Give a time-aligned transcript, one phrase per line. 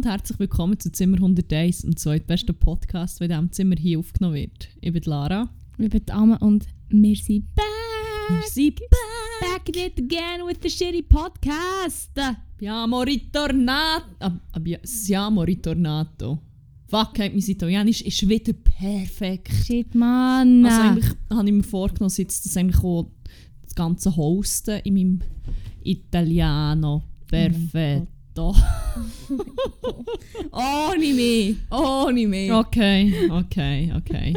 [0.00, 4.36] Und herzlich willkommen zu Zimmer 101, dem zweitbesten Podcast, der in diesem Zimmer hier aufgenommen
[4.36, 4.70] wird.
[4.80, 5.50] Ich bin Lara.
[5.76, 7.66] Wir sind Dame und wir sind back.
[8.30, 8.80] Wir sind
[9.40, 12.12] Back at it again with the shitty podcast.
[12.58, 14.06] Siamo ritornato.
[14.20, 14.32] Ah,
[14.82, 16.38] siamo ritornato.
[16.88, 19.52] Fuck, mein Italienisch ist wieder perfekt.
[19.66, 20.64] Shit, Mann.
[20.64, 23.10] Also eigentlich habe ich mir vorgenommen, jetzt das eigentlich auch
[23.64, 25.20] das ganze Hosten in meinem
[25.82, 27.02] Italiano.
[28.34, 28.54] Perfetto.
[30.52, 31.56] Ohne mich.
[31.70, 32.52] Ohne mich.
[32.52, 34.34] Okay, okay, okay.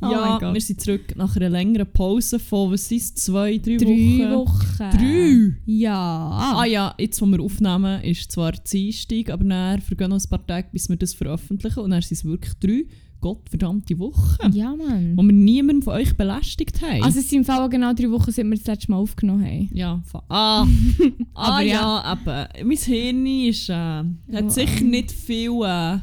[0.00, 0.54] Oh ja, Gott.
[0.54, 4.78] wir sind zurück nach einer längeren Pause von, was ist zwei, drei, Drei Wochen?
[4.78, 4.90] Wochen.
[4.90, 5.54] Drei?
[5.64, 6.56] Ja.
[6.56, 10.44] Ah ja, jetzt, wo wir aufnehmen, ist zwar Dienstag, aber dann vergehen noch ein paar
[10.44, 11.80] Tage, bis wir das veröffentlichen.
[11.80, 12.84] Und dann sind es wirklich drei
[13.22, 15.16] gottverdammte Wochen, Ja, Mann.
[15.16, 17.02] wo wir niemanden von euch belästigt haben.
[17.02, 19.70] Also es sind im Fall genau drei Wochen, seit wir das letzte Mal aufgenommen haben.
[19.72, 20.66] ja, ah,
[21.34, 22.68] ah Aber ja, eben.
[22.68, 25.98] Mein Hirn ist, äh, hat Oh, sicher nicht viel, äh,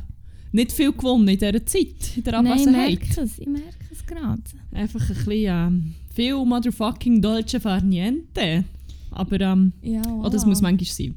[0.51, 2.99] nicht viel gewonnen in dieser Zeit, in der Nein, ich Abwesenheit.
[2.99, 3.37] merke es.
[3.39, 4.41] Ich merke es gerade.
[4.71, 8.63] Einfach ein bisschen ähm, viel motherfucking Dolce Far Niente.
[9.11, 10.29] Aber ähm, Ja, oh, wow.
[10.31, 11.15] das muss manchmal sein.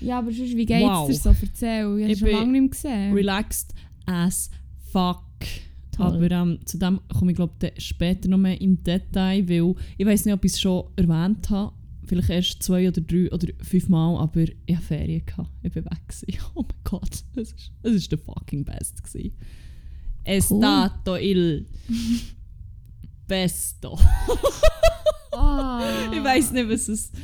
[0.00, 1.08] Ja, aber sonst, wie geht's Wow.
[1.08, 1.30] dir so?
[1.30, 1.98] Erzähl.
[1.98, 3.14] Ich habe schon lange nicht mehr gesehen.
[3.14, 3.74] Relaxed
[4.06, 4.50] as
[4.92, 5.22] fuck.
[5.92, 6.06] Toll.
[6.06, 10.24] Aber ähm, zu dem komme ich glaube später noch mehr im Detail, weil ich weiß
[10.24, 11.72] nicht, ob ich es schon erwähnt habe.
[12.04, 15.26] Vielleicht erst zwei oder drei oder fünf Mal, aber ich hatte Ferien.
[15.26, 15.50] Gehabt.
[15.62, 16.08] Ich war weg.
[16.08, 16.40] gewesen.
[16.54, 19.02] Oh mein Gott, es ist, ist der fucking Best.
[19.04, 19.32] gewesen.
[20.24, 21.18] È Cool.
[21.20, 21.66] il
[23.26, 23.98] Besto.
[25.32, 25.82] Ah.
[26.12, 27.10] Ich weiß nicht, was es.
[27.10, 27.18] Be-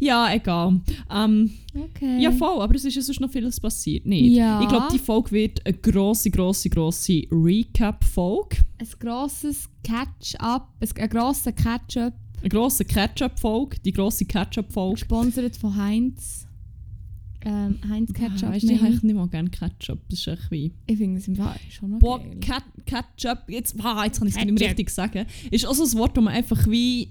[0.00, 0.80] ja, egal.
[1.10, 2.20] Ähm, Okay.
[2.20, 4.04] ja, voll, aber es ist ja sonst noch vieles passiert.
[4.04, 4.34] Nicht?
[4.34, 4.60] Ja.
[4.62, 8.56] Ich glaube, die Folge wird eine grosse, grosse, grosse Recap-Folge.
[8.78, 13.76] ein grosses Catch-up, ein, grosser Catch-up, Eine grosse Catch-up-Folge.
[13.84, 14.94] Die grosse Catch-up-Folge.
[15.00, 16.46] gesponsert von Heinz.
[17.44, 18.48] Ähm, Heinz Ketchup.
[18.50, 20.00] Weißt du, ich eigentlich nicht mal gerne Ketchup.
[20.08, 20.72] Das ist echt wie.
[20.86, 22.20] ich finde es im Fall schon noch Boah,
[22.84, 23.48] Ketchup.
[23.48, 24.68] Jetzt, ah, jetzt kann ich es nicht mehr Ketchup.
[24.70, 25.24] richtig sagen.
[25.52, 27.10] Ist auch so ein Wort, das man einfach wie.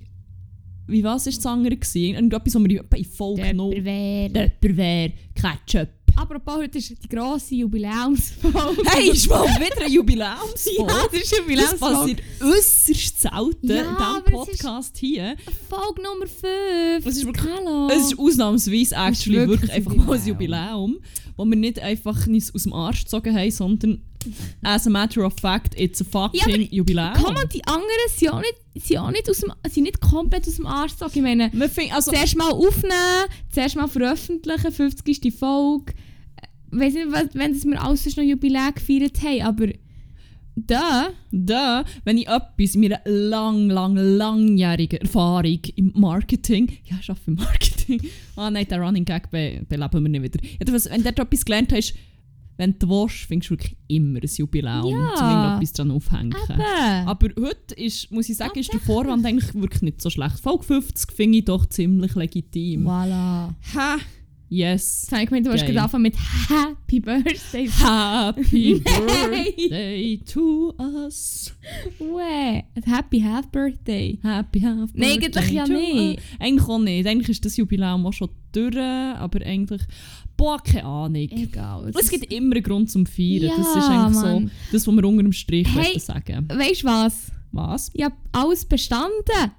[0.87, 1.73] Wie was ist das andere?
[1.95, 3.71] Irgendetwas, was wir in Folge noch.
[3.73, 5.89] Jemand wäre Ketchup.
[6.15, 8.81] Apropos, heute ist die grosse Jubiläumsfolge.
[8.85, 10.79] Hey, ist mal wieder ein Jubiläumsfolge.
[10.91, 11.95] ja, das ist Das Jubiläumsfolge.
[11.95, 15.35] passiert äußerst selten Ja, in diesem Podcast hier.
[15.69, 17.05] Folge Nummer 5.
[17.05, 17.87] Es ist wirklich- Hallo.
[17.91, 20.97] Es ist ausnahmsweise actually wirklich wirklich, ein einfach mal ein Jubiläum.
[21.35, 24.01] Wo wir nicht einfach uns aus dem Arsch gezogen haben, sondern
[24.63, 27.13] as a matter of fact, it's a fucking Ja, Jubiläum.
[27.21, 30.47] Komm mal, die anderen sind auch nicht, sind auch nicht, aus dem, sind nicht komplett
[30.47, 30.93] aus dem Arsch.
[31.13, 35.21] Ich meine, finden, also, zuerst mal aufnehmen, zuerst mal veröffentlichen, 50.
[35.21, 35.93] die Folge.
[36.71, 39.67] Ich weiß nicht, was- wenn das wir alles noch Jubiläum gefeiert haben, aber
[40.59, 47.09] da, da, wenn ich etwas in meiner lang, lang, langjährigen Erfahrung im Marketing, ja, ich
[47.09, 48.01] arbeite im Marketing,
[48.35, 50.39] ah nein, der Running Gag be beleben wir nicht wieder.
[50.43, 51.93] Jedenfalls, wenn du etwas gelernt hast,
[52.57, 55.09] wenn du willst, findest du wirklich immer ein Jubiläum, Ja.
[55.13, 56.33] um irgendetwas dran aufhängen.
[56.49, 56.61] eben.
[57.07, 60.39] Aber heute ist, muss ich sagen, ist der Vorwand eigentlich wirklich nicht so schlecht.
[60.39, 62.87] Folge 50 finde ich doch ziemlich legitim.
[62.87, 63.49] Voilà.
[63.75, 63.97] Ha!
[64.49, 65.01] Yes.
[65.03, 67.67] Jetzt habe ich gemeint, du hast gerade angefangen mit Happy Birthday.
[67.67, 69.43] Happy Nein.
[69.57, 71.53] Birthday to us.
[71.99, 72.63] Wow.
[72.85, 74.17] Happy Half Birthday.
[74.23, 76.21] Happy Half Nein, Birthday eigentlich ja nicht.
[76.39, 77.05] Eigentlich auch nicht.
[77.07, 79.81] Eigentlich ist das Jubiläum auch schon durch, aber eigentlich...
[80.37, 81.15] Boah, keine Ahnung.
[81.31, 81.91] Egal.
[81.99, 83.51] Es gibt immer einen Grund zum Feiern.
[83.57, 84.45] das Ja, ist eigentlich Mann.
[84.47, 85.99] so das, was wir unter dem Strich Hey.
[85.99, 86.47] sagen.
[86.49, 87.31] Weißt du was?
[87.51, 87.89] Was?
[87.93, 89.51] Ich habe alles bestanden.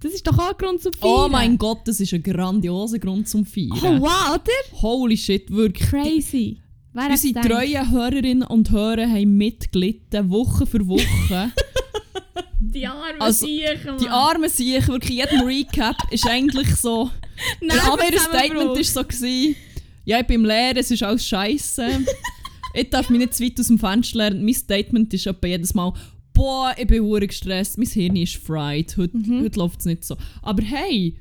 [0.00, 1.12] Das ist doch auch ein Grund zum Feiern.
[1.14, 3.70] Oh mein Gott, das ist ein grandioser Grund zum Feiern.
[3.82, 4.80] Oh wow, oder?
[4.82, 5.88] Holy shit, wirklich.
[5.88, 6.58] Crazy.
[6.92, 11.52] Wer Unsere treuen Hörerinnen und Hörer haben mitgelitten, Woche für Woche.
[12.60, 17.10] Die armen Also, Siechen, Die armen sich wirklich jedem Recap ist eigentlich so.
[17.60, 19.56] Der andere Statement war so gewesen,
[20.04, 21.86] ja, ich bin im Lehren, es ist alles scheiße.
[22.74, 24.44] ich darf mich nicht zu weit aus dem Fenster lernen.
[24.44, 25.92] Mein Statement ist etwa jedes Mal,
[26.32, 29.42] boah, ich bin hure gestresst, mein Hirn ist fried, heute, Mhm.
[29.42, 30.16] heute läuft es nicht so.
[30.40, 31.16] Aber hey,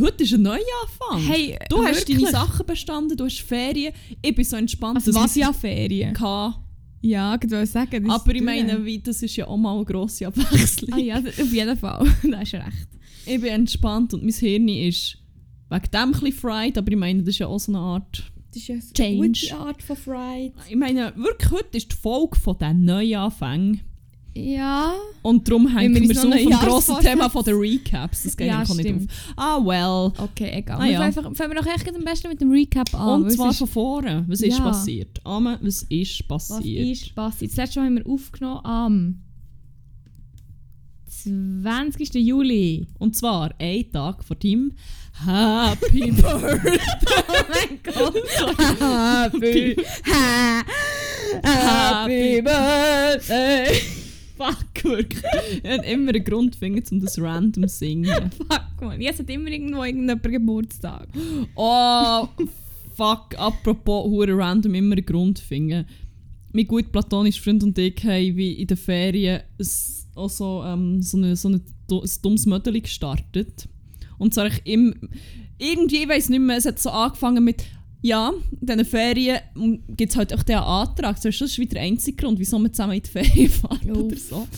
[0.00, 1.20] heute ist ein Neuanfang.
[1.26, 2.18] Hey, du hast wirklich?
[2.18, 3.92] deine Sachen bestanden, du hast Ferien,
[4.22, 6.14] ich bin so entspannt, Also was ja Ferien?
[6.14, 6.54] kann.
[7.02, 8.04] Ja, ich wollte sagen.
[8.06, 10.92] das Aber ich meine, wie, das ist ja auch mal eine grosse Abwechslung.
[10.92, 12.06] Ah ja, auf jeden Fall.
[12.30, 12.88] da hast du recht.
[13.24, 15.16] Ich bin entspannt und mein Hirn ist
[15.70, 18.24] wegen dem ein bisschen fried, aber ich meine, das ist ja auch so eine Art...
[18.52, 19.14] Das ist ja Change.
[19.22, 20.52] eine gute Art von Fright.
[20.68, 23.80] Ich meine, wirklich, heute ist die Folge von diesen Neuanfängen.
[24.34, 24.92] Ja.
[25.22, 28.22] Und darum hängen wir so noch dem Neujahrsvorsätze- grossen Thema von den Recaps.
[28.24, 29.10] Das geht Ja, einfach nicht stimmt.
[29.10, 29.34] auf.
[29.36, 30.12] Ah, well.
[30.18, 30.80] Okay, egal.
[30.80, 30.98] Ah, ja.
[30.98, 33.22] fangen einfach, fangen wir doch echt am besten mit dem Recap an.
[33.24, 34.24] und zwar von vorne.
[34.28, 34.64] Was ist Ja.
[34.64, 35.20] passiert?
[35.24, 36.88] Amen, was ist Was passiert?
[36.88, 37.50] ist passiert?
[37.52, 39.22] Das letzte Mal haben wir aufgenommen am
[41.22, 42.14] 20.
[42.14, 42.86] Juli.
[42.98, 44.72] Und zwar ein Tag vor deinem
[45.24, 46.78] Happy Birthday.
[47.28, 48.14] Oh mein Gott.
[48.80, 49.76] Happy,
[50.06, 50.62] ha,
[51.42, 53.80] happy Birthday.
[54.36, 55.22] Fuck, wirklich.
[55.62, 58.30] Ich habe immer einen Grund finden, um das random zu singen.
[58.30, 59.00] Fuck, man.
[59.00, 61.08] Jetzt hat immer irgendwo irgendjemand Geburtstag.
[61.54, 62.26] Oh,
[62.96, 63.34] fuck.
[63.36, 65.84] Apropos hure random immer einen Grund finden.
[66.52, 69.42] Mein gut platonischer Freund und ich haben wie in den Ferien
[70.14, 71.60] auch so, ähm, so, eine, so eine,
[71.90, 73.68] ein dummes Mödeli gestartet.
[74.18, 74.94] Und zwar ich im,
[75.58, 77.64] irgendwie, ich weiß nicht mehr, es hat so angefangen mit
[78.02, 79.40] ja, in diesen Ferien
[79.88, 81.20] gibt es halt auch diesen Antrag.
[81.20, 83.98] Das ist wieder der einzige Grund, wieso wir zusammen in die Ferien fahren Uff.
[83.98, 84.48] oder so.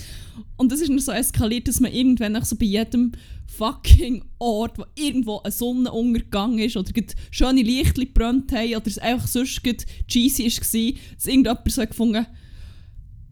[0.62, 3.10] Und das ist nur so eskaliert, dass man irgendwann auch so bei jedem
[3.48, 6.92] fucking Ort, wo irgendwo ein Sonnenuntergang ist oder
[7.32, 9.60] schöne Lichtli gebrannt haben oder es einfach sonst
[10.06, 12.26] cheesy war, dass irgendjemand so gefunden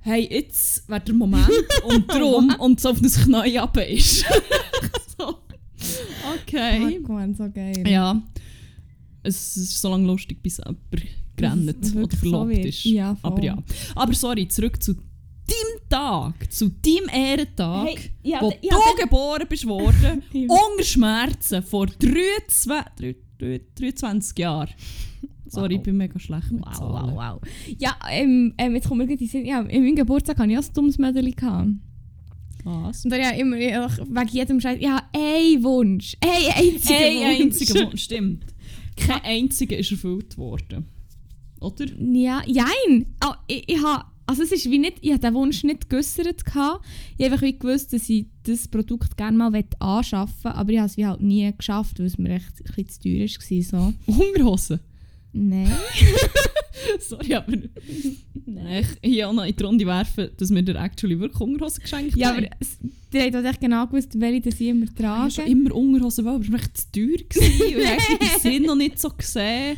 [0.00, 1.48] hey, jetzt wäre der Moment
[1.84, 4.24] und drum und so auf das Knie runter ist.
[5.16, 5.36] so.
[6.34, 6.96] Okay.
[6.96, 7.84] Fuck, man, so geil.
[7.86, 8.20] Ja.
[9.22, 10.78] Es ist so lange lustig, bis jemand
[11.36, 12.64] gerannt oder so verlobt wird.
[12.64, 12.84] ist.
[12.86, 13.16] Ja.
[13.22, 13.56] Aber ja.
[13.94, 14.96] Aber sorry, zurück zu
[15.50, 21.62] deinem Tag, zu deinem Ehrentag, Hey, ja, wo ja, du geboren bist worden, unter Schmerzen,
[21.62, 23.16] vor 23,
[23.74, 24.70] 23 Jahren.
[25.46, 25.78] Sorry, Wow.
[25.78, 27.16] ich bin mega schlecht mit Wow, Zahlen.
[27.16, 27.50] wow, wow.
[27.78, 29.46] Ja, ähm, ähm, jetzt kommen wir gleich in.
[29.46, 31.34] Ja, in meinem Geburtstag hatte ich auch ein dummes Mädchen.
[31.34, 31.68] gehabt.
[32.62, 33.04] Was?
[33.04, 34.78] Und dann ja immer wegen jedem Scheiß.
[34.80, 36.14] Ja, ein Wunsch.
[36.20, 37.40] Ein einziger Ein Wunsch.
[37.40, 38.44] einziger Wunsch, stimmt.
[38.96, 40.86] Kein einziger ist erfüllt worden.
[41.60, 41.86] Oder?
[41.98, 43.06] Ja, jein.
[43.24, 46.42] Oh, ich, ich ha, also es ist wie nicht, ich habe den Wunsch nicht geäussert.
[46.46, 46.80] Ich habe
[47.18, 50.96] einfach wie gewusst, dass ich das Produkt gerne mal anschaffen möchte, aber ich habe es
[50.96, 53.94] wie halt nie geschafft, weil es mir echt ein bisschen zu teuer war.
[54.06, 54.22] So.
[54.24, 54.80] Unterhosen?
[55.32, 55.72] Nein.
[57.00, 61.40] Sorry, aber ich hier auch noch in die Runde werfen, dass wir dir actually wirklich
[61.40, 62.46] Unterhosen geschenkt Ja, haben.
[62.46, 62.56] aber
[63.12, 65.30] die haben halt echt genau gewusst, welche das ich immer Ich habe trage.
[65.32, 67.16] schon immer Unterhosen, wollen, aber es war mir echt zu teuer.
[67.28, 69.76] gewesen und ich habe den Sinn noch nicht so gesehen.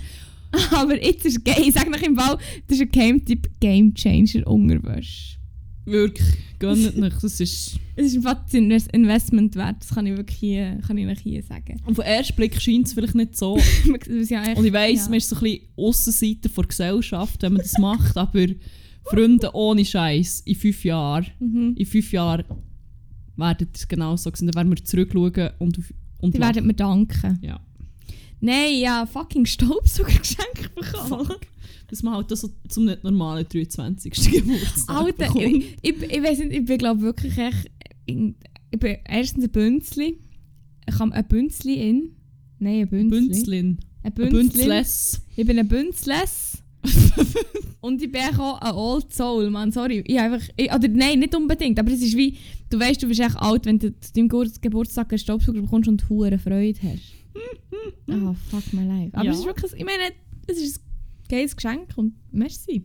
[0.72, 1.62] Aber jetzt ist geil.
[1.66, 5.38] Ich sage nach im Bau, das ist ein Game-Tipp, Game Changer Unterwäsche.
[5.84, 6.28] Wirklich,
[6.58, 7.16] gönnt nicht.
[7.22, 7.78] Das ist...
[7.94, 11.78] Es ist einfach ein Investment wert, das kann ich wirklich hier, kann ich hier sagen.
[11.84, 13.58] Und den ersten Blick scheint es vielleicht nicht so.
[14.30, 15.08] Ja echt- Und ich weiss, ja.
[15.10, 18.46] man ist so ein bisschen Aussenseiter der Gesellschaft, wenn man das macht, aber
[19.04, 21.74] Freunde, ohne Scheiß, in fünf Jahren, Mhm.
[21.76, 22.44] in fünf Jahren
[23.36, 24.46] werden es genau so sein.
[24.46, 25.78] Dann werden wir zurückschauen und,
[26.20, 27.38] und Die werden mir danken.
[27.42, 27.60] Ja.
[28.44, 31.26] Nein, ja, fucking Staubsauger geschenkt bekommen.
[31.26, 31.40] Fuck.
[31.88, 34.12] Dass man halt das so zum nicht normalen 23.
[34.32, 35.44] Geburtstag Alter, bekommt.
[35.44, 37.70] ich, ich, ich weiß nicht, ich bin glaube wirklich echt,
[38.06, 38.16] ich,
[38.70, 40.18] ich bin erstens ein Bünzli.
[40.88, 42.16] Ich habe ein Bünzli in.
[42.58, 43.20] Nein, ein Bünzli.
[43.28, 43.78] Bünzlin.
[44.02, 44.38] Ein Ein Bünzli.
[44.40, 45.22] Bünzles.
[45.36, 46.58] Ich bin ein Bünzles.
[47.80, 49.70] und ich bin auch ein Old Soul, man.
[49.70, 50.02] Sorry.
[50.06, 51.78] Ich einfach, ich, oder nein, nicht unbedingt.
[51.78, 52.36] Aber es ist wie,
[52.70, 55.88] du weißt, du bist echt alt, wenn du zu deinem Ge- Geburtstag einen Staubsauger bekommst
[55.88, 57.12] und hure Freude hast.
[58.08, 59.10] Ah, fuck my life.
[59.14, 59.32] Aber Ja.
[59.32, 60.12] es ist wirklich, ich meine,
[60.46, 62.84] es ist ein geiles Geschenk und merci.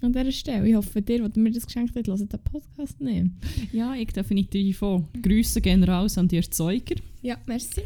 [0.00, 0.68] An dieser Stelle.
[0.68, 3.26] Ich hoffe, dir, der mir das geschenkt hat, hört den Podcast nicht.
[3.72, 5.02] Ja, ich definitiv auch.
[5.20, 6.94] Grüße gehen raus an die Erzeuger.
[7.20, 7.82] Ja, merci.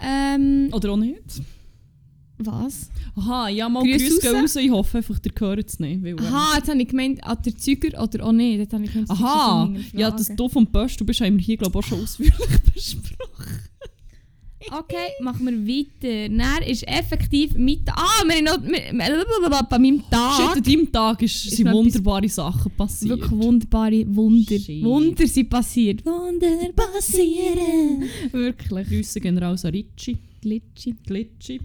[0.00, 1.42] Ähm, Oder auch nicht.
[2.38, 2.88] was?
[3.16, 4.42] Aha, ja, mal Grüße Grüße raus.
[4.42, 4.56] raus.
[4.56, 6.02] Ich hoffe einfach, ihr hört es nicht.
[6.02, 8.56] Weil, ähm, Aha, jetzt habe ich gemeint, an der Züger oder auch nicht.
[8.58, 11.58] Jetzt habe ich das Aha, ja, dass du vom Post du bist, haben wir hier
[11.58, 12.34] glaube ich auch schon ausführlich
[12.74, 13.58] besprochen.
[14.68, 16.28] Okay, machen wir weiter.
[16.28, 17.80] Dann ist effektiv mit.
[17.88, 18.62] Ah, wir haben noch.
[18.62, 20.56] wir- Bei meinem Shit, Tag.
[20.56, 23.18] an deinem Tag ist, Ist sind wunderbare Sachen passiert.
[23.20, 24.58] Wirklich wunderbare Wunder.
[24.58, 24.84] Shit.
[24.84, 26.04] Wunder sind passiert.
[26.04, 28.04] Wunder passieren.
[28.32, 28.88] Wirklich.
[28.88, 30.94] Grüße an Ricci, Glitschi.
[31.06, 31.60] Glitschi.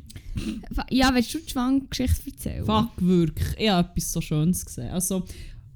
[0.90, 2.66] Ja, willst du die Schwanggeschichte erzählen?
[2.66, 3.48] Fuck, wirklich.
[3.60, 4.90] Ich habe etwas so Schönes gesehen.
[4.92, 5.24] Also,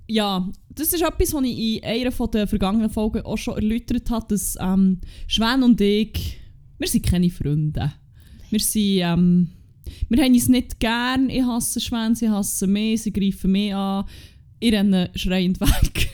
[0.08, 4.26] ja, das ist etwas, was ich in einer der vergangenen Folgen auch schon erläutert habe,
[4.30, 6.39] dass ähm, Schwen und ich,
[6.80, 7.94] wir sind keine Freunde.
[8.50, 9.50] Wir sind, ähm,
[10.08, 11.30] wir haben uns nicht gern.
[11.30, 14.06] Ich hasse Schwäne, sie hassen mich, sie greifen mich an.
[14.60, 16.10] Ich renne schreiend weg.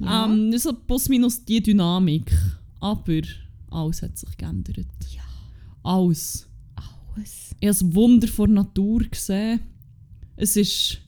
[0.00, 0.26] Ja.
[0.26, 2.30] Ähm, so plus minus die Dynamik.
[2.80, 3.22] Aber
[3.70, 4.86] alles hat sich geändert.
[5.14, 5.22] Ja.
[5.82, 6.46] Alles.
[6.76, 7.50] Alles.
[7.58, 9.60] Ich habe das Wunder vor Natur gesehen.
[10.36, 10.98] Es ist,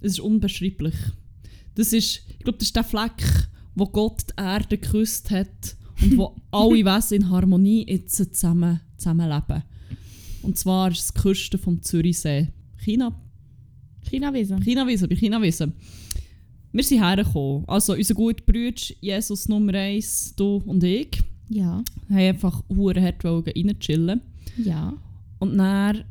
[0.00, 0.94] es ist unbeschreiblich.
[1.74, 6.16] Das ist, ich glaube, das ist der Fleck, wo Gott die Erde geküsst hat und
[6.18, 9.62] wo alle Wesen in Harmonie jetzt zusammen, zusammenleben.
[10.42, 12.48] Und zwar ist es die Küste vom Zürichsee.
[12.78, 13.14] China,
[14.08, 14.62] China-Wiesen.
[14.62, 15.72] China-Wiesen, bei China-Wiesen.
[16.72, 17.64] Wir sind hergekommen.
[17.68, 21.82] Also unser guter Bruder, Jesus Nummer 1, du und ich, Ja.
[22.08, 24.20] haben einfach hure hart reinchillen.
[24.56, 24.94] Ja.
[25.40, 26.04] Und dann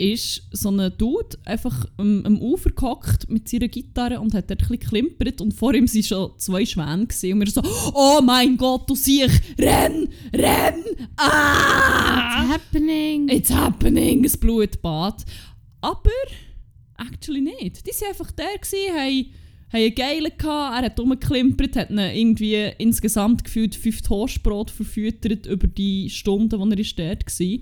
[0.00, 4.62] ist so ein Dude einfach am, am Ufer gehockt mit seiner Gitarre und hat dort
[4.62, 7.34] ein bisschen geklimpert und vor ihm waren schon zwei Schwäne gewesen.
[7.34, 7.62] und wir so
[7.94, 10.84] «Oh mein Gott, du siehst, renn, renn,
[11.16, 13.28] ah!» It's happening.
[13.28, 15.22] «It's happening!» ein Blutbad.
[15.82, 16.10] Aber
[16.96, 17.86] actually nicht.
[17.86, 19.26] Die waren einfach der, gewesen, haben,
[19.70, 25.44] haben einen Geilen gehabt, er hat rumgeklimpert, hat ihn irgendwie insgesamt gefühlt fünf Toastbrot verfüttert
[25.44, 27.58] über die Stunden, die er dort war.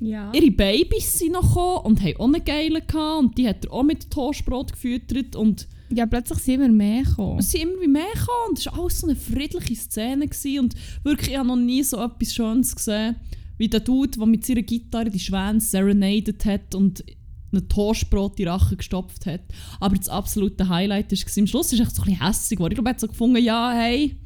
[0.00, 0.32] Ja.
[0.32, 3.72] Ihre Babys sind noch gekommen und haben auch einen Geilen gehabt und die hat er
[3.72, 7.38] auch mit Toastbrot gefüttert und ja, plötzlich sind wir mehr gekommen.
[7.38, 10.58] es sind immer wie mehr gekommen und es war alles so eine friedliche Szene gewesen.
[10.58, 10.74] und
[11.04, 13.16] wirklich, ich habe noch nie so etwas Schönes gesehen,
[13.56, 17.04] wie der Dude, der mit seiner Gitarre die Schwäne serenaded hat und
[17.52, 19.42] ein Toastbrot in die Rache gestopft hat.
[19.80, 22.72] Aber das absolute Highlight war, am Schluss ist es so ein bisschen hässig geworden.
[22.72, 24.16] Ich glaube, er hat so gefunden, ja, hey,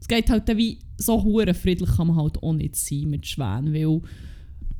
[0.00, 3.72] es geht halt wie so hure friedlich kann man halt auch nicht sein mit Schwänen,
[3.72, 4.02] weil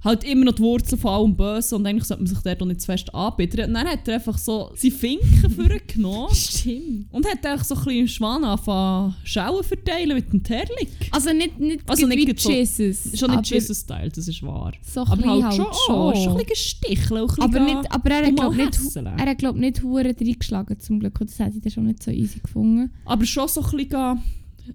[0.05, 2.67] halt immer noch die Wurzel von allem Bösen und eigentlich sollte man sich dort auch
[2.67, 3.65] nicht zu fest anbieten.
[3.67, 7.07] Und dann hat er einfach so seine Finken vorgenommen Stimmt.
[7.13, 10.89] und hat einfach so ein bisschen im Schwan angefangen Schauen verteilen mit dem Terlik.
[11.11, 13.19] Also nicht, nicht, Also wie nicht so- Jesus.
[13.19, 14.73] Schon nicht Jesus-Style, das ist wahr.
[14.83, 17.29] So Aber bisschen halt schon, oh, schon ein bisschen gesticheln.
[17.39, 21.01] Aber, nicht, aber er hat dumm glaub, nicht, er hat glaub, nicht hure reingeschlagen zum
[21.01, 21.19] Glück.
[21.21, 22.91] Das hätte ich dann schon nicht so easy gefunden.
[23.05, 24.23] Aber schon so ein bisschen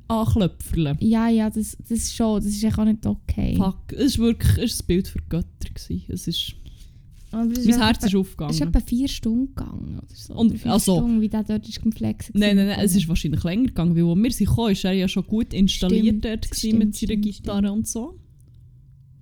[0.07, 0.97] anklöpfeln.
[1.01, 2.37] Ja, ja, das, das schon.
[2.43, 3.55] Das ist echt auch nicht okay.
[3.57, 5.47] Fuck, es war wirklich es ist ein Bild für Götter.
[5.73, 6.03] Gewesen.
[6.07, 6.55] Es ist,
[7.31, 8.61] mein etwa- Herz ist Es ist aufgegangen.
[8.61, 9.97] etwa vier Stunden gegangen.
[9.99, 10.33] Oder so.
[10.33, 12.31] Und- oder vier also- Stunden, wie der dort ist geflext.
[12.33, 14.93] Nein, nein, nein, es ist wahrscheinlich länger gegangen, weil als wir sind gekommen, ist er
[14.93, 18.17] ja schon gut installiert Stimmt, dort stimmt, mit seiner stimmt, Gitarre und so.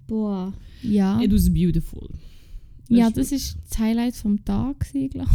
[0.08, 0.54] Boah.
[0.84, 1.20] Ja.
[1.22, 2.08] It was beautiful.
[2.90, 5.26] ja, ist das ist das Highlight vom Tag, glaube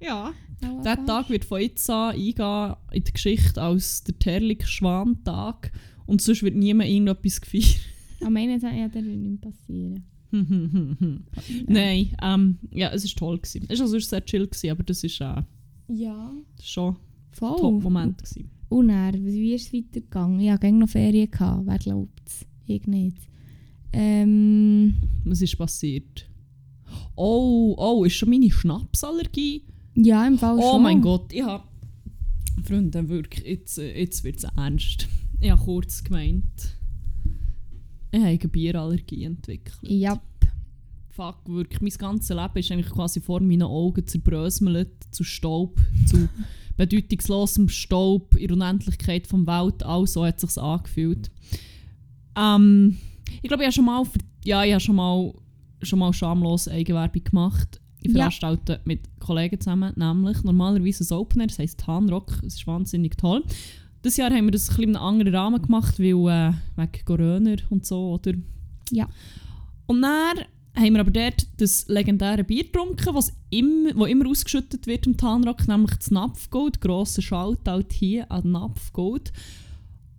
[0.00, 0.32] Ja.
[0.62, 0.82] Ich.
[0.84, 5.72] Der Tag wird von jetzt an eingehen in die Geschichte als der Terlik-Schwan-Tag
[6.06, 7.80] und sonst wird niemand irgendetwas gefeiert.
[8.24, 10.04] Am Ende ja, der wird nicht passieren.
[11.66, 13.38] Nein, ähm, ja, es war toll.
[13.38, 13.66] Gewesen.
[13.68, 15.38] Es war sonst sehr chill, gewesen, aber das war
[15.88, 16.32] äh, Ja.
[16.62, 16.96] schon ein
[17.32, 17.56] Voll.
[17.60, 18.18] Top-Moment.
[18.18, 18.50] gewesen.
[18.68, 20.40] Und dann, wie ist es weitergegangen?
[20.40, 21.66] Ja, ich noch Ferien gehabt.
[21.66, 22.46] Wer glaubt es?
[22.66, 23.18] Ich nicht.
[23.92, 26.26] Ähm, Was ist passiert?
[27.14, 29.64] Oh, oh, ist schon meine Schnapsallergie?
[29.94, 30.82] Ja, im Fall Oh schon.
[30.82, 31.64] mein Gott, ich habe...
[32.64, 35.08] Freunde, wirklich, jetzt, äh, jetzt wird es ernst.
[35.40, 36.76] Ich habe kurz gemeint,
[38.12, 39.78] ich habe eine Bierallergie entwickelt.
[39.82, 40.20] Ja.
[41.10, 46.28] Fuck, wirklich, mein ganzes Leben ist eigentlich quasi vor meinen Augen zerbröselt, zu Staub, zu
[46.76, 51.30] bedeutungslosem Staub, in der Unendlichkeit vom Welt, all so hat es sich angefühlt.
[52.36, 52.96] Ähm,
[53.42, 54.04] ich glaube, ich habe schon mal,
[54.44, 55.34] ja, ich habe schon mal,
[55.82, 57.80] schon mal schamlos Eigenwerbung gemacht.
[58.02, 58.18] Ich Ja.
[58.18, 63.44] veranstalte mit Kollegen zusammen, nämlich normalerweise ein Opener, das heisst Hanrock, es ist wahnsinnig toll.
[64.04, 67.04] Dieses Jahr haben wir das ein bisschen in einem anderen Rahmen gemacht, weil äh, wegen
[67.04, 68.32] Corona und so, oder?
[68.90, 69.08] Ja.
[69.86, 70.38] Und dann
[70.74, 75.16] haben wir aber dort das legendäre Bier getrunken, was immer, wo immer ausgeschüttet wird im
[75.16, 76.80] Tanrock, nämlich das Napfgold.
[76.80, 79.32] Grosser Shoutout hier an Napfgold.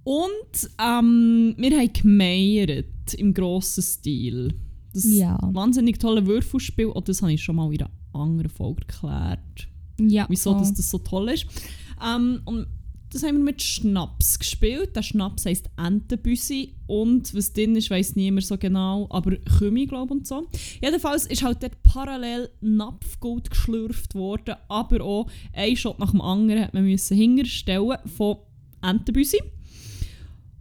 [0.03, 4.53] Und ähm, wir haben gemeiert im grossen Stil.
[4.93, 5.37] Das Ja.
[5.51, 9.67] wahnsinnig tolle Würfelspiel, oh, das habe ich schon mal in einer anderen Folge erklärt
[9.99, 10.25] Ja.
[10.29, 10.59] wieso voll.
[10.75, 11.45] das, so toll ist.
[12.03, 12.67] Ähm, und
[13.11, 14.95] das haben wir mit Schnaps gespielt.
[14.95, 20.13] Der Schnaps heisst Entenbüsi und was drin ist, weiß niemand so genau, aber Kümi, glaube
[20.15, 20.47] ich, und so.
[20.81, 26.63] Jedenfalls ist halt dort parallel Napfgold geschlürft worden, aber auch ein Shot nach dem anderen
[26.63, 28.37] hat man müssen hinterstellen von
[28.81, 29.37] Entenbüsi.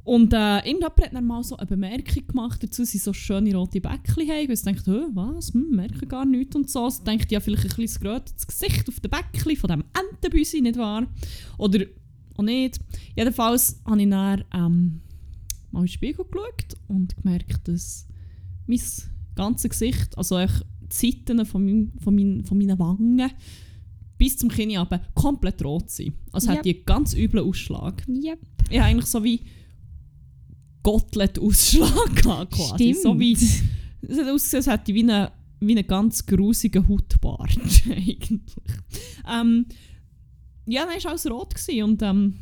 [0.04, 3.80] Und äh, irgendjemand hat dann mal so eine Bemerkung gemacht dazu, sie so schöne rote
[3.80, 4.46] Bäckchen haben.
[4.46, 6.84] Und ich dachte, «Hä, was, hm, merke gar nichts und so.
[6.84, 10.76] Also denkt ja vielleicht ein bisschen gerötetes Gesicht auf dem Bäckchen von diesem Entenbüsi, nicht
[10.76, 11.06] wahr?
[11.58, 11.84] Oder
[12.36, 12.80] auch nicht.
[13.16, 15.00] Jedenfalls habe ich dann ähm,
[15.70, 18.06] mal in den Spiegel geschaut und gemerkt, dass
[18.66, 18.80] mein
[19.36, 20.48] ganzes Gesicht, also die
[20.90, 23.30] Seiten von, meinem, von, meinen, von meinen Wangen
[24.18, 24.76] bis zum Kinn
[25.14, 26.14] komplett rot sind.
[26.32, 26.58] Also Yep.
[26.58, 28.02] hat die einen ganz üblen Ausschlag.
[28.08, 28.38] Yep.
[28.70, 29.40] Ich habe eigentlich so wie
[30.82, 32.94] Gottlet-Ausschlag gehabt, quasi.
[32.94, 33.02] Stimmt.
[33.02, 33.62] So wie, es
[34.18, 35.28] hat ausgesehen, als hätte ich wie einen
[35.66, 37.56] wie einen ganz grusigen Hautbart
[37.90, 38.40] eigentlich.
[39.30, 39.66] Ähm,
[40.66, 42.34] ja, dann war alles rot gewesen und ähm,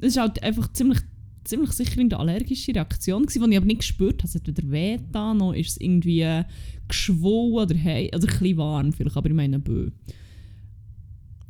[0.00, 0.98] es war halt einfach ziemlich,
[1.44, 4.28] ziemlich sicher eine allergische Reaktion, gewesen, die ich aber nicht gespürt habe.
[4.28, 6.44] Es hat weder weh getan, noch ist es irgendwie äh,
[6.88, 9.90] geschwollen oder hey, oder ein bisschen warm vielleicht, aber ich meine bö.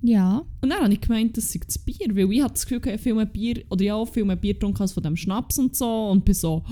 [0.02, 0.45] Ja.
[0.61, 2.87] Und dann habe ich gemeint, das sei das Bier, weil ich hatte das Gefühl, ich
[2.92, 5.76] habe viel mehr Bier, oder ja, viel mehr Bier getrunken als von dem Schnaps und
[5.76, 6.09] so.
[6.09, 6.64] Und bin so,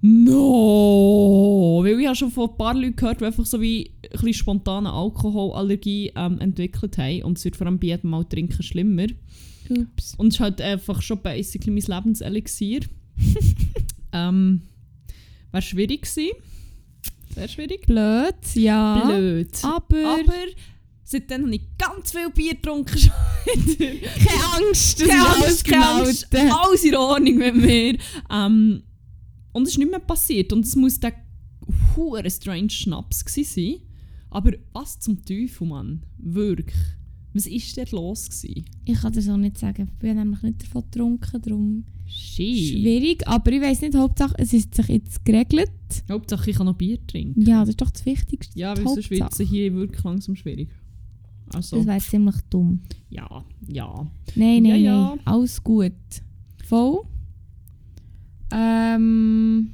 [0.00, 1.80] no!
[1.82, 4.34] Weil ich habe schon von ein paar Leuten gehört, die einfach so wie ein bisschen
[4.34, 7.22] spontane Alkoholallergie ähm, entwickelt haben.
[7.22, 9.06] Und es wird vor allem bei jedem Mal trinken schlimmer.
[9.68, 10.14] Ups.
[10.16, 12.80] Und es ist halt einfach schon basically mein Lebenselixier.
[14.12, 14.62] ähm,
[15.52, 16.30] Wäre schwierig gewesen.
[17.34, 17.86] Sehr schwierig.
[17.86, 19.04] Blöd, ja.
[19.04, 19.50] Blöd.
[19.62, 20.32] Aber, Aber
[21.06, 23.12] seitdem habe ich ganz viel Bier getrunken schon
[23.46, 26.28] keine Angst, das Keine Angst, keine Angst.
[26.34, 27.98] Alles in Ordnung mit mir.
[28.30, 28.82] Ähm,
[29.52, 30.52] und es ist nicht mehr passiert.
[30.52, 31.14] Und es muss der
[31.96, 33.76] hure strange Schnaps sein.
[34.30, 36.02] Aber was zum Teufel, Mann?
[36.18, 36.76] Wirklich.
[37.32, 38.28] Was war dort los?
[38.28, 38.64] Gewesen?
[38.84, 39.88] Ich kann das auch nicht sagen.
[39.92, 42.56] Ich bin nämlich nicht davon getrunken, darum Shit.
[42.56, 43.26] schwierig.
[43.28, 45.70] Aber ich weiß nicht, Hauptsache es ist sich jetzt geregelt.
[46.10, 47.42] Hauptsache, ich kann noch Bier trinken.
[47.42, 48.58] Ja, das ist doch das Wichtigste.
[48.58, 50.70] Ja, weil sonst wird es hier wirklich langsam schwierig.
[51.54, 52.80] Also, Das wäre ziemlich dumm.
[53.10, 54.06] ja, ja.
[54.34, 55.08] Nein, Ja, nein, ja.
[55.10, 55.20] nein.
[55.24, 55.92] Alles gut.
[56.64, 57.02] Voll.
[58.52, 59.70] Ähm.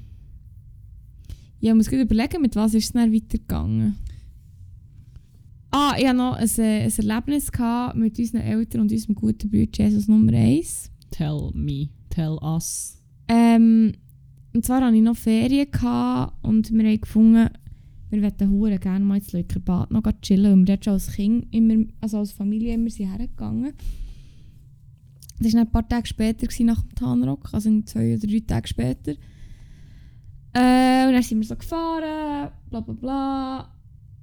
[1.61, 3.97] Ja, ich muss gut überlegen, mit was ist es dann weitergegangen.
[5.71, 9.49] Ah, ich hatte noch ein, äh, ein Erlebnis gehabt mit unseren Eltern und unserem guten
[9.49, 10.91] Bruder Jesus Nummer 1.
[11.11, 12.99] Tell me, tell us.
[13.29, 13.93] Ähm,
[14.53, 17.49] und zwar hatte ich noch Ferien gehabt und wir haben gefunden,
[18.13, 20.53] wir wollten hure gerne mal ins Leukerbad noch chillen.
[20.53, 23.73] Und wir dort schon als Kind, immer, also als Familie immer sind hergegangen.
[25.41, 29.13] Das war ein paar Tage später nach dem Tanrock, also zwei oder drei Tage später.
[30.55, 33.75] Äh, und dann sind wir so gefahren, bla bla bla.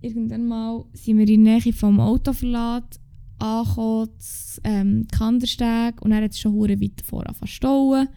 [0.02, 3.00] Irgendwann mal sind wir in der Nähe vom Autoverlad
[3.40, 8.08] angekommen, das, ähm, Kandersteg, und dann hat es schon hure weit davor angefangen zu stauen.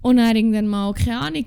[0.00, 1.46] Und dann irgendwann mal, keine Ahnung,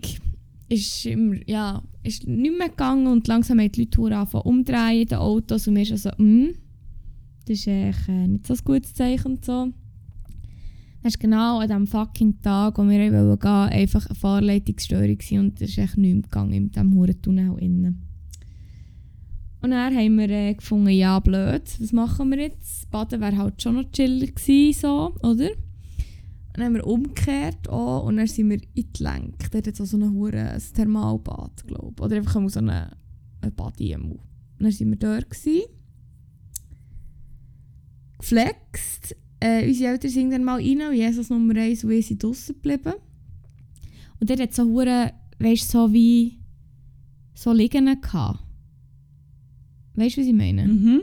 [0.75, 5.17] ist, immer, ja, ist nicht mehr gegangen und langsam haben die Leute angefangen umdrehen den
[5.17, 6.55] Autos und wir schon so, hm,
[7.47, 9.71] das ist echt äh, nicht so ein gutes Zeichen und so.
[11.03, 15.61] Das ist genau an dem fucking Tag, wo wir gehen wollten, einfach eine Fahrleitungsstörung und
[15.61, 18.01] es ist echt mehr gegangen in diesem huren Tunnel innen.
[19.61, 22.89] Und dann haben wir äh, gefunden, ja blöd, was machen wir jetzt?
[22.91, 25.49] Baden wäre halt schon noch chillig gewesen, so, oder?
[26.55, 29.51] Dann haben wir umgekehrt auch, und dann sind wir in die Lenk.
[29.51, 32.01] Dort hat es so eine hure ein Thermalbad, glaube ich.
[32.01, 32.95] Oder einfach so eine,
[33.41, 33.93] ein Badi.
[33.93, 34.19] Und
[34.57, 35.29] dann sind wir dort.
[35.29, 35.63] Gewesen.
[38.19, 39.17] Geflext.
[39.41, 42.55] Äh, unsere Eltern sind dann mal rein und Jesus Nummer 1 und wir sind draussen
[42.55, 42.93] geblieben.
[44.21, 46.39] Und dort hat es so hure, weißt du, so wie
[47.33, 48.39] so liegen gehabt.
[49.95, 50.65] Weißt du, was ich meine?
[50.65, 51.01] Mhm.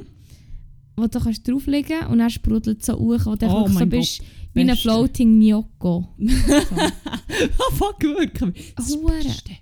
[0.96, 4.22] Wo du kannst drauflegen und dann sprudelt so hoch und dann Oh so bist
[4.54, 4.82] wie ein Beste.
[4.82, 6.08] Floating Gnocco.
[6.18, 8.74] oh fuck, wirklich.
[8.76, 9.12] Das Hure.
[9.22, 9.52] Beste.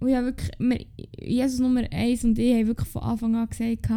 [0.00, 0.84] Und ja, wirklich, wir,
[1.20, 3.88] Jesus Nummer 1 und ich haben wirklich von Anfang an gesagt,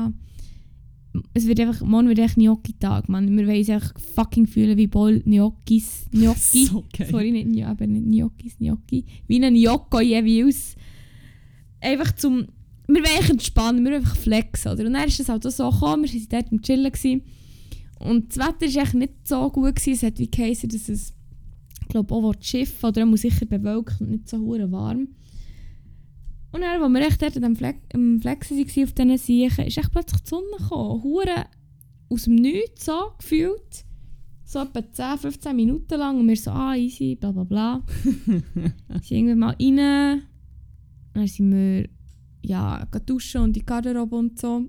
[1.33, 3.35] es wird einfach, morgen wird echt Gnocchi-Tag, man.
[3.35, 6.65] Wir wollen uns einfach fucking fühlen wie Ball Gnocchis, Gnocchi.
[6.71, 7.07] So geil.
[7.09, 9.05] Sorry, nicht, Gno- aber nicht Gnocchis, Gnocchi.
[9.27, 10.75] Wie ein Gnocco jeweils.
[11.81, 12.47] Einfach zum,
[12.87, 14.85] wir wollen entspannen, wir wollen einfach flexen, oder?
[14.85, 17.21] Und dann ist es halt so gekommen, wir waren dort am Chillen gewesen.
[17.99, 21.13] Und das Wetter war echt nicht so gut gewesen, es hat wie geheißen, dass es,
[21.81, 25.09] ich glaube auch das Schiff, oder er muss sicher bewölkt und nicht so hure warm.
[26.51, 29.77] Und dann, als wir echt dort am, Flex am Flexen waren auf diesen Siechen, ist
[29.77, 31.03] echt plötzlich die Sonne gekommen.
[31.03, 31.45] Hure
[32.09, 33.85] aus dem Nichts so gefühlt.
[34.45, 36.19] So etwa 10, 15 Minuten lang.
[36.19, 37.83] Und wir so, ah, easy, bla bla bla.
[38.03, 40.23] sind irgendwann mal rein.
[41.13, 41.89] Dann sind wir
[42.41, 44.63] ja, duschen und in die Garderobe und so.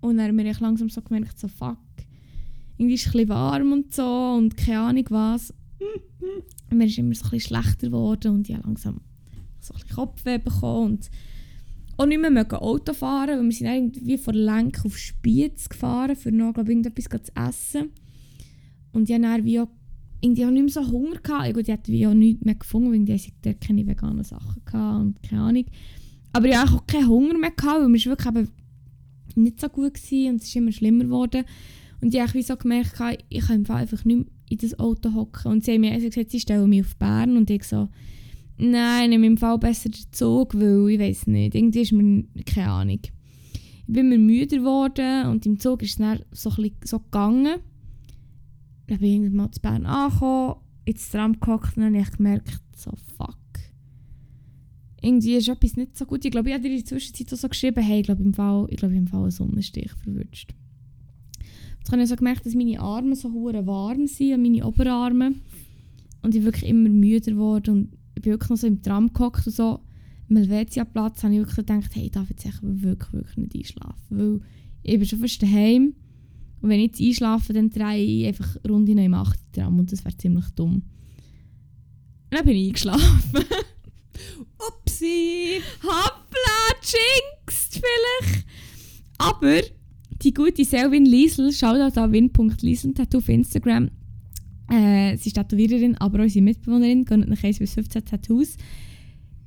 [0.00, 1.78] Und dann haben wir echt langsam so gemerkt, so fuck.
[2.78, 5.54] Irgendwie ist es ein bisschen warm und so und keine Ahnung was.
[6.70, 9.00] Und mir ist immer so ein schlechter geworden und ja, langsam
[9.60, 11.10] so ein Kopfweh bekommen und
[11.96, 16.32] auch nicht mehr Auto fahren, weil wir sind irgendwie von Lenk auf Spiez gefahren, für
[16.32, 17.90] noch glaub, irgendetwas zu essen.
[18.92, 19.68] Und ich hatte dann wie auch
[20.20, 21.16] irgendwie auch nicht mehr so Hunger.
[21.22, 21.46] Gehabt.
[21.46, 24.62] Ja, Gut, ich hatte wie auch nichts mehr gefunden, weil hatte dort keine veganen Sachen
[24.64, 25.64] gehabt und keine Ahnung.
[26.32, 27.50] Aber ich hatte auch keinen Hunger mehr,
[28.16, 28.50] gehabt, weil es
[29.26, 31.44] wirklich eben nicht so gut war und es ist immer schlimmer geworden.
[32.02, 35.52] Und ich habe so gemerkt, ich kann einfach nicht mehr in das Auto hocken.
[35.52, 37.88] Und sie haben mir also gesagt, sie stellen mich auf Bern und ich so,
[38.58, 42.70] nein, nehme im Fall besser den Zug, weil ich weiß nicht, irgendwie ist mir keine
[42.70, 43.00] Ahnung.
[43.04, 47.60] Ich bin mir müde geworden und im Zug ist es dann so, ein so gegangen.
[48.88, 52.16] Dann bin ich irgendwann mal zu Bern angekommen, ins Tram gehockt und dann habe ich
[52.16, 53.38] gemerkt, so fuck.
[55.00, 56.24] Irgendwie ist etwas nicht so gut.
[56.24, 58.34] Ich glaube, ich habe dir in der Zwischenzeit auch so geschrieben, hey, ich glaube, im
[58.34, 60.54] Fall, ich glaube, im Fall einen Sonnenstich verwünscht.
[61.82, 65.34] Jetzt habe ich so gemerkt, dass meine Arme so warm sind, meine Oberarme.
[66.22, 69.44] Und ich wirklich immer müder geworden und ich bin wirklich noch so im Tram gehockt
[69.48, 69.80] und so.
[70.30, 73.96] Am Helvetia-Platz habe ich wirklich gedacht, hey, ich darf jetzt wirklich, wirklich nicht einschlafen.
[74.10, 74.40] Weil
[74.84, 75.94] ich bin schon fast daheim.
[76.60, 79.40] Und wenn ich jetzt einschlafe, dann drehe ich einfach Runden im 8.
[79.52, 80.74] Tram und das wäre ziemlich dumm.
[80.74, 80.84] Und
[82.30, 83.22] dann bin ich eingeschlafen.
[84.68, 85.60] Upsi!
[85.82, 88.46] Hoppla, jinxed vielleicht.
[89.18, 89.60] Aber
[90.22, 93.90] die gute Selwyn Liesel, Shoutout an win.liesel, Tattoo auf Instagram.
[94.70, 98.56] Äh, sie ist Tätowiererin, aber unsere Mitbewohnerin, gönnt nach 1 bis 15 Tattoos.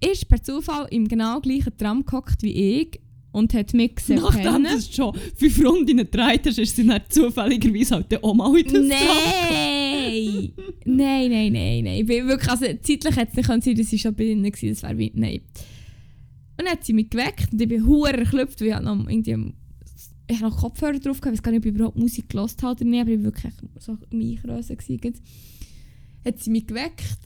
[0.03, 2.99] ist per Zufall im genau gleichen Tram gehockt wie ich
[3.31, 4.21] und hat mich gesehen.
[4.21, 8.65] Nachdem du schon fünf Runden gedreht hast, ist sie dann zufälligerweise halt auch mal in
[8.65, 10.53] das Nein!
[10.85, 11.99] nein, nein, nein, nein.
[12.01, 14.43] Ich bin wirklich, also zeitlich hätte es nicht sein können, dass sie schon bei ihnen
[14.43, 14.51] war.
[14.51, 15.41] Das wäre wie, nein.
[16.57, 19.53] Und dann hat sie mich geweckt und ich bin hure erklüpft, weil ich noch irgendwie
[20.27, 22.61] ich habe noch Kopfhörer drauf gehabt, ich weiß gar nicht, ob ich überhaupt Musik gehört
[22.63, 24.77] habe oder nicht, aber ich war wirklich so im Einkrösen.
[26.25, 27.19] Hat sie mich geweckt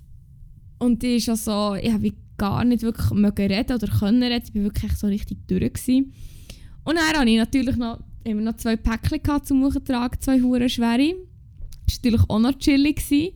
[0.79, 4.63] und die ist so, ich habe gar nicht wirklich reden oder können reden, ich war
[4.63, 5.73] wirklich so richtig durch.
[5.73, 6.13] Gewesen.
[6.83, 11.15] Und dann hatte ich natürlich noch, immer noch zwei Päckchen zum Hochtragen, zwei hure schwere.
[11.85, 12.97] Das war natürlich auch noch chillig.
[12.97, 13.33] Gewesen.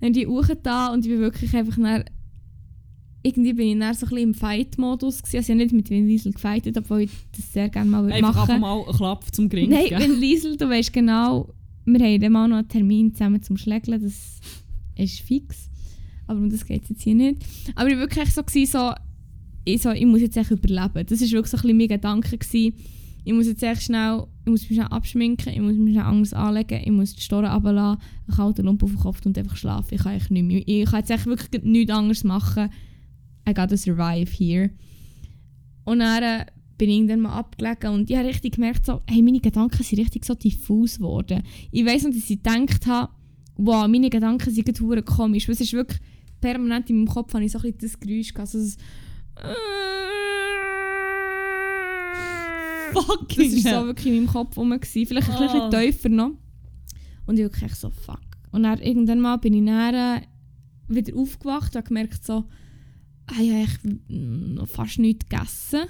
[0.00, 0.28] Dann die
[0.62, 1.78] da und ich bin wirklich einfach
[3.26, 5.36] irgendwie bin ich dann so ein bisschen im Fight-Modus gewesen.
[5.36, 8.34] Also ich habe nicht mit Vin Liesel gefightet, obwohl ich das sehr gerne mal einfach
[8.34, 11.48] machen Einfach mal einen Klapp zum Gring Nein, Vin Liesel, du weißt genau,
[11.84, 14.40] wir haben dann mal noch einen Termin zusammen zum Schlägeln, das
[14.96, 15.70] ist fix.
[16.26, 17.44] Aber um das geht es jetzt hier nicht.
[17.74, 18.92] Aber ich war wirklich so, gewesen, so,
[19.64, 21.06] ich, so, ich muss jetzt echt überleben.
[21.06, 22.38] Das war wirklich so ein bisschen mein Gedanke.
[22.38, 22.74] Gewesen.
[23.24, 26.32] Ich muss jetzt echt schnell, ich muss mich schnell abschminken, ich muss mich schnell anders
[26.32, 29.94] anlegen, ich muss die Storen runterlassen, einen kalten Lump auf den Kopf und einfach schlafen.
[29.94, 30.62] Ich kann echt nicht mehr.
[30.64, 32.70] Ich kann jetzt echt wirklich nichts anderes machen.
[33.48, 34.70] I gotta survive here.
[35.84, 36.46] Und dann äh,
[36.78, 39.98] bin ich dann mal abgelegen und ich habe richtig gemerkt, so, hey, meine Gedanken sind
[39.98, 41.42] richtig so diffus geworden.
[41.70, 43.12] Ich weiss noch, dass ich gedacht habe,
[43.56, 45.48] wow, meine Gedanken sind hure komisch.
[45.48, 46.00] Es ist wirklich
[46.40, 48.54] permanent in meinem Kopf habe ich so ein bisschen das Geräusch gehabt.
[48.54, 48.76] Also das,
[52.92, 54.70] Fucking Das war so wirklich in meinem Kopf rum.
[54.70, 55.06] Gewesen.
[55.06, 55.70] Vielleicht ein bisschen Oh.
[55.70, 56.32] tiefer noch.
[57.26, 58.20] Und ich wirklich so, fuck.
[58.52, 60.22] Und dann irgendwann mal bin ich dann
[60.88, 62.44] wieder aufgewacht und habe gemerkt so,
[63.30, 65.88] ich habe echt noch fast nichts gegessen.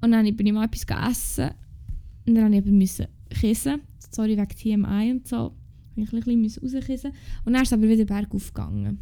[0.00, 1.50] Und dann bin ich mal etwas gegessen.
[2.26, 3.80] Und dann musste ich aber müssen kissen.
[4.10, 5.52] Sorry, wegen TMI und so.
[5.96, 7.12] Ich musste ein bisschen rauskissen.
[7.44, 9.00] Und dann ist es aber wieder bergauf gegangen.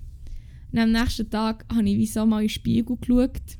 [0.72, 3.58] Und am nächsten Tag habe ich wie so mal in den Spiegel geschaut.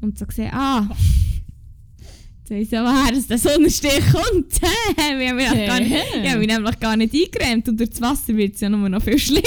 [0.00, 0.88] Und so gesehen, ah,
[2.48, 4.60] jetzt weiss ich woher dass der Sonnenstich kommt.
[4.96, 7.68] wir haben mich nämlich gar nicht, ich habe mich nämlich gar nicht eingeräumt.
[7.68, 9.44] Und durch das Wasser wird es ja nur noch viel schlimmer.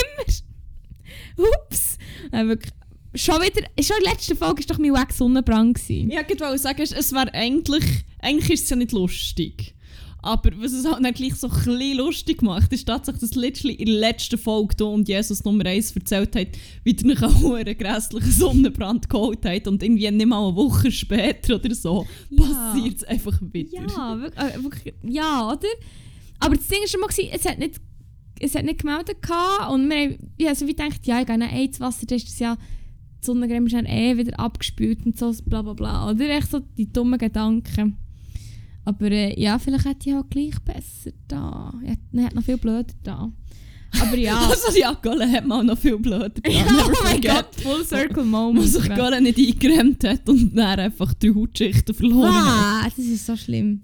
[1.37, 1.98] Ups.
[2.31, 2.73] Wirklich,
[3.15, 5.75] schon wieder, schon in der letzten Folge war doch mein Weg Sonnenbrand.
[5.75, 6.09] gewesen.
[6.11, 7.83] Ja, ich wollte sagen, es wäre eigentlich,
[8.21, 9.75] eigentlich ist es ja nicht lustig.
[10.21, 13.85] Aber was es halt dann gleich so ein lustig macht, ist tatsächlich, dass literally in
[13.85, 16.47] der letzten Folge du und Jesus Nummer 1 erzählt hat,
[16.83, 21.55] wie er einem hohen grässlichen Sonnenbrand geholt hat und irgendwie nicht mal eine Woche später
[21.55, 22.43] oder so Ja.
[22.45, 23.81] passiert es einfach wieder.
[23.87, 25.67] Ja, wirklich, äh, wirklich, ja, oder?
[26.39, 27.75] Aber das Ding war schon mal, es hat nicht,
[28.39, 31.37] es hat nicht gemeldet gehabt und wir haben, ja, so wie gedacht, ja, ich gehe
[31.37, 32.55] nach Eizwasser, dann ist das ja,
[33.21, 36.29] die Sonnencreme ist dann eh wieder abgespült und so, bla bla bla, oder?
[36.29, 37.97] Echt so die dummen Gedanken.
[38.85, 41.73] Aber äh, ja, vielleicht hätte ich auch gleich besser da.
[41.83, 43.31] Er hat, noch viel blöder da.
[44.01, 44.37] Aber ja.
[44.49, 46.51] Also ja, Golle hat mal noch viel blöder getan.
[46.53, 47.21] ja Never oh mein.
[47.21, 48.67] Gott, Full Circle Wo Moment.
[48.67, 52.85] sich Golle nicht eingeräumt hat und dann einfach drei Hautschichten verloren hat.
[52.85, 53.81] Ah, das ist so schlimm.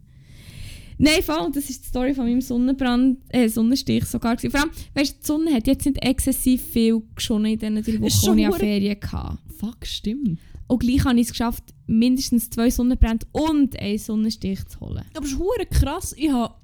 [0.98, 4.36] Nein, vor allem, das ist die Story von meinem Sonnenbrand, äh, Sonnenstich sogar.
[4.36, 4.52] gewesen.
[4.52, 8.02] Vor allem, weißt du, die Sonne hat jetzt nicht exzessiv viel geschonnen in diesen drei
[8.02, 9.38] Wochen, hure- Ferien hatte.
[9.58, 10.40] Fuck, stimmt.
[10.68, 15.04] Und gleich habe ich es geschafft, mindestens zwei Sonnenbrände und einen Sonnenstich zu holen.
[15.14, 16.14] Aber es ist hure krass.
[16.18, 16.56] Ich hatte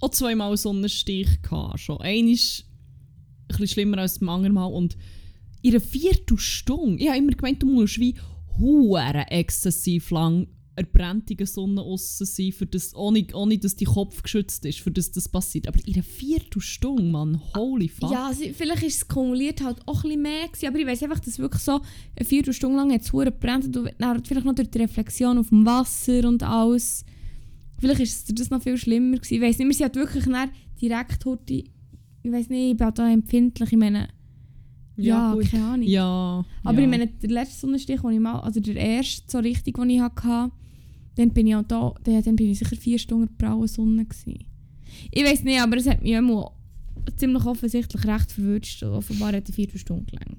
[0.00, 1.28] auch zweimal einen Sonnenstich.
[1.42, 2.00] Gehabt, schon.
[2.00, 4.66] Einer ist ein bisschen schlimmer als das andere Mal.
[4.66, 4.96] Und
[5.60, 8.14] in einer Viertelstunde, ich habe immer gemeint, du musst wie
[8.58, 14.22] hure exzessiv lang eine brennende Sonne aussen sein, für das, ohne, ohne dass dein Kopf
[14.22, 15.68] geschützt ist, für das das passiert.
[15.68, 18.10] Aber in einer Viertelstunde, Mann, holy fuck.
[18.10, 21.02] Ja, also, vielleicht ist es kumuliert halt auch ein bisschen mehr gewesen, aber ich weiß
[21.02, 21.80] einfach, dass wirklich so
[22.16, 25.66] eine Viertelstunde lang jetzt hure brennt und dann vielleicht noch durch die Reflexion auf dem
[25.66, 27.04] Wasser und alles.
[27.78, 29.34] Vielleicht ist es das noch viel schlimmer gewesen.
[29.34, 30.24] Ich weiß nicht, wir sind halt wirklich
[30.80, 34.08] direkt heute, ich weiß nicht, ich bin halt da empfindlich, ich meine,
[34.96, 35.50] ja, gut.
[35.50, 35.86] keine Ahnung.
[35.86, 36.44] Ja.
[36.64, 36.84] Aber ja.
[36.84, 40.00] ich meine, der letzte Sonnenstich, den ich mal, also der erste so richtig, den ich
[40.00, 40.50] hatte,
[41.16, 44.44] dann bin ich auch da, dann, bin ich sicher vier Stunden brauen Sonne gewesen.
[45.10, 46.52] Ich weiß nicht, aber es hat mich immer
[47.16, 48.82] ziemlich offensichtlich recht verwünscht.
[48.82, 50.38] Offenbar hat er vier Stunden gelangt.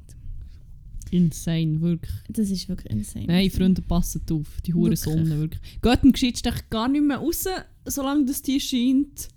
[1.12, 2.16] Insane, wirklich.
[2.30, 3.28] Das ist wirklich insane.
[3.28, 4.96] Nein, Freunde, passet auf, die hure.
[4.96, 5.62] Sonne, wirklich.
[5.82, 7.46] Geht im Geschichtstech gar nicht mehr raus,
[7.86, 9.28] solange das die scheint.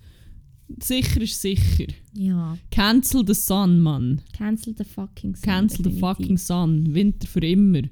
[0.83, 1.87] Sicher ist sicher.
[2.15, 4.23] Ja, Cancel the sun, Mann.
[4.37, 5.43] cancel the fucking sun.
[5.43, 6.01] Cancel the definitiv.
[6.01, 6.95] fucking sun.
[6.95, 7.83] Winter für immer.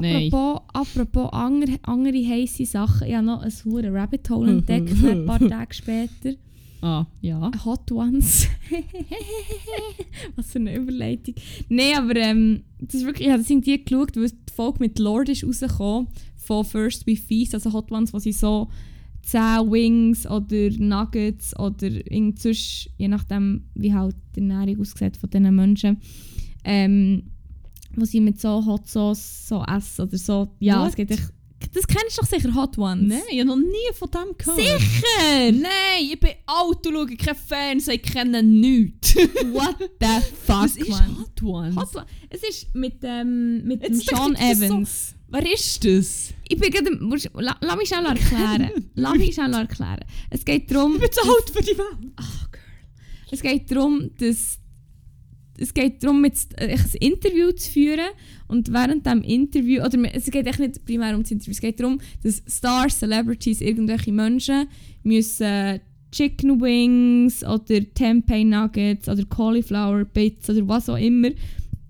[0.00, 0.32] Nein.
[0.32, 5.24] Apropos, apropos andere, andere heisse Sachen, ich habe noch ein hure Rabbit Hole entdeckt, ein
[5.24, 6.34] paar Tage später.
[6.80, 7.50] Ah, ja.
[7.64, 8.46] Hot Ones.
[10.36, 11.34] Was für eine Überleitung.
[11.68, 14.98] Nein, aber ähm, das ist wirklich, ich habe das irgendwie geschaut, weil die Folge mit
[14.98, 18.68] Lord ist rausgekommen von First We Feast, also Hot Ones, wo sie so
[19.22, 25.30] 10 Wings oder Nuggets oder irgend sonst, je nachdem, wie halt die Ernährung aussieht von
[25.30, 25.98] diesen Menschen,
[26.64, 27.24] ähm,
[28.00, 30.48] wo sie mit so Hot Sauce so essen oder so.
[30.60, 30.90] Ja, What?
[30.90, 31.32] es geht echt...
[31.74, 33.08] Das kennst du doch sicher, Hot Ones.
[33.08, 34.58] Nein, ich habe noch nie von dem gehört.
[34.58, 35.52] Sicher!
[35.52, 39.14] Nein, ich bin alt und schaue kein Fernsehen, ich kenne nichts.
[39.16, 40.06] What the
[40.46, 41.18] fuck, Was ist man?
[41.18, 41.76] Hot Ones?
[41.76, 42.06] Hot One.
[42.30, 45.14] Es ist mit, ähm, mit dem Sean ist so- Evans.
[45.30, 46.32] Wer ist das?
[46.48, 46.90] Ich bin gerade...
[47.34, 48.70] la- Lass mich schnell erklären.
[48.94, 50.04] Lass mich schnell erklären.
[50.30, 50.94] Es geht darum...
[50.94, 52.12] Ich bin zu alt für die Welt.
[53.30, 54.58] Es geht darum, dass
[55.58, 58.08] es geht darum, jetzt äh, ein Interview zu führen
[58.46, 61.80] und während dem Interview, oder es geht echt nicht primär um das Interview, es geht
[61.80, 64.68] darum, dass Stars, Celebrities, irgendwelche Menschen
[65.02, 71.30] müssen Chicken Wings oder Tempeh Nuggets oder Cauliflower Bits oder was auch immer,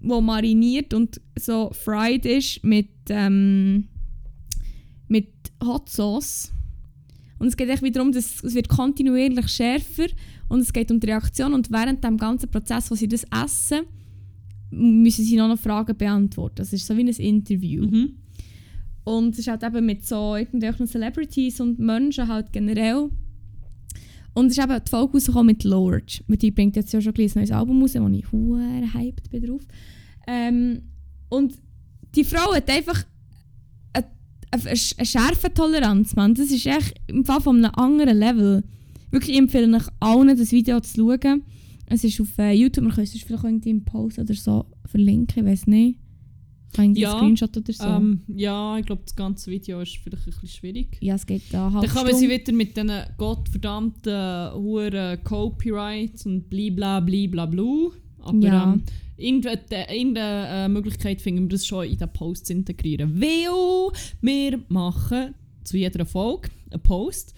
[0.00, 3.88] wo mariniert und so fried ist mit, ähm,
[5.06, 5.28] mit
[5.62, 6.52] Hot Sauce.
[7.38, 10.06] Und es geht echt wieder darum, dass es wird kontinuierlich schärfer
[10.48, 13.80] und es geht um die Reaktion und während dem ganzen Prozess, wo sie das essen,
[14.70, 16.56] müssen sie noch, noch Fragen beantworten.
[16.56, 17.86] Das ist so wie ein Interview.
[17.86, 18.16] Mhm.
[19.04, 23.08] Und es ist halt eben mit so irgendwelchen Celebrities und Menschen halt generell.
[24.34, 26.22] Und es ist eben die Folge rausgekommen mit Lord.
[26.28, 29.62] Die bringt jetzt ja schon ein neues Album raus, wo ich huere hyped bin drauf.
[30.26, 30.82] Ähm,
[31.30, 31.54] und
[32.14, 33.04] die Frau hat einfach
[33.94, 34.06] eine,
[34.50, 36.34] eine, eine schärfe Toleranz, Mann.
[36.34, 38.64] Das ist echt im Fall von einem anderen Level.
[39.10, 41.42] Wirklich ich empfehle euch allen, das Video zu schauen.
[41.86, 45.46] Es ist auf äh, YouTube, man könnte es vielleicht irgendwie im Post oder so verlinken,
[45.46, 45.98] ich weiß nicht.
[46.76, 47.84] Irgendwie Ja, Screenshot oder so.
[47.86, 50.98] Ähm, ja, ich glaube, das ganze Video ist vielleicht ein bisschen schwierig.
[51.00, 56.50] ja, es geht da halb Dann kommen sie wieder mit diesen gottverdammten Huren Copyrights und
[56.50, 57.92] blibla blibla blu.
[58.18, 58.72] Aber Ja.
[58.74, 58.82] ähm,
[59.16, 59.58] irgendeine,
[59.90, 63.18] irgendeine äh, Möglichkeit finden wir das schon in den Post zu integrieren.
[63.20, 67.34] Weil wir machen zu jeder Folge einen Post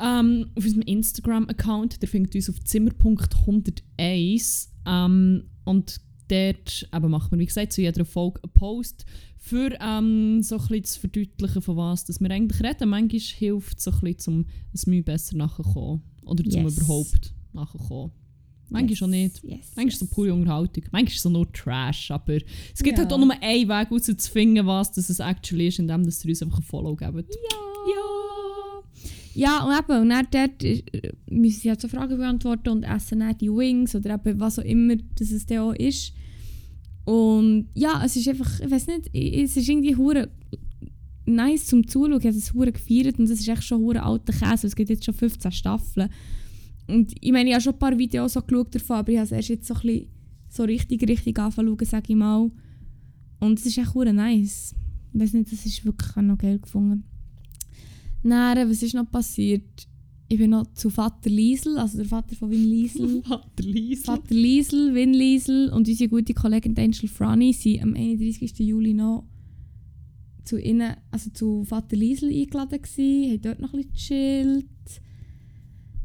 [0.00, 2.02] ähm, auf unserem Instagram-Account.
[2.02, 4.68] Der findet uns auf zimmer.101.
[4.86, 9.04] Ähm, und dort eben machen wir, wie gesagt, zu jeder Folge einen Post
[9.38, 12.88] für ähm, so ein bisschen zu verdeutlichen, von was dass wir eigentlich reden.
[12.88, 16.02] Manchmal hilft es so ein bisschen, um ein Mühe besser nachzukommen.
[16.24, 16.76] Oder zum Yes.
[16.78, 18.12] überhaupt nachzukommen.
[18.68, 19.44] Manchmal auch nicht.
[19.44, 20.82] Yes, Manchmal ist es so pure Unterhaltung.
[20.90, 22.10] Manchmal ist es so nur Trash.
[22.10, 23.04] Aber es gibt Ja.
[23.04, 26.42] halt auch nur einen Weg herauszufinden, was das es actually ist, indem dass ihr uns
[26.42, 27.32] einfach ein Follow gebt.
[27.32, 27.56] Ja.
[29.36, 30.82] Ja, und eben, und dann dort äh,
[31.28, 34.64] müssen sie halt so Fragen beantworten und essen dann die Wings oder eben was auch
[34.64, 36.14] immer das es auch ist.
[37.04, 40.30] Und ja, es ist einfach, ich weiß nicht, es ist irgendwie hure
[41.26, 42.18] nice zum Zuschauen.
[42.18, 44.68] Ich habe es hure gefeiert und es ist echt schon hure alter Käse.
[44.68, 46.08] Es gibt jetzt schon 15 Staffeln.
[46.86, 49.26] Und ich meine, ich habe schon ein paar Videos so geschaut davon, aber ich habe
[49.26, 50.06] es erst jetzt so ein
[50.48, 52.50] so richtig, richtig anfangen sage ich mal.
[53.40, 54.74] Und es ist echt hure nice.
[55.12, 57.04] Ich weiß nicht, das ist wirklich noch geil gefunden.
[58.22, 59.86] Dann, was ist noch passiert?
[60.28, 63.22] Ich bin noch zu Vater Liesel, also der Vater von Win Liesel.
[63.26, 64.04] Vater Liesel.
[64.04, 68.58] Vater Liesel, Win Liesel und unsere gute Kollegin Angel Franny sind am 31.
[68.58, 69.24] Juli noch
[70.42, 74.66] zu ihnen, also zu Vater Liesel eingeladen gewesen, haben dort noch ein bisschen gechillt.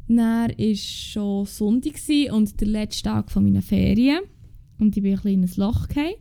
[0.08, 1.94] Dann war schon Sonntag
[2.32, 4.20] und der letzte Tag von meiner Ferien.
[4.78, 6.14] Und ich bin ein bisschen in ein Loch gefallen.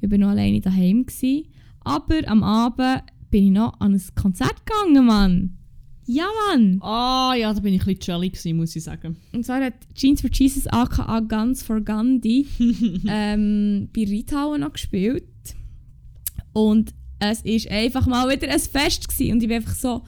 [0.00, 1.06] Ich war noch alleine daheim.
[1.06, 1.44] Gewesen.
[1.80, 3.02] Aber am Abend
[3.34, 5.58] bin ich noch an ein Konzert gegangen, Mann.
[6.06, 6.78] Ja, Mann!
[6.82, 9.16] Ah, ja, da bin ich ein bisschen gewesen, muss ich sagen.
[9.32, 12.46] Und zwar hat Jeans for Jesus aka Guns for Gandhi
[13.08, 15.26] ähm, bei Reithauen noch gespielt.
[16.52, 19.08] Und es war einfach mal wieder ein Fest.
[19.08, 19.32] Gewesen.
[19.32, 20.04] Und ich war einfach so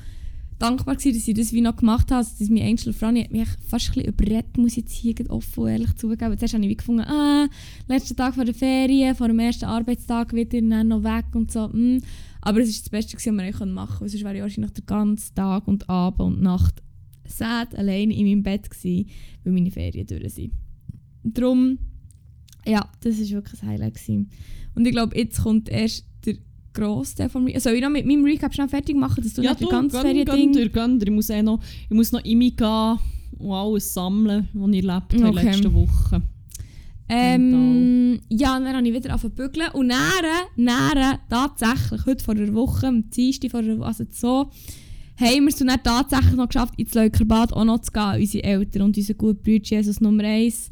[0.61, 2.25] dankbar, gewesen, dass ich das wie noch gemacht habe.
[2.25, 5.65] Dass mir Angel Franny hat mich fast ein bisschen überredet, muss ich jetzt hier offen
[5.65, 6.39] und ehrlich zugeben.
[6.39, 7.49] Zuerst habe ich wie gefunden, ah,
[7.89, 11.67] letzter Tag vor der Ferien, vor dem ersten Arbeitstag wieder dann noch weg und so.
[11.67, 11.99] mm.
[12.47, 14.09] Aber es war das Beste, was wir eigentlich machen konnten.
[14.09, 16.81] Sonst wäre ich wahrscheinlich den ganzen Tag und Abend und Nacht
[17.27, 19.09] sad allein in meinem Bett gewesen,
[19.43, 20.53] weil meine Ferien durch sind.
[21.25, 21.77] Darum,
[22.65, 23.95] ja, das war wirklich ein Highlight.
[23.95, 24.31] Gewesen.
[24.77, 26.37] Und ich glaube, jetzt kommt erst der
[26.73, 27.59] grosse Teil von mir.
[27.59, 30.01] Soll ich noch mit meinem Recap schnell fertig machen, dass du ja, nicht du, ganze
[30.01, 30.53] Feriending...
[30.53, 31.07] dir, gönn dir.
[31.07, 32.99] Ich muss, eh noch, ich muss noch in mich gehen
[33.39, 36.23] und alles sammeln, was ich erlebt habe in den letzten Wochen.
[37.09, 39.71] Ähm, ja, dann habe ich wieder angefangen zu bügeln.
[39.73, 44.51] Und dann, dann, tatsächlich, heute vor einer Woche, am Dienstag vor einer Woche, also so,
[45.19, 48.83] haben wir es dann tatsächlich noch geschafft, ins Leukerbad auch noch zu gehen, unsere Eltern
[48.83, 50.71] und unser guter Bruder Jesus Nummer 1.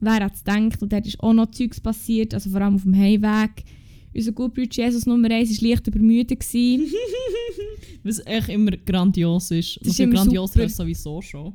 [0.00, 0.82] Wer hat es gedacht?
[0.82, 3.64] Und dort ist auch noch Zeugs passiert, also vor allem auf dem Heimweg.
[4.14, 6.44] Unser guter Bruder Jesus Nummer 1 war leicht übermüdet.
[8.02, 9.78] Was echt immer grandios ist.
[9.80, 10.68] Das ist immer grandioser super.
[10.68, 11.54] sowieso schon.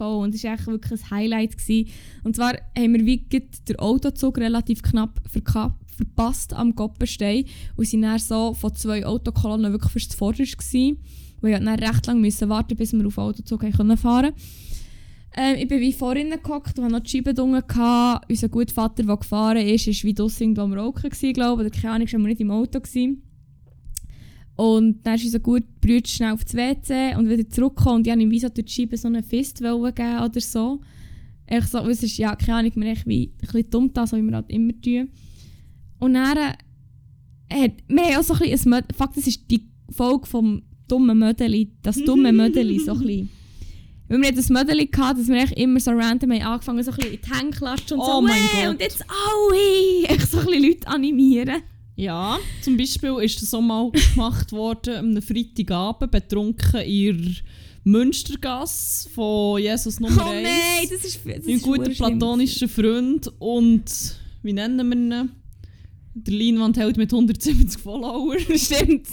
[0.00, 0.22] Voll.
[0.24, 1.58] Und es war wirklich ein Highlight.
[1.58, 1.90] Gewesen.
[2.24, 7.44] Und zwar haben wir wie den Autozug relativ knapp verka- verpasst am Goppenstein
[7.76, 10.96] und sind dann so von zwei Autokolonnen wirklich fast zuvorderst gewesen.
[11.42, 14.32] Wir dann recht lange müssen warten, bis wir auf den Autozug können fahren
[15.36, 18.30] Ähm, ich bin wie vorhin gehockt und hatte noch die Scheibe gehabt.
[18.30, 21.68] Unser guter Vater, der gefahren ist, war wie draussen irgendwo am Rauchen, gewesen, glaube ich.
[21.68, 22.80] Oder keine Ahnung, war nicht im Auto.
[22.80, 23.22] Gewesen.
[24.56, 27.96] Und dann ist unser guter Bruder schnell aufs WC und wieder zurückgekommen.
[27.96, 30.80] Und ich habe ihm wie so durch die Scheibe so einen Fist geben oder so.
[31.48, 34.16] Ich so, es ist, ja, keine Ahnung, mir echt wie ein bisschen dumm da, so
[34.16, 35.08] wie wir halt immer tun.
[35.98, 39.66] Und dann äh, hat, wir haben auch so ein bisschen, ein Fakt, das ist die
[39.90, 43.30] Folge vom dummen Mödeli, das dumme Mödeli, so ein bisschen.
[44.08, 46.90] Weil wir hatten ein Mödeli gehabt, dass wir echt immer so random haben angefangen, so
[46.90, 48.40] ein bisschen in die Hände klatschen und Oh so, mein!
[48.52, 48.70] Gott.
[48.70, 51.62] und jetzt «Aui!» Echt so ein bisschen Leute animieren.
[52.00, 57.36] Ja, zum Beispiel ist das auch mal gemacht worden am Freitagabend, betrunken in
[57.84, 60.42] Münstergasse von Jesus Nummer Oh 1.
[60.42, 63.84] nein, das ist, das Mein guter platonischer Freund und
[64.42, 65.30] wie nennen wir ihn?
[66.14, 68.38] Der Leinwandheld mit 170 Followern.
[68.56, 69.06] Stimmt.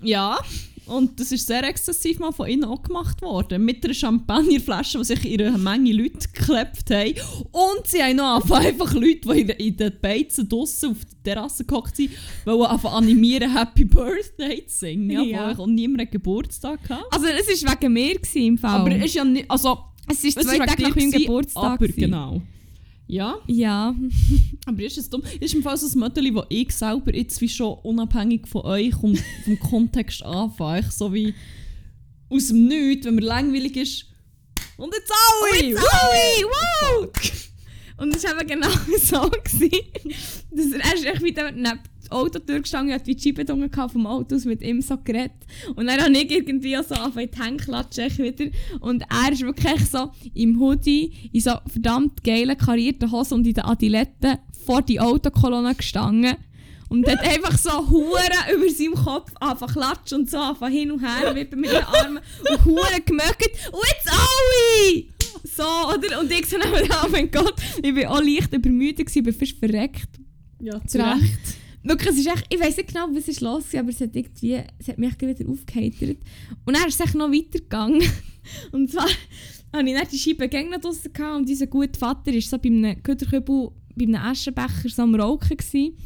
[0.00, 0.38] Ja,
[0.88, 3.64] und das ist sehr exzessiv mal von innen auch gemacht worden.
[3.64, 7.14] Mit einer Champagnerflasche, die sich eine Menge Leute geklebt haben.
[7.52, 11.96] Und sie haben noch einfach Leute, die in, den Beizen draussen auf der Terrasse gehockt
[11.96, 12.10] sind,
[12.44, 15.10] wollen einfach animieren, Happy Birthday zu singen.
[15.10, 15.22] Ja.
[15.22, 15.58] Ja.
[15.58, 17.04] Wo niemand einen Geburtstag hatte.
[17.10, 18.80] Also es war wegen mir gewesen, im Fall.
[18.80, 19.50] Aber es ist ja nicht...
[19.50, 19.78] Also,
[20.10, 21.64] es ist zwei Tage wegen nach meinem Geburtstag.
[21.64, 22.42] Aber genau.
[23.08, 23.94] Ja, Ja.
[24.66, 25.22] aber ist es dumm?
[25.40, 29.02] Ist im Fall so ein Modell, das ich selber jetzt wie schon unabhängig von euch
[29.02, 30.80] und vom Kontext anfange.
[30.80, 31.34] Ich So wie
[32.28, 34.04] aus dem Nichts, wenn mir langweilig ist.
[34.76, 35.64] Und jetzt alle!
[35.64, 36.44] Jetzt alle!
[36.44, 37.10] Wow!
[37.96, 38.68] Und es war eben genau
[39.02, 39.28] so.
[39.30, 39.70] Gewesen,
[40.50, 43.44] dass er, er ist echt wieder neben die Autotür gestanden und hat wie die Scheibe
[43.88, 45.32] vom Auto mit ihm so geredet.
[45.74, 48.50] Und dann habe ich irgendwie so angefangen in die Hände klatschen wieder.
[48.80, 53.54] Und er ist wirklich so im Hoodie, in so verdammt geilen karierten Hosen und in
[53.54, 56.36] den Adiletten vor die Autokolonne gestanden.
[56.90, 61.00] Und hat einfach so Huren über seinem Kopf angefangen klatschen und so angefangen hin und
[61.00, 62.18] her wippen mit den Armen
[62.50, 63.50] und Huren gemögt.
[63.70, 65.04] Und jetzt alle!
[65.44, 66.20] So, oder?
[66.20, 70.08] Und ich so oh mein Gott, ich war auch leicht übermüdet, ich bin fast verreckt.
[70.60, 71.38] Ja, Zu Recht.
[71.88, 74.14] Wirklich, es ist echt, ich weiß nicht genau, was ist los war, aber es hat,
[74.14, 76.18] irgendwie, es hat mich wieder aufgeheitert.
[76.66, 78.02] Und dann ist es noch weitergegangen.
[78.72, 79.04] Und zwar
[79.72, 82.68] hatte ich dann die Scheibe gegen draussen gehabt und unser guter Vater war so bei
[82.68, 85.56] einem Köderkübel, bei einem Aschenbecher so am Rauchen.
[85.56, 85.96] Gewesen.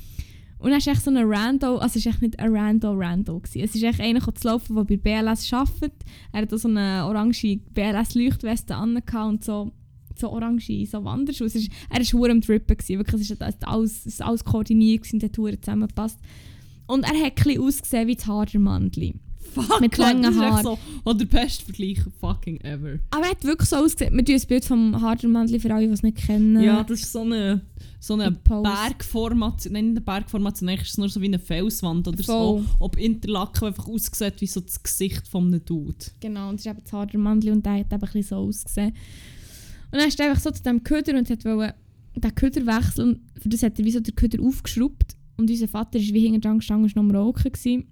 [0.58, 3.64] Und dann ist echt so ein Rando, also es ist echt nicht ein Rando-Rando gewesen.
[3.64, 6.04] Es ist echt einer zu laufen, der bei BLS arbeitet.
[6.32, 9.72] Er hat so eine orange BLS-Leuchtweste an und so,
[10.18, 11.46] so orange so Wanderschuhe.
[11.46, 12.76] Ist, er war verdammt am Trippen.
[12.76, 12.98] Gewesen.
[12.98, 16.18] Wirklich, es ist das alles, es ist alles koordiniert gewesen, und hat verdammt zusammengepasst.
[16.86, 19.14] Und er hat ein bisschen ausgesehen wie das Haardermandli.
[19.52, 20.62] Fuck, Mit langen Haaren.
[20.62, 22.98] So, oh, der beste Vergleich fucking ever.
[23.10, 24.16] Aber er hat wirklich so ausgesehen.
[24.16, 26.62] Wir tun ein Bild vom Haardermandli für alle, die es nicht kennen.
[26.62, 27.60] Ja, das ist so eine,
[28.00, 28.30] so eine.
[28.30, 29.74] Bergformation.
[29.74, 32.62] Nein, nicht eine Bergformation, eigentlich ist es nur so wie eine Felswand oder Voll.
[32.62, 32.64] so.
[32.78, 35.96] Ob Interlaken einfach aussieht wie so das Gesicht von einem Dude.
[36.20, 38.94] Genau, und das ist eben das Haardermandli und der hat eben ein bisschen so ausgesehen.
[39.92, 41.74] Und dann ist er einfach so zu diesem Köder und hat wollte
[42.16, 43.08] den Köder wechseln.
[43.08, 45.16] Und für das hat er wie so den Köder aufgeschraubt.
[45.36, 47.52] Und unser Vater ist wie hinter dran gestanden und war noch am Rauchen.
[47.52, 47.84] Gewesen.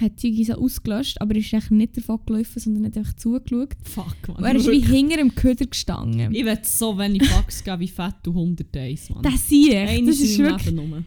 [0.00, 3.14] Hat die Zeug so ausgelöscht, aber er ist eigentlich nicht davon gelaufen, sondern hat einfach
[3.14, 3.76] zugeschaut.
[3.82, 4.36] Fuck, man.
[4.36, 6.32] Und er ist wie hinter dem Köder gestanden.
[6.32, 9.22] Ich will so wenig Bugs geben wie Fett und 100 Days, Mann.
[9.22, 10.06] Das sehe ich.
[10.06, 11.04] Das ist wirklich Leben.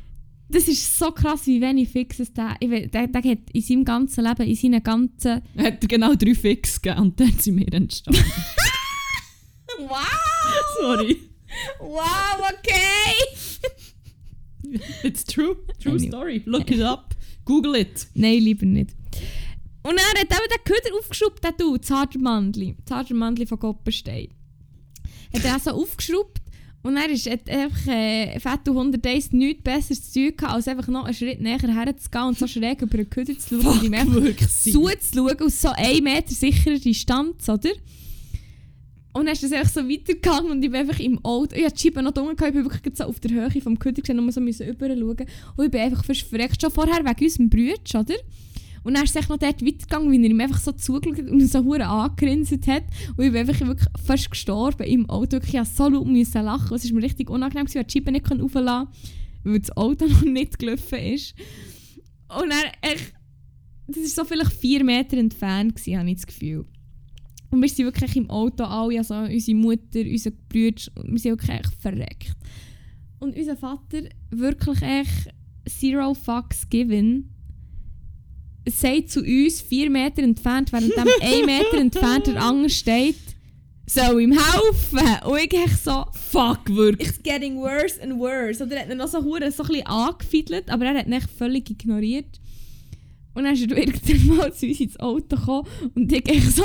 [0.50, 4.44] Das ist so krass, wie wenig Fixes der, der, der hat in seinem ganzen Leben,
[4.44, 5.42] in seinen ganzen...
[5.56, 8.22] Er hat genau drei Fix gegeben und dann sind wir entstanden.
[9.80, 10.00] Wow!
[10.82, 11.18] Sorry.
[11.80, 13.70] Wow, okay!
[15.04, 15.58] It's true.
[15.80, 16.08] True Anyway.
[16.08, 16.44] story.
[16.46, 17.14] Look it up.
[17.46, 18.08] Google it.
[18.16, 18.92] Nein, lieber nicht.
[19.84, 22.76] Und er hat eben den Köder aufgeschraubt, der du, das Hardermandli.
[22.86, 24.30] Das Hardermandli von Goppenstein.
[25.34, 26.42] Hat er auch so aufgeschraubt
[26.84, 30.54] und er ist hat einfach äh, Fett und 100 Days nichts besseres zu tun gehabt,
[30.54, 33.78] als einfach noch einen Schritt näher herzugehen und so schräg über den Köder zu schauen
[33.78, 37.72] und ihm einfach zuzuschauen aus so 1 Meter sicherer Distanz, oder?
[39.14, 41.76] Und dann ist das einfach so weitergegangen und ich bin einfach im Auto, ich hatte
[41.76, 44.32] die Scheibe noch gehabt, ich bin wirklich so auf der Höhe vom Köder gesehen und
[44.32, 45.28] so rüber schauen.
[45.56, 48.16] Und ich bin einfach verreckt, schon vorher wegen unserem Brütsch, oder?
[48.84, 51.64] Und dann ist es noch dort weitergegangen, wie er ihm einfach so zugeschaut und so
[51.64, 52.84] hure angegrinset hat.
[53.16, 55.38] Und ich bin einfach wirklich fast gestorben im Auto.
[55.38, 56.76] Ich musste so laut müssen lachen.
[56.76, 58.44] Es war mir richtig unangenehm, weil ich die Scheibe nicht konnte,
[59.44, 61.34] weil das Auto noch nicht gelaufen ist.
[62.28, 63.14] Und dann echt,
[63.88, 66.66] das war so vielleicht vier Meter entfernt, gewesen, habe ich das Gefühl.
[67.54, 71.52] Und wir sind wirklich im Auto alle, also unsere Mutter, unser Bruder, wir sind wirklich
[71.52, 72.36] echt verreckt.
[73.20, 75.30] Und unser Vater, wirklich echt
[75.70, 77.30] zero fucks given,
[78.68, 83.20] sagt zu uns, vier Meter entfernt, während dem ein Meter entfernt der andere steht,
[83.86, 85.28] soll ihm helfen.
[85.30, 87.08] Und ich echt so, Fuck, wirklich.
[87.08, 88.64] it's getting worse and worse.
[88.64, 91.14] Oder er hat ihn noch so, hure so ein bisschen angefiedelt, aber er hat ihn
[91.14, 92.40] echt völlig ignoriert.
[93.36, 96.64] Und dann ist er irgendwann mal zu uns ins Auto gekommen und ich echt so,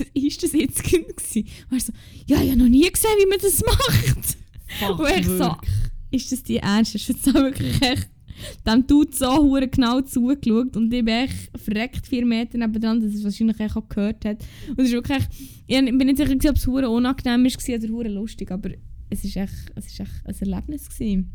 [0.00, 1.48] was ist das jetzt gewesen?
[1.70, 1.92] Und er so,
[2.26, 4.36] ja, ich habe noch nie gesehen, wie man das macht.
[4.78, 5.72] Fuck, Und ich so, wirklich.
[6.10, 6.94] ist das die Ernst?
[6.94, 8.08] Ist auch wirklich echt
[8.66, 13.12] dem Dude so hure genau zugeschaut und ich bin echt verreckt vier Meter nebenan, dass
[13.12, 14.44] er es wahrscheinlich echt auch gehört hat.
[14.68, 15.28] Und es ist wirklich echt,
[15.66, 18.70] ich bin nicht sicher, gewesen, ob es hure unangenehm war oder hure lustig, aber
[19.10, 21.32] es ist echt, es ist echt ein Erlebnis gewesen.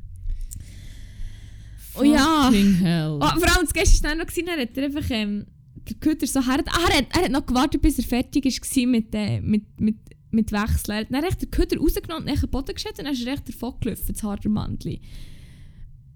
[1.95, 2.51] Oh ja.
[2.51, 3.19] Hell.
[3.21, 5.45] Oh, vor allem das Gestern schnell noch gesehen, er hat einfach ähm,
[5.89, 6.63] der Köder so her.
[6.67, 9.97] Ah, er, hat, er hat noch gewartet, bis er fertig war mit, äh, mit, mit,
[10.31, 11.07] mit Wechseln.
[11.11, 13.47] Er hat dann den Köder rausgenommen und den Boden geschüttet und dann ist er echt
[13.49, 15.01] davon gelaufen, das harte Mandli.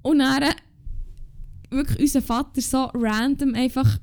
[0.02, 0.54] Und dann äh,
[1.70, 4.00] wirklich unser Vater so random einfach.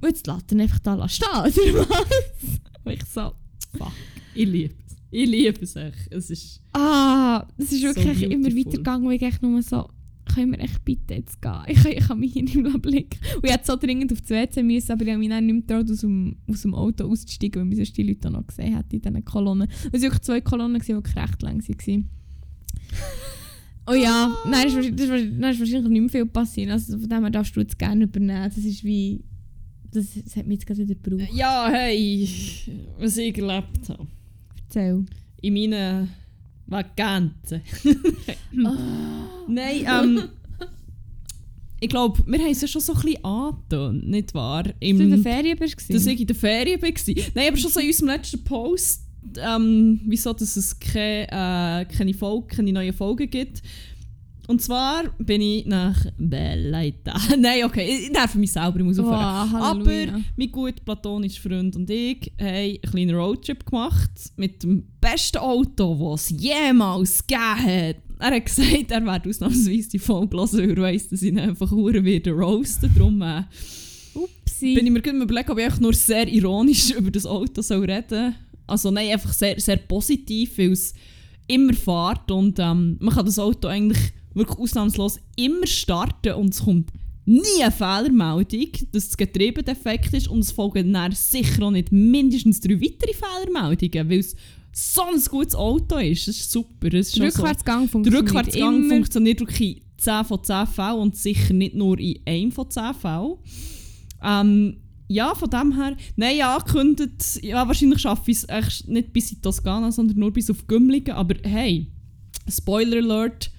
[0.00, 2.60] Und jetzt lässt er einfach da stehen, oder was?
[2.84, 3.32] Und ich so.
[3.76, 3.92] Fuck.
[4.34, 4.96] Ich liebe es.
[5.10, 6.12] Ich liebe es echt.
[6.12, 6.60] Es ist...
[6.72, 8.66] Ah, es ist So wirklich immer beautiful.
[8.66, 9.88] weitergegangen, wo ich echt nur so,
[10.36, 11.62] können wir echt bitte jetzt gehen?
[11.66, 13.18] Ich kann, ich kann mich hier nicht mehr blicken.
[13.36, 15.52] Und ich hätte so dringend auf das WC müssen, aber ich habe mich dann nicht
[15.68, 18.76] mehr getraut, aus dem, aus dem Auto auszusteigen, weil mich sonst die Leute noch gesehen
[18.76, 19.68] hätten in diesen Kolonnen.
[19.68, 22.08] Es waren wirklich zwei Kolonnen, die recht lang waren.
[23.88, 26.70] Oh ja, nein, ist, wahrscheinlich- das ist, nein, ist wahrscheinlich nicht mehr viel passiert.
[26.70, 28.42] Also von dem her darfst du jetzt gerne übernehmen.
[28.44, 29.22] Das ist wie...
[29.92, 31.32] Das, das hat mich jetzt gerade wieder gebraucht.
[31.32, 32.28] Ja, hey,
[32.98, 34.06] was ich erlebt habe.
[34.64, 35.04] Erzähl.
[35.40, 36.08] In meinen
[36.66, 37.62] Vakanzen.
[39.48, 40.22] Nein, ähm...
[41.80, 44.64] ich glaube, wir haben es ja schon so ein bisschen angetönt, nicht wahr?
[44.64, 45.76] Dass du in der Ferien bist?
[45.92, 46.90] dass ich in der Ferien war.
[47.34, 49.02] Nein, aber schon so in unserem letzten Post,
[49.38, 53.62] ähm, wieso dass es keine, äh, keine, Folge, keine neuen Folgen gibt.
[54.48, 57.18] Und zwar bin ich nach Belleita.
[57.38, 59.12] Nein, okay, ich nerve mich selber, ich muss Wow.
[59.12, 59.84] Aber
[60.36, 66.12] mein gut platonischer Freund und ich haben einen kleinen Roadtrip gemacht mit dem besten Auto,
[66.12, 67.96] das es jemals gegeben hat.
[68.18, 71.38] Er hat gesagt, er werde ausnahmsweise die Folge hören, weil er weiss, dass ich ihn
[71.38, 72.90] einfach hure wieder roasten.
[72.96, 73.42] Darum äh,
[74.14, 74.74] Upsi.
[74.74, 77.62] bin ich mir gerade am überlegen, ob ich einfach nur sehr ironisch über das Auto
[77.62, 78.34] soll reden soll.
[78.68, 80.94] Also nein, einfach sehr, sehr positiv, weil es
[81.46, 86.62] immer fährt und ähm, man kann das Auto eigentlich wirklich ausnahmslos immer starten und es
[86.62, 86.90] kommt
[87.24, 91.90] nie eine Fehlermeldung, dass das Getriebe defekt ist und es folgen dann sicher auch nicht
[91.90, 94.36] mindestens drei weitere Fehlermeldungen, weil es
[94.72, 96.28] so ein gutes Auto ist.
[96.28, 96.90] Das ist super.
[96.90, 98.88] Das ist Der schon so- Rückwärtsgang der funktioniert Rückwärtsgang immer.
[98.94, 103.34] funktioniert wirklich 10 von 10 Fällen und sicher nicht nur in einem von 10 Fällen.
[104.22, 104.76] Ähm,
[105.08, 109.40] ja, von dem her, nein, ja, angekündigt, ja, wahrscheinlich schaffe ich es nicht bis in
[109.40, 111.86] Toskana, sondern nur bis auf Gümligen, aber hey,
[112.48, 113.50] Spoiler Alert,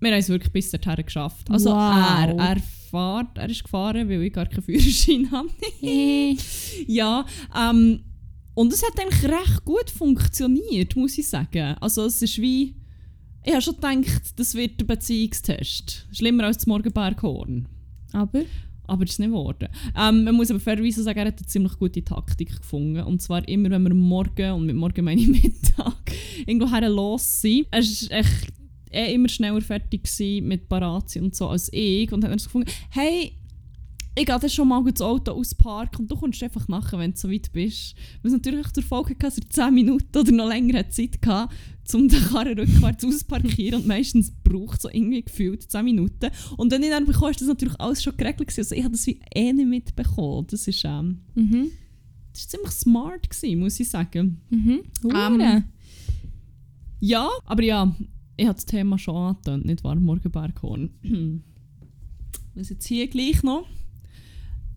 [0.00, 1.50] wir haben es wirklich bis dorthin geschafft.
[1.50, 1.76] Also Wow.
[1.76, 2.56] er, er
[2.90, 5.48] fährt, er ist gefahren, weil ich gar keinen Führerschein habe.
[6.86, 7.24] Ja,
[7.58, 8.00] ähm,
[8.54, 11.76] und es hat eigentlich recht gut funktioniert, muss ich sagen.
[11.80, 12.74] Also es ist wie...
[13.44, 16.06] Ich habe schon gedacht, das wird der Beziehungstest.
[16.12, 17.66] Schlimmer als das Morgenberghorn.
[18.12, 18.42] Aber?
[18.84, 19.68] Aber das ist nicht geworden.
[19.96, 23.00] Ähm, man muss aber fairerweise sagen, er hat eine ziemlich gute Taktik gefunden.
[23.02, 26.12] Und zwar immer, wenn wir Morgen, und mit morgen meine ich Mittag,
[26.46, 27.68] irgendwo her los sind.
[27.70, 28.52] Er war echt
[28.92, 30.08] eh immer schneller fertig
[30.42, 32.12] mit Parazzi und so als ich.
[32.12, 33.32] Und hat dann so gefunden, hey,
[34.16, 37.16] ich gehe dann schon mal das Auto ausparken und du kommst einfach nachher, wenn du
[37.18, 37.94] so weit bist.
[38.22, 41.54] Was natürlich der Folge hatte, dass er 10 Minuten oder noch länger hat Zeit hatte,
[41.94, 43.80] um den Karren rückwärts auszuparkieren.
[43.82, 46.30] Und meistens braucht es so irgendwie gefühlt 10 Minuten.
[46.56, 48.48] Und wenn ich dann bekomme, ist das natürlich alles schon geregelt.
[48.48, 48.60] gewesen.
[48.60, 50.46] Also ich habe das wie eh nicht mitbekommen.
[50.50, 51.70] Das ist, ähm, Mhm.
[52.32, 54.40] das ist ziemlich smart, gewesen, muss ich sagen.
[54.50, 54.80] Mhm.
[55.04, 55.64] Ähm, Hure.
[57.00, 57.94] Ja, aber ja,
[58.38, 59.96] ich habe das Thema schon angetönt, nicht wahr?
[59.96, 61.42] Morgenberghorn.
[62.54, 63.66] Muss jetzt hier gleich noch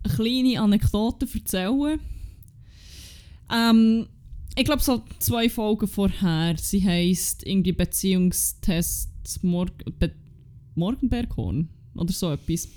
[0.03, 1.99] eine kleine Anekdote erzählen.
[3.53, 4.07] Ähm,
[4.57, 6.55] ich glaube, so zwei Folgen vorher.
[6.57, 10.11] Sie heisst irgendwie Beziehungstest Morg Be
[10.73, 12.67] Morgenberghorn oder so etwas.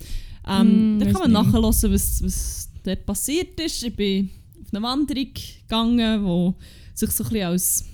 [0.47, 3.83] Ähm, Mm, da kann man nachhören, was, was dort passiert ist.
[3.83, 4.29] Ich bin
[4.61, 6.57] auf eine Wanderung gegangen, wo
[6.93, 7.85] sich so ein bisschen als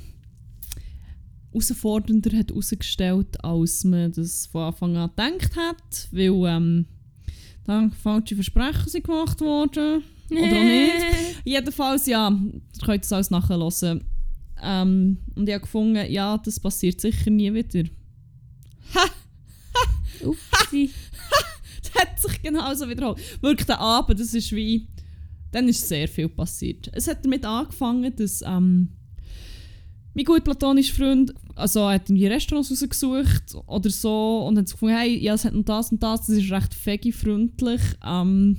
[1.53, 6.87] herausfordernder hat herausgestellt, als man das von Anfang an gedacht hat, weil ähm,
[7.65, 10.03] dann falsche Versprechen sind gemacht worden.
[10.31, 10.93] Oder auch nicht.
[11.45, 14.05] Jedenfalls, ja, ihr könnt das alles nachhören.
[14.63, 17.89] Ähm, und ich habe gefunden, ja, das passiert sicher nie wieder.
[20.23, 20.91] Upsi.
[21.83, 23.19] Das hat sich genauso wiederholt.
[23.43, 24.87] Wirklich, der Abend, das ist wie...
[25.51, 26.89] Dann ist sehr viel passiert.
[26.93, 28.91] Es hat damit angefangen, dass ähm,
[30.15, 34.97] mein gut platonischer Freund, also hat irgendwie Restaurants rausgesucht oder so und hat so gefunden,
[34.97, 37.81] hey, ja, es hat noch das und das, das ist recht fegi-freundlich.
[38.05, 38.57] Ähm,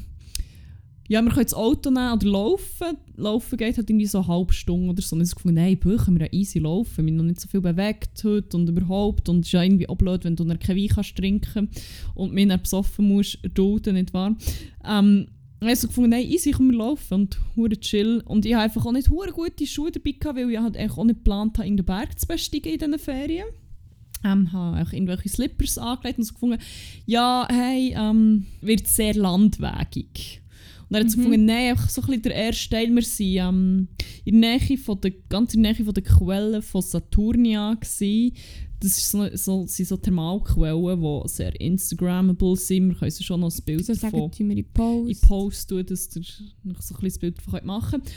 [1.11, 2.97] ja, wir können das Auto nehmen oder laufen.
[3.17, 5.17] Laufen geht halt irgendwie so eine halbe Stunde oder so.
[5.17, 7.05] Und ich gefunden, hey, Bö, können wir ja easy laufen.
[7.05, 9.27] Wir haben noch nicht so viel bewegt heute und überhaupt.
[9.27, 11.67] Und es ist ja irgendwie auch blöd, wenn du keinen Wein kannst trinken
[12.15, 14.37] und mich dann besoffen musst erdulden, nicht wahr?
[14.85, 15.27] Ähm,
[15.67, 18.23] habe so gefunden, nein, easy, komm, wir laufen und hure chill.
[18.25, 21.03] Und ich habe einfach auch nicht hure gute Schuhe dabei gehabt, weil ich halt auch
[21.03, 23.47] nicht geplant habe, in den Berg zu besteigen in diesen Ferien.
[24.23, 26.59] Ähm, habe auch irgendwelche Slippers angelegt und so gefunden,
[27.05, 30.40] ja, hey, ähm, wird sehr landwegig.
[30.91, 31.21] Und dann hat mhm.
[31.21, 33.87] gefunden, nein, einfach so ein bisschen der erste Teil, wir sind ähm,
[34.25, 38.35] in der Nähe von der, ganz in der Nähe von der Quellen von Saturnia gewesen.
[38.77, 42.89] Das ist so, so, sind so Thermalquellen, die sehr Instagrammable sind.
[42.89, 45.09] Wir können schon noch ein Bild so davon sagen, wir in Post.
[45.09, 46.23] in Post tun, dass ihr
[46.63, 48.11] noch so ein bisschen Bild davon machen könnt.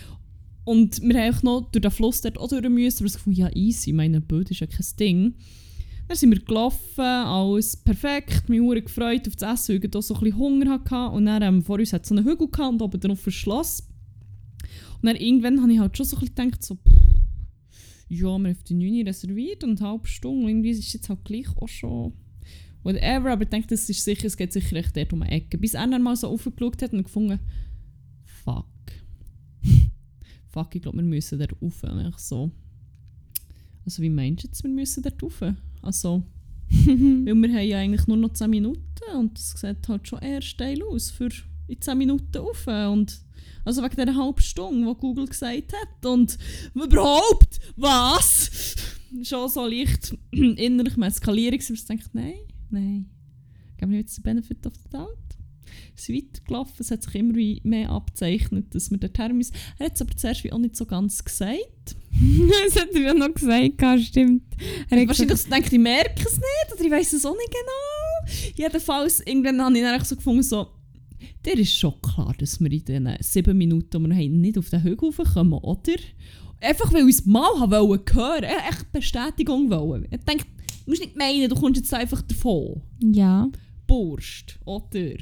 [0.65, 3.39] Und wir haben auch noch durch den Fluss dort auch durch müssen, aber ich gefunden,
[3.39, 5.35] ja easy, meine Bild ist ja kein Ding.
[6.07, 10.03] Dann sind wir gelaufen, alles perfekt, mich sehr gefreut auf das Essen, weil ich auch
[10.03, 11.09] so ein bisschen Hunger hatte.
[11.15, 13.89] Und dann ähm, vor uns hat so einen Hügel gehabt und oben drauf ein Schloss.
[15.01, 16.79] Und dann irgendwann habe ich halt schon so ein bisschen gedacht, so,
[18.09, 20.49] ja, wir haben die 9 reserviert und eine halbe Stunde.
[20.49, 22.13] Irgendwie ist es jetzt halt gleich auch schon
[22.83, 23.33] whatever.
[23.33, 25.59] Aber ich denke, das ist sicher, es geht sicher echt dort um eine Ecke.
[25.59, 27.41] Bis er dann mal so aufgeschaut hat und gefunden,
[28.25, 28.67] fuck.
[30.49, 31.83] fuck, ich glaube, wir müssen da rauf.
[31.83, 32.51] Und ich so,
[33.85, 35.43] also wie meinst du jetzt, wir müssen da rauf?
[35.85, 36.23] Also,
[36.69, 38.81] weil wir haben ja eigentlich nur noch 10 Minuten
[39.17, 41.29] und das sieht halt schon eher steil aus für
[41.69, 42.67] in 10 Minuten rauf.
[42.67, 43.21] Und
[43.65, 46.07] also wegen dieser halben Stunde, die Google gesagt hat.
[46.07, 46.39] Und
[46.75, 48.77] überhaupt, was?
[49.23, 53.11] Schon so leicht innerlich eskalieren, dass ich denke, nein, nein.
[53.77, 55.34] Geben wir jetzt den Benefit of the Doubt?
[55.97, 59.55] Es ist weitergelaufen, es hat sich immer mehr abzeichnet, dass wir dorthin müssen.
[59.79, 61.97] Er hat es aber zuerst wie auch nicht so ganz gesagt.
[62.67, 64.43] das hat er ja noch gesagt, stimmt.
[64.91, 68.53] Er Wahrscheinlich gesagt, denke ich, merke es nicht oder ich weiß es auch nicht genau.
[68.57, 70.67] Jedenfalls, irgendwann habe ich dann so gefunden, so,
[71.45, 74.71] der ist schon klar, dass wir in den sieben Minuten, die wir haben, nicht auf
[74.71, 75.95] den Hügel kommen, oder?
[76.61, 80.07] Einfach weil ich es mal hören wollte, echt Bestätigung wollen.
[80.11, 80.45] Ich denke,
[80.85, 82.81] du musst nicht meinen, du kommst jetzt einfach davon.
[83.01, 83.49] Ja.
[83.87, 85.17] Burst, oder?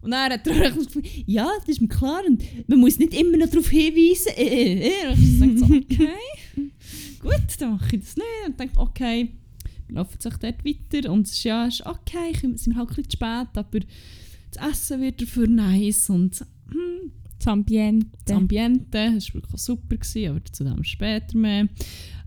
[0.00, 0.72] Und dann hat er
[1.26, 4.32] ja, das ist mir klar und man muss nicht immer noch darauf hinweisen.
[4.36, 4.88] Äh, äh.
[4.88, 5.08] äh.
[5.12, 6.70] Und ich denke so, okay,
[7.20, 8.26] gut, dann mache ich das nicht.
[8.46, 9.30] Und denke, okay,
[9.88, 12.94] wir laufen sich dort weiter und es ist ja ist okay, sind wir halt ein
[12.94, 13.80] bisschen zu spät, aber
[14.50, 16.38] das Essen wird dafür nice und
[16.70, 18.06] hm, das Ambiente.
[18.24, 21.68] Das Ambiente, das war wirklich super, gewesen, aber zu dem später mehr.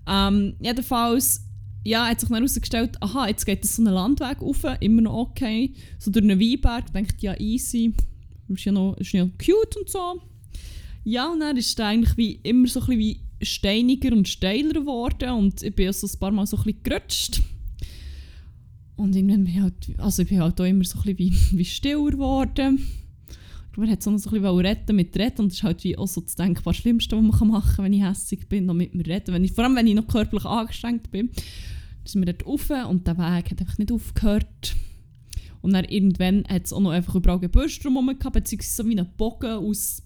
[0.07, 1.45] Ähm, jedenfalls
[1.83, 5.29] ja, hat sich dann herausgestellt, aha, jetzt geht es so einen Landweg rauf, immer noch
[5.29, 5.73] okay.
[5.97, 7.93] So durch einen Weinberg, denkt ja easy,
[8.47, 10.21] ist ja noch, ist ja cute und so.
[11.03, 14.73] Ja, und dann ist es eigentlich wie, immer so ein bisschen wie steiniger und steiler
[14.73, 17.41] geworden und ich bin so ein paar Mal so ein bisschen gerutscht.
[18.95, 21.57] Und irgendwann bin ich halt, also ich bin halt auch immer so ein bisschen wie,
[21.57, 22.85] wie stiller geworden.
[23.77, 26.21] Man hat so ein bisschen retten mit Reden und das ist halt wie auch so
[26.21, 29.33] das denkbar Schlimmste, was man machen kann, wenn ich hässlich bin, noch mit mir reden.
[29.33, 31.27] Wenn ich, vor allem, wenn ich noch körperlich angestrengt bin.
[31.29, 34.75] Dann sind wir dort rauf und der Weg hat einfach nicht aufgehört.
[35.61, 38.97] Und dann irgendwann hat es auch noch einfach überall Gebüsch drumherum gehabt, beziehungsweise so wie
[38.97, 40.03] einen Bogen aus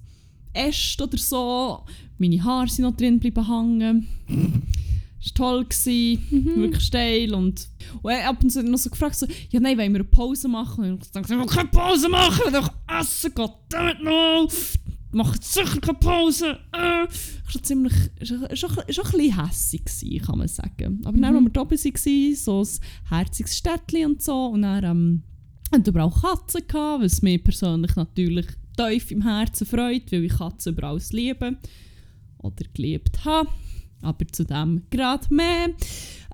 [0.53, 1.79] Ästen oder so.
[2.17, 4.07] Meine Haare sind noch drin geblieben hängen
[5.25, 6.55] war toll, gewesen, mhm.
[6.61, 7.33] wirklich steil.
[7.33, 7.67] Und,
[8.01, 10.91] und ab und zu noch so gefragt, so, ja nein, wollen wir eine Pause machen?
[10.91, 14.47] Und ich dachte, ich will keine Pause machen, ich will doch essen, goddammit no!
[15.11, 16.59] Mach jetzt sicher keine Pause!
[16.73, 17.07] Äh.
[17.47, 21.01] Ich war ziemlich, schon, schon, schon ein bisschen hässig, gewesen, kann man sagen.
[21.05, 21.21] Aber mhm.
[21.21, 25.23] dann, als wir da oben waren, so ein herziges Städtchen und so, und dann ähm,
[25.71, 30.37] hatten wir auch Katzen, gehabt, was mich persönlich natürlich tief im Herzen freut, weil ich
[30.37, 31.57] Katzen über alles liebe
[32.39, 33.49] oder geliebt habe
[34.05, 35.69] aber zu dem gerade mehr.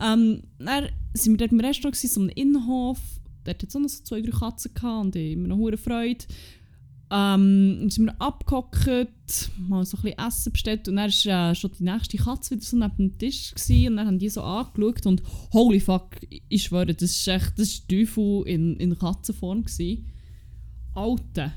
[0.02, 3.00] Ähm, dann sind wir dort im Restaurant, so einem Innenhof.
[3.44, 5.78] Dort hatte es auch noch so zwei, drei Katzen gehabt und ich immer noch hohe
[5.78, 6.26] Freude.
[7.14, 11.56] Ähm, dann sind wir abgehockt, mal so ein bisschen Essen bestellt und dann war äh,
[11.56, 14.42] schon die nächste Katze wieder so neben dem Tisch gewesen, und dann haben die so
[14.42, 16.16] angeschaut und holy fuck,
[16.48, 20.06] ich schwöre, das ist echt, das Teufel in, in Katzenform gewesen.
[20.96, 21.52] Alter.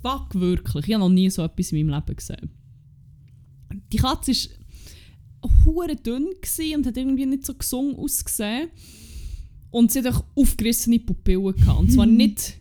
[0.00, 0.86] Fuck, wirklich.
[0.86, 2.50] Ich habe noch nie so etwas in meinem Leben gesehen.
[3.92, 4.50] Die Katze ist
[5.64, 6.28] hure dünn
[6.74, 8.70] und hat irgendwie nicht so gesund ausgesehen.
[9.70, 11.80] Und sie hat auch aufgerissene Pupillen gehabt.
[11.80, 12.54] Und zwar nicht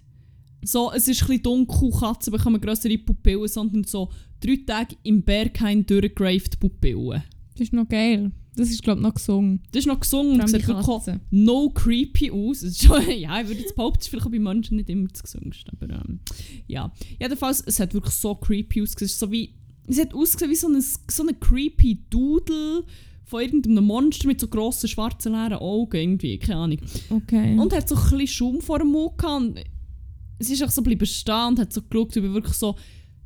[0.63, 4.09] so, es ist ein bisschen dunkel, Katzen bekommen größere Pupillen, sondern so
[4.39, 7.23] drei Tage im Berghain durchgraved Pupillen.
[7.53, 8.31] Das ist noch geil.
[8.55, 9.61] Das ist, glaube ich, noch gesungen.
[9.71, 12.65] Das ist noch gesungen und sieht wirklich no creepy aus.
[12.77, 15.23] Schon, ja, ich würde jetzt behaupten, es ist vielleicht auch bei Menschen nicht immer das
[15.23, 15.71] Gesungste.
[15.73, 16.19] Aber ähm,
[16.67, 16.91] ja.
[17.19, 19.07] Jedenfalls, es hat wirklich so creepy ausgesehen.
[19.07, 19.53] Es ist so wie
[19.87, 22.83] Sie hat ausgesehen wie so ein so eine creepy Doodle
[23.25, 26.79] von irgendeinem Monster mit so grossen schwarzen leeren Augen irgendwie, keine Ahnung.
[27.09, 27.57] Okay.
[27.57, 29.41] Und hat so ein bisschen Schaum vor dem Mund gehabt.
[29.41, 29.59] Und
[30.39, 32.75] sie ist auch so bleiben stehen und hat so geschaut, wie wirklich so,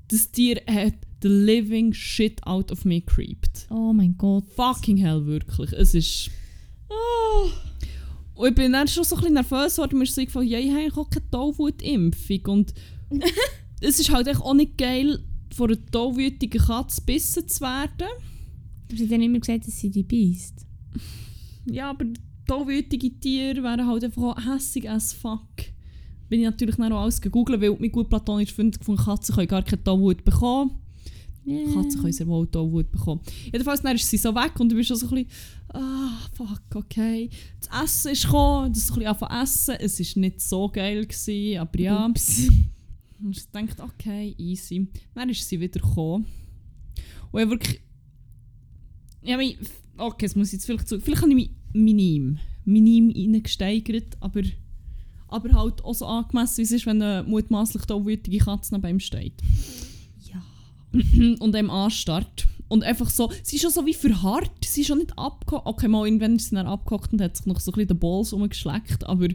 [0.07, 3.68] das Tier hat the living shit out of me creeped.
[3.70, 4.45] Oh mein Gott.
[4.55, 5.74] Fucking hell, wirklich.
[5.74, 6.30] Es ist...
[6.89, 7.49] Oh.
[8.36, 10.60] Und ich bin dann schon so ein bisschen nervös geworden, mir ist so eingefallen, ja,
[10.60, 12.74] ich habe auch keine Tollwutimpfung und
[13.82, 15.22] es ist halt echt auch nicht geil,
[15.60, 18.07] von einer tollwütigen Katze gebissen zu werden.
[18.89, 20.66] Sie haben dann immer gesagt, dass sie die beißt.
[21.66, 22.05] Ja, aber
[22.47, 25.49] tollwütige Tiere wären halt einfach auch hässig as fuck.
[26.30, 29.47] Bin ich natürlich dann auch alles gegoogelt, weil mein gut platonisch Freund gefunden Katzen können
[29.47, 30.72] gar keine Tollwut bekommen.
[31.45, 31.74] Yeah.
[31.74, 33.22] Katzen können sehr wohl Tollwut bekommen.
[33.45, 35.28] Jedenfalls dann ist sie so weg und du bist so ein bisschen,
[35.74, 37.30] ah, fuck, okay.
[37.60, 39.76] Das Essen ist gekommen, das ist ein bisschen anfangen essen.
[39.80, 42.14] Es war nicht so geil, gewesen, aber ja.
[43.22, 44.88] Und ich dachte, okay, easy.
[45.13, 46.26] Dann ist sie wieder gekommen.
[47.32, 47.82] Und ich wirklich.
[49.22, 49.57] Ja, mich,
[49.97, 50.99] okay, das muss jetzt vielleicht zu.
[50.99, 54.41] Vielleicht habe ich mich minim, minim reingesteigert, aber,
[55.28, 58.99] aber halt auch so angemessen, wie es ist, wenn eine mutmaßlich tollwütige Katze neben ihm
[58.99, 59.41] steht.
[60.26, 60.41] Ja.
[61.39, 62.47] und einem anstarrt.
[62.70, 65.65] Und einfach so, sie ist schon so wie verharrt, sie ist schon nicht abgehockt.
[65.65, 67.99] Okay, mal irgendwann ist sie dann abgehockt und hat sich noch so ein bisschen den
[67.99, 69.28] Balls umgeschleckt, aber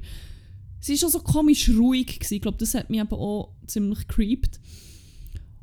[0.84, 2.34] sie ist schon so komisch ruhig gewesen.
[2.34, 4.60] Ich glaube, das hat mich eben auch ziemlich creeped.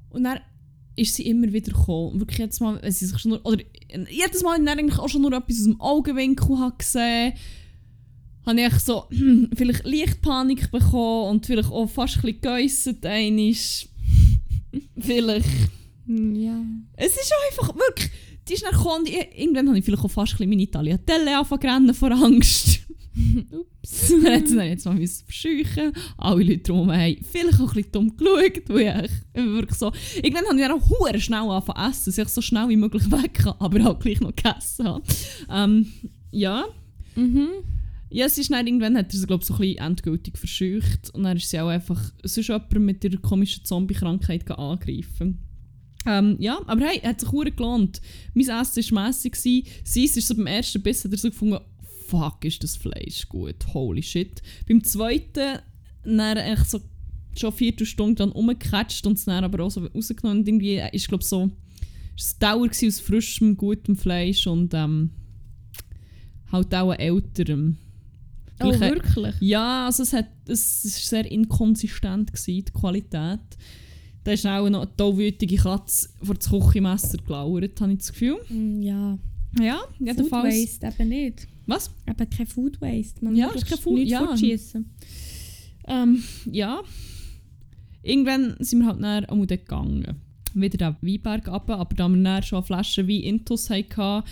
[0.10, 0.40] Und dann
[0.96, 2.20] ist sie immer wieder gekommen.
[2.20, 3.64] Wirklich jedes Mal, wenn sie sich schon nur, oder
[4.10, 7.34] jedes Mal, wenn ich eigentlich auch schon nur etwas aus dem Augenwinkel habe gesehen
[8.44, 9.06] habe ich so
[9.56, 13.88] vielleicht Lichtpanik bekommen und vielleicht auch fast ein bisschen geäussert einisch.
[15.00, 15.48] vielleicht.
[16.08, 16.60] Ja.
[16.94, 18.10] Es ist einfach wirklich.
[18.50, 21.94] Die ist dann gekommen, irgendwann habe ich vielleicht auch fast ein bisschen meine Tagliatelle angefangen
[21.94, 22.80] vor Angst.
[23.52, 24.10] Ups.
[24.10, 25.94] dann hat sie dann jetzt mal verscheuchen.
[26.18, 29.92] Alle Leute drumherum haben vielleicht auch ein bisschen dumm geschaut, weil ich wirklich so...
[30.16, 33.12] Irgendwann habe ich dann auch hure schnell angefangen essen, dass ich so schnell wie möglich
[33.12, 35.04] weg kann, aber auch gleich noch gegessen habe.
[35.50, 35.88] Ähm,
[36.32, 36.66] ja.
[37.16, 37.48] Mhm.
[38.10, 41.10] Ja, es ist dann irgendwann hat er sie, glaube ich, so ein bisschen endgültig verscheucht
[41.14, 45.40] und dann ist sie auch einfach sonst jemanden mit ihrer komischen Zombie-Krankheit angreifen.
[46.06, 48.02] Ähm, ja, aber hey, hat sich hure gelohnt.
[48.34, 49.36] Mein Essen war mässig.
[49.36, 51.60] Sie ist so beim ersten Biss hat er so gefunden,
[52.12, 54.42] fuck, ist das Fleisch gut, holy shit.
[54.68, 55.60] Beim zweiten,
[56.04, 56.82] dann echt so
[57.38, 61.08] schon eine Viertelstunde dann umgecatcht und es dann aber auch so rausgenommen und irgendwie ist,
[61.08, 61.50] glaube so,
[62.18, 65.12] es Dauer aus frischem, gutem Fleisch und ähm,
[66.52, 67.78] halt auch älterem.
[68.64, 69.36] Oh, wirklich?
[69.40, 73.40] ja, also es, hat, es sehr inkonsistent, gewesen, die Qualität.
[74.24, 78.40] Da ist auch noch eine tollwütige Katze vor das Küchenmesser gelauert, habe ich das Gefühl.
[78.50, 79.18] Mm, Ja.
[79.60, 80.56] Ja, Food jedenfalls.
[80.56, 81.48] Waste eben nicht.
[81.68, 81.92] Was?
[82.10, 83.24] Eben kein Food Waste.
[83.24, 84.36] Man Ja, ist kein Food- ja.
[85.88, 86.82] Ähm, ja.
[88.04, 90.18] Irgendwann sind wir halt dann auch dort gegangen.
[90.54, 94.24] Wieder den Weinberg runter, aber da wir dann schon eine Flasche Wein intus hatten,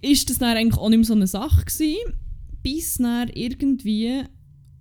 [0.00, 2.14] ist das dann eigentlich auch nicht mehr so eine Sache gewesen,
[2.62, 4.22] bis dann irgendwie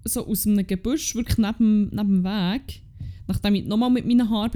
[0.06, 2.82] so aus einem Gebüsch, wirklich neben, neben dem Weg,
[3.28, 4.52] nachdem ich nochmal mit meinen Haaren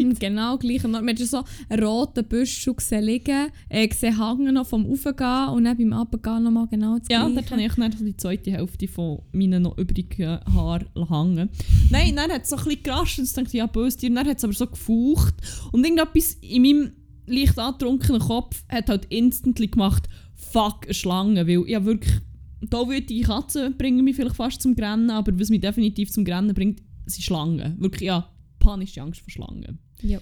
[0.00, 0.84] geblieben Genau gleich.
[0.84, 4.90] Und dann hast du so einen roten schon gesehen liegen, äh, gesehen hängen noch vom
[4.90, 8.16] Aufgehen und dann beim Abgehen nochmal genau das Ja, dort habe ich dann so die
[8.16, 11.50] zweite Hälfte von meinen noch übrigen Haaren hängen.
[11.90, 14.14] Nein, dann hat es so ein bisschen gerascht und ich dachte, ja, böse Tier.
[14.14, 15.34] Dann hat es aber so gefaucht.
[15.72, 16.92] Und irgendetwas in meinem
[17.26, 21.46] leicht antrunkenen Kopf hat halt instantly gemacht, fuck, eine Schlange.
[21.46, 22.14] Weil ich wirklich,
[22.68, 26.82] tollwütige Katzen bringen mich vielleicht fast zum Grennen, aber was mich definitiv zum Grennen bringt,
[27.06, 27.80] sind Schlangen.
[27.80, 28.28] Wirklich, ja,
[28.58, 29.78] panische Angst vor Schlangen.
[30.02, 30.18] Ja.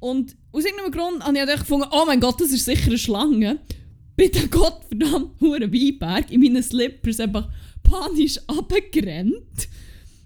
[0.00, 2.98] Und aus irgendeinem Grund habe ich halt gefunden, oh mein Gott, das ist sicher eine
[2.98, 3.58] Schlange.
[4.16, 7.48] Bin der gottverdammt hohen Weinberg in meinen Slippers einfach
[7.82, 9.68] panisch abgerannt.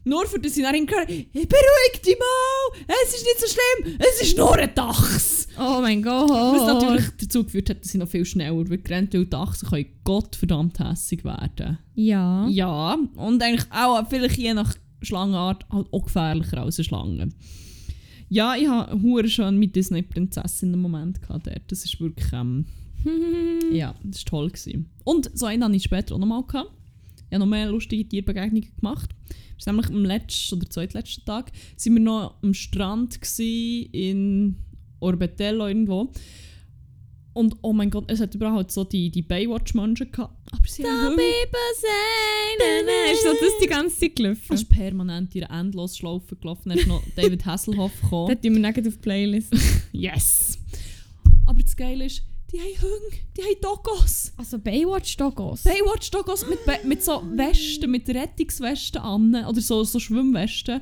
[0.06, 3.98] Nur für das ich dann gehört hey, beruhig dich mal, es ist nicht so schlimm,
[3.98, 5.48] es ist nur ein Dachs.
[5.58, 6.28] Oh mein Gott.
[6.28, 10.78] Was natürlich dazu geführt hat, dass ich noch viel schneller weggerannt weil Dachsen können gottverdammt
[10.78, 11.78] hässig werden.
[11.94, 12.46] Ja.
[12.48, 17.28] Ja, und eigentlich auch vielleicht je nach Schlangenart halt auch gefährlicher als eine Schlange.
[18.28, 21.62] Ja, ich hatte hure schon mit Disney-Prinzessin einen Moment gehabt dort.
[21.68, 22.66] Das ist wirklich, ähm,
[23.72, 24.50] ja, das war toll.
[24.50, 24.90] Gewesen.
[25.04, 26.70] Und so einen hatte ich später auch nochmal gehabt.
[27.16, 29.10] Ich habe noch mehr lustige Tierbegegnungen gemacht.
[29.28, 34.56] Das ist nämlich am letzten oder zweitletzten Tag sind wir noch am Strand in
[35.00, 36.12] Orbetello irgendwo.
[37.34, 40.34] Und oh mein Gott, es hat überall halt so die, die Baywatch-Menschen gehabt.
[40.52, 41.22] Aber sie haben Hunde.
[43.12, 44.40] Ist so das die ganze Zeit gelaufen?
[44.54, 46.68] Es ist permanent ihre Endlosschlaufe gelaufen.
[46.70, 48.28] Dann ist noch David Hasselhoff gekommen.
[48.28, 49.52] Das tun wir nicht auf die Playlist.
[49.92, 50.58] yes!
[51.46, 52.22] Aber das Geile ist,
[52.52, 54.32] die haben Hunde, die haben Dogos.
[54.36, 55.62] Also Baywatch Dogos.
[55.64, 59.34] Baywatch Dogos mit, Be- mit so Westen, mit Rettungswesten an.
[59.44, 60.80] Oder so, so Schwimmwesten.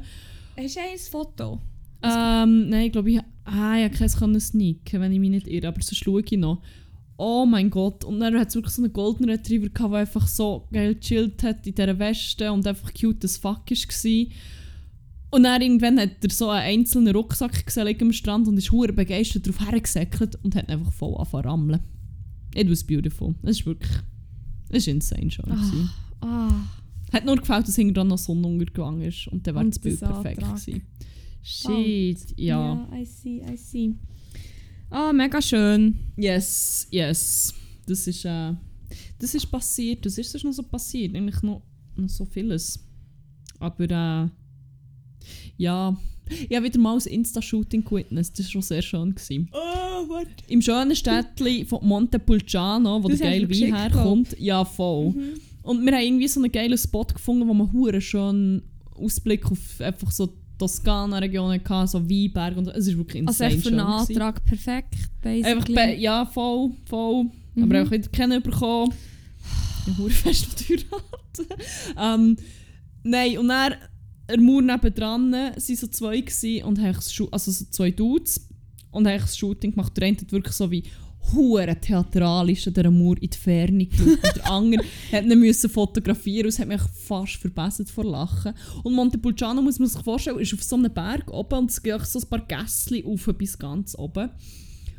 [0.57, 1.61] Hast du ein Foto?
[2.03, 5.68] Ähm, nein, ich glaube, ich, ah, ich keins können sneaken, wenn ich mich nicht irre.
[5.68, 6.62] Aber sonst schaue ich noch.
[7.16, 8.05] Oh mein Gott.
[8.05, 11.42] Und dann hat es wirklich so einen Golden Retriever gehabt, der einfach so geil gechillt
[11.42, 14.26] hat in dieser Weste und einfach cute as fuck war.
[15.30, 18.92] Und dann irgendwann hat er so einen einzelnen Rucksack gesehen am Strand und ist hure
[18.92, 21.80] begeistert darauf hergesäckelt und hat einfach voll angefangen rammeln.
[22.55, 23.34] It was beautiful.
[23.42, 23.92] Es ist wirklich...
[24.68, 25.44] Es war insane schon.
[25.44, 25.90] gewesen.
[26.20, 26.50] Ah.
[27.12, 30.00] Hat nur gefällt, dass hinten dran noch Sonnenuntergang ist und dann wäre Und das Bild
[30.00, 30.82] perfekt gewesen.
[31.43, 32.88] Shit, ja.
[32.90, 33.95] Ja, I see, I see.
[34.90, 35.99] Ah, mega schön.
[36.16, 37.55] Yes, yes.
[37.86, 38.53] Das ist, äh,
[39.18, 40.05] das ist passiert.
[40.07, 41.14] Das ist noch so passiert.
[41.16, 41.62] Eigentlich noch,
[41.97, 42.78] noch so vieles.
[43.59, 44.28] Aber äh,
[45.57, 45.97] ja,
[46.49, 48.38] ich habe wieder mal ein Insta-Shooting gewitnessed.
[48.38, 49.14] Das war schon sehr schön.
[49.14, 49.49] Gewesen.
[49.53, 50.26] Oh, what?
[50.49, 53.51] Im schönen Städtchen von Montepulciano, wo Das der geile Mhm.
[53.51, 54.36] Wein herkommt.
[54.38, 55.14] Ja, voll.
[55.62, 58.62] Und wir haben irgendwie so einen geilen Spot gefunden, wo man hure schön
[58.95, 62.70] Ausblick auf einfach so die Toskana-Region hatte, so Weinberg und so.
[62.72, 63.80] Es ist wirklich Also insane echt für einen.
[63.80, 65.78] Antrag perfekt, basically.
[65.78, 67.26] Einfach, ja, voll, voll.
[67.55, 67.62] Mhm.
[67.64, 68.92] Aber auch wieder keinen bekommen.
[69.86, 71.62] Ja, hure fest heiraten.
[71.98, 72.36] ähm,
[73.05, 73.74] Nein, und dann,
[74.28, 76.96] der Mauer nebendran, waren so zwei gewesen und haben
[77.30, 78.48] also so zwei Dudes
[78.90, 79.96] und haben das Shooting gemacht.
[79.96, 80.84] Der eine hat wirklich so wie
[81.33, 84.18] hure theatralisch an dieser Mauer in die Ferne geschaut.
[84.37, 88.53] der andere hat ihn müssen fotografieren und es hat mich fast verbessert vor Lachen.
[88.83, 92.05] Und Montepulciano, muss man sich vorstellen, ist auf so einem Berg oben und es auch
[92.05, 94.31] so ein paar Gässchen auf bis ganz oben.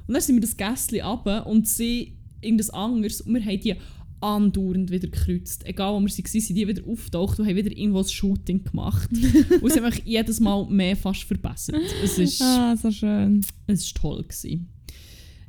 [0.08, 3.76] Und dann sind wir das Gässchen runter und sie irgendwas anderes und wir haben die
[4.20, 5.66] andauernd wieder gekreuzt.
[5.66, 9.10] Egal wo wir waren, sind die wieder auftaucht und haben wieder irgendwo ein Shooting gemacht.
[9.62, 11.76] und es hat mich jedes Mal mehr fast verbessert.
[12.04, 13.46] Es ist, Ah, so schön.
[13.68, 14.24] es ist toll.
[14.24, 14.70] Gewesen.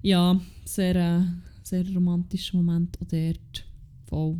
[0.05, 1.23] Ja, sehr, äh,
[1.63, 3.65] sehr romantischer Moment auch dort.
[4.07, 4.37] Voll.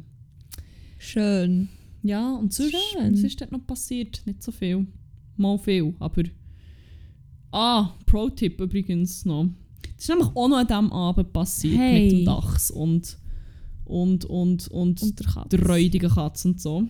[0.99, 1.69] Schön.
[2.03, 3.13] Ja, und sonst, Schön.
[3.15, 4.21] was ist dort noch passiert?
[4.27, 4.87] Nicht so viel.
[5.37, 6.23] Mal viel, aber...
[7.51, 9.47] Ah, Pro-Tipp übrigens noch.
[9.97, 12.03] Das ist nämlich auch noch an diesem Abend passiert Hey.
[12.03, 13.17] mit dem Dachs und,
[13.85, 15.57] und, und, und, Und der Katze.
[15.57, 16.85] der räudigen Katze und so.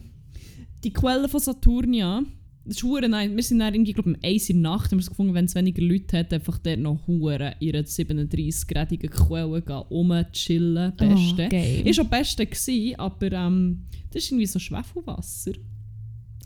[0.83, 2.23] Die Quelle von Saturnia,
[2.65, 3.31] das ist hure nice.
[3.35, 5.55] Wir sind dann irgendwie, glaube ich, um 1 Uhr Nacht haben wir gefunden, wenn es
[5.55, 10.97] weniger Leute hat, einfach dort noch hure ihre 37-gradigen Quelle gehen, rumchillen.
[10.97, 11.45] Beste.
[11.47, 11.83] Oh, geil.
[11.87, 15.53] Ist auch Beste gewesen, aber ähm, das ist irgendwie so Schwefelwasser.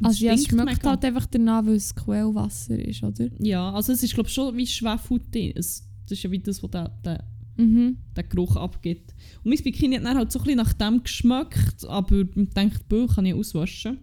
[0.02, 3.28] Also ja, es schmeckt halt einfach danach, weil es Quellwasser ist, oder?
[3.40, 5.52] Ja, also es ist glaube schon wie Schwefel drin.
[5.56, 7.24] Es, das ist ja wie das, was der, der,
[7.56, 7.96] Mhm.
[8.16, 9.12] der Geruch abgibt.
[9.42, 12.78] Und mein Bikini hat dann halt so ein bisschen nach dem geschmeckt, aber ich dachte,
[12.88, 13.98] Bö kann ich auswaschen.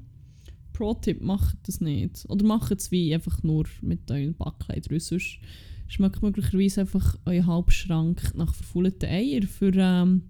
[0.76, 2.26] Pro-Tipp, macht das nicht.
[2.28, 5.00] Oder macht es wie einfach nur mit euren Backkleidern.
[5.00, 5.40] Sonst
[5.88, 10.24] schmeckt möglicherweise einfach euer Halbschrank nach verfaulten Eier für ähm,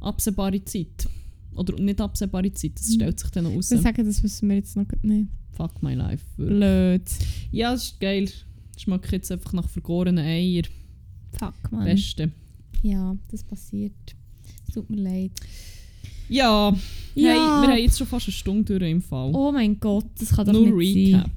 [0.00, 1.08] absehbare Zeit.
[1.54, 2.94] Oder nicht absehbare Zeit, das Mhm.
[2.94, 3.70] stellt sich dann noch raus.
[3.70, 5.28] Wir sagen, das wissen wir jetzt noch nicht.
[5.52, 6.24] Fuck my life.
[6.36, 6.58] wirklich.
[6.58, 7.02] Blöd.
[7.50, 8.28] Ja, das ist geil.
[8.78, 10.62] Schmeckt jetzt einfach nach vergorenen Eier.
[11.38, 11.84] Fuck, man.
[11.84, 12.30] Beste.
[12.82, 13.92] Ja, das passiert.
[14.66, 15.32] Es tut mir leid.
[16.28, 16.70] Ja,
[17.14, 17.28] Ja.
[17.30, 19.30] Hey, wir haben jetzt schon fast eine Stunde durch im Fall.
[19.34, 21.22] Oh mein Gott, das kann doch Nur nicht Recap.
[21.24, 21.30] sein.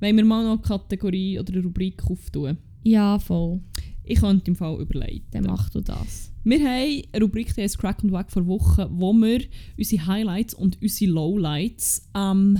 [0.00, 2.56] Wollen wir mal noch eine Kategorie oder eine Rubrik auftun?
[2.82, 3.60] Ja, voll.
[4.04, 5.26] Ich könnte im Fall überleiten.
[5.30, 6.32] Dann mach du das.
[6.42, 9.42] Wir haben eine Rubrik, die heißt Crack und Wack vor Wochen, wo wir
[9.78, 12.58] unsere Highlights und unsere Lowlights ähm,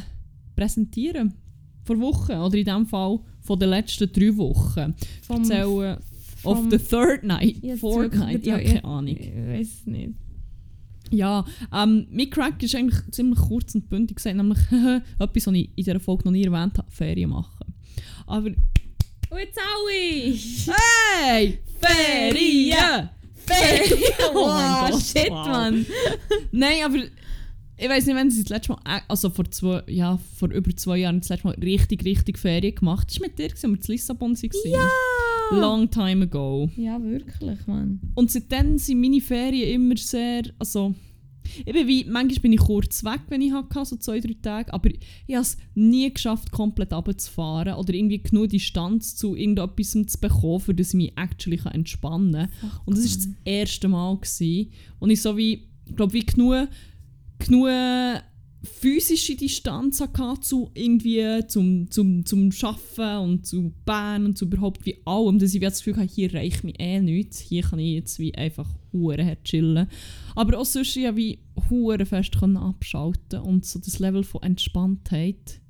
[0.55, 1.35] präsentieren.
[1.85, 2.33] Vor Wochen.
[2.33, 4.95] Oder in diesem Fall von den letzten drei Wochen.
[5.23, 5.97] Vom, Erzählen
[6.45, 8.85] of vom- the third night, Ja, fourth night, ja, ja, keine.
[8.85, 9.17] Ahnung.
[9.17, 10.11] Ich weiß es nicht.
[11.13, 11.45] Ja,
[11.75, 14.59] ähm, mein Crack ist eigentlich ziemlich kurz und bündig gesagt, nämlich
[15.19, 17.75] etwas, was ich in dieser Folge noch nie erwähnt habe, Ferien machen.
[18.27, 20.75] Aber Und jetzt alle!
[21.27, 23.11] hey, Ferien!
[23.35, 24.03] Ferien!
[24.35, 25.47] Oh mein Gott, shit, wow.
[25.47, 25.87] Mann!
[26.51, 26.99] Nein, aber
[27.77, 30.75] ich weiß nicht, wenn sie das letzte Mal, äh, also vor zwei, ja, vor über
[30.77, 33.09] zwei Jahren das letzte Mal richtig, richtig Ferien gemacht.
[33.11, 34.51] Das war mit dir, als wir in Lissabon waren.
[34.71, 34.89] Ja!
[35.51, 36.71] Long time ago.
[36.77, 38.01] Ja, wirklich, Mann.
[38.15, 40.95] Und seitdem sind meine Ferien immer sehr, also
[41.67, 44.91] eben wie, manchmal bin ich kurz weg, wenn ich hatte, so zwei, drei Tage, aber
[44.91, 50.61] ich habe es nie geschafft, komplett runterzufahren oder irgendwie genug Distanz zu irgendetwas zu bekommen,
[50.61, 52.71] für das ich mich actually entspannen kann.
[52.85, 56.69] Und das war das erste Mal, gewesen, wo ich so wie, ich glaube, wie genug,
[57.39, 57.69] genug
[58.63, 64.87] physische Distanz hatte zu irgendwie zum, zum, zum Arbeiten und zu Bern und zu überhaupt
[64.87, 67.95] wie allem, dass ich das Gefühl habe, hier reicht mir eh nichts, hier kann ich
[67.95, 69.89] jetzt wie einfach hure her chillen.
[70.37, 71.41] Aber auch sonst ja wie
[71.71, 75.61] hure fest abschalten und so das Level von Entspanntheit.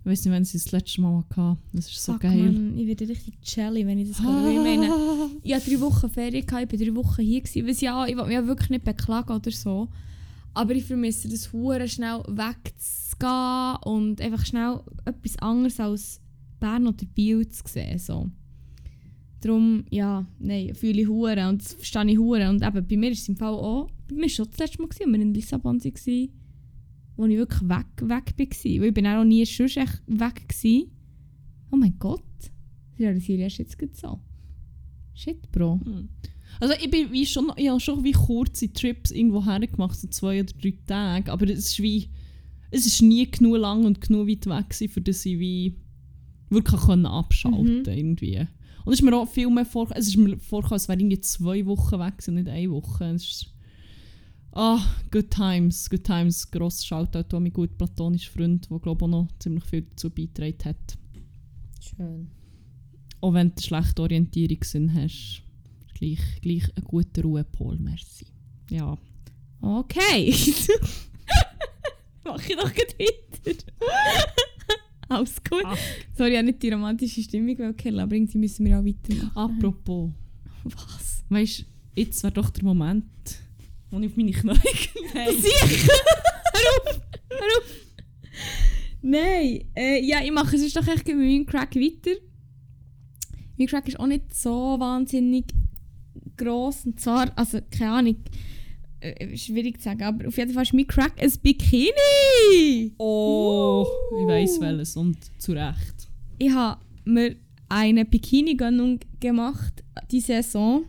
[0.00, 1.58] Ich weiß nicht, wenn sie das letzte Mal hatte.
[1.72, 2.36] Das ist so Fuck, geil.
[2.36, 4.48] Mann, ich werde richtig jelly, wenn ich das höre.
[4.50, 4.90] Ich meine,
[5.42, 7.40] ich hatte drei Wochen Ferien, gehabt, ich war drei Wochen hier.
[7.40, 7.66] Gewesen.
[7.66, 9.88] Weiss ja, ich will mich ja wirklich nicht beklagen oder so.
[10.54, 16.20] Aber ich vermisse das hure schnell wegzugehen und einfach schnell etwas anderes als
[16.58, 17.98] Bern oder Biel zu sehen.
[17.98, 18.30] So.
[19.40, 22.48] Darum, ja, nein, fühle ich hure und das verstehe ich hure.
[22.48, 24.82] Und eben, bei mir ist es im Fall auch, bei mir war schon das letzte
[24.82, 26.28] Mal, als wir in Lissabon waren,
[27.16, 28.80] wo ich wirklich weg, weg war.
[28.80, 30.82] Weil ich bin auch nie echt weg war.
[31.70, 32.22] Oh mein Gott.
[32.94, 34.18] Ich realisiere erst jetzt so.
[35.14, 35.80] Shit, Bro.
[35.84, 36.08] Hm.
[36.60, 40.40] Also ich bin wie schon, ich habe schon wie kurze Trips irgendwo hergemacht, so zwei
[40.40, 42.08] oder drei Tage, aber es ist wie,
[42.70, 45.74] es ist nie genug lang und genug weit weg gewesen, für das ich wie
[46.50, 47.84] wirklich können abschalten Mhm.
[47.86, 48.38] irgendwie.
[48.84, 51.20] Und es ist mir auch viel mehr vor, es ist mir vorgekommen, als wäre irgendwie
[51.20, 53.04] zwei Wochen weg gewesen, nicht eine Woche.
[53.04, 53.54] Es ist,
[54.52, 54.80] ah,
[55.10, 56.50] good times, good times.
[56.50, 60.08] Grosses Shoutout an meinen guten platonischen Freund, der glaube ich auch noch ziemlich viel dazu
[60.10, 60.98] beigetragen hat.
[61.80, 62.30] Schön.
[63.20, 65.42] Auch wenn du einen schlechten Orientierungssinn hast,
[65.98, 68.26] gleich, gleich einen guten Ruhepol, merci.
[68.70, 68.96] Ja.
[69.60, 70.34] Okay.
[72.24, 72.88] Mach ich doch gleich
[73.44, 73.72] weiter.
[75.08, 75.64] Alles gut.
[75.64, 75.74] Ah.
[76.16, 79.32] Sorry, ich nicht die romantische Stimmung killen, aber irgendwie müssen wir auch weitermachen.
[79.34, 80.10] Apropos,
[80.64, 81.24] Was?
[81.30, 81.64] weißt du,
[82.00, 83.06] jetzt wäre doch der Moment,
[83.90, 84.44] wo ich auf meine Knie
[85.14, 85.28] Nein.
[85.40, 85.88] Sicher!
[86.52, 87.00] hör auf!
[87.30, 87.74] Hör auf!
[89.00, 92.20] Nein, äh, ja, ich mache sonst doch echt mit meinem Crack weiter.
[93.56, 95.46] Mein Crack ist auch nicht so wahnsinnig
[96.38, 98.16] gross und zwar, also keine Ahnung,
[99.00, 102.92] äh, schwierig zu sagen, aber auf jeden Fall ist mein Crack ein Bikini!
[102.98, 103.86] Oh,
[104.20, 104.60] ich weiss Uh.
[104.62, 106.08] welches und zu Recht.
[106.38, 107.36] Ich habe mir
[107.68, 110.84] eine Bikini-Gönnung gemacht, die Saison.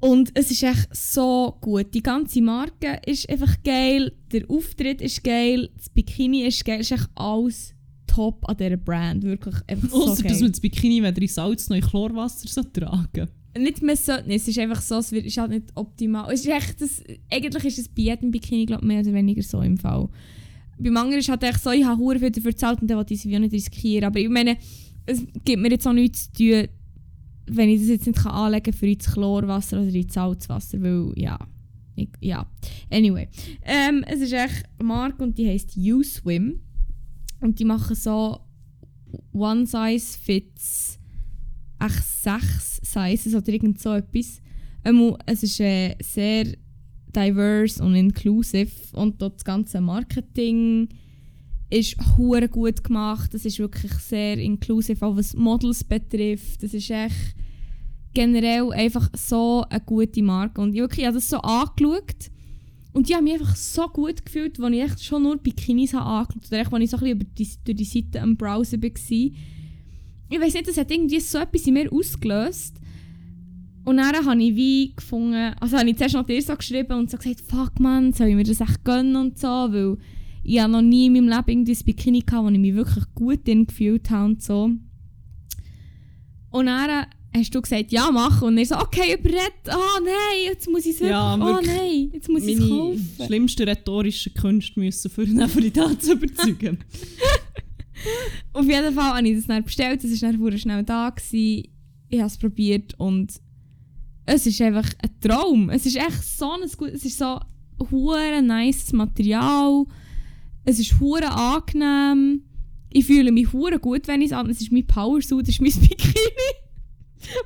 [0.00, 1.92] Und es ist echt so gut.
[1.92, 6.90] Die ganze Marke ist einfach geil, der Auftritt ist geil, das Bikini ist geil, es
[6.92, 7.74] ist echt alles
[8.06, 9.24] top an dieser Brand.
[9.24, 10.40] Wirklich einfach so Ausser, dass geil.
[10.42, 14.36] man das Bikini weder in Salz noch in Chlorwasser so tragen Nicht mehr so, nee,
[14.36, 16.32] es ist einfach so, es ist halt nicht optimal.
[16.32, 19.60] Es ist echt das, eigentlich ist es bei jedem Bikini glaub, mehr oder weniger so
[19.62, 20.08] im Fall.
[20.78, 23.14] Beim anderen ist halt echt so, ich habe hure viel dafür gezahlt und dann wollte
[23.14, 24.04] ich auch nicht riskieren.
[24.04, 24.56] Aber ich meine,
[25.06, 26.68] es gibt mir jetzt auch nichts zu tun,
[27.46, 31.38] wenn ich das jetzt nicht anlegen kann für ins Chlorwasser oder ins Salzwasser, weil ja,
[31.96, 32.46] ich, ja.
[32.90, 33.28] Anyway,
[33.62, 36.60] ähm, es ist echt Marke und die heisst U-Swim
[37.40, 38.40] und die machen so
[39.32, 40.97] One Size Fits
[41.80, 44.40] echt sechs Sizes oder irgend so etwas.
[44.84, 46.46] Ähm, es ist äh, sehr
[47.14, 50.88] diverse und inclusive und dort das ganze Marketing
[51.70, 53.34] ist hure gut gemacht.
[53.34, 56.62] Es ist wirklich sehr inclusive, auch was Models betrifft.
[56.62, 57.34] Das ist echt
[58.14, 60.60] generell einfach so eine gute Marke.
[60.60, 62.30] Und ich, wirklich, ich habe das so angeschaut
[62.92, 66.06] und ich habe mich einfach so gut gefühlt, als ich echt schon nur Bikinis habe
[66.06, 66.46] angeschaut habe.
[66.48, 69.30] Oder echt, als ich so ein bisschen über die, durch die Seite am Browsen war.
[70.30, 72.76] Ich weiß nicht, das hat irgendwie so etwas in mir ausgelöst.
[73.84, 77.10] Und dann habe ich wie gefunden, also habe ich zuerst noch dir so geschrieben und
[77.10, 79.96] so gesagt, fuck man, soll ich mir das echt gönnen und so, weil
[80.44, 83.04] ich habe noch nie in meinem Leben irgendwie ein Bikini gehabt, wo ich mich wirklich
[83.14, 84.70] gut drin gefühlt habe und so.
[86.50, 88.42] Und dann hast du gesagt, ja, mach.
[88.42, 89.52] Und ich so, okay, überredet.
[89.68, 91.10] Oh nein, jetzt muss ich es wirklich.
[91.10, 91.76] Ja, oh wirklich.
[91.76, 93.08] nein, jetzt muss ich es kaufen.
[93.26, 96.78] schlimmsten rhetorischen Künste müssen für die Tat zu überzeugen.
[98.52, 100.04] Auf jeden Fall habe ich das dann bestellt.
[100.04, 101.10] Es war dann schnell da.
[101.10, 101.68] Gewesen.
[102.08, 103.40] Ich habe es probiert und
[104.24, 105.70] es ist einfach ein Traum.
[105.70, 107.40] Es ist echt so ein gut, es ist so
[107.90, 109.84] hure nice Material.
[110.64, 112.42] Es ist hure angenehm.
[112.90, 114.48] Ich fühle mich hure gut, wenn ich es an.
[114.50, 116.52] Es ist mein Powersuit, es ist mein Bikini.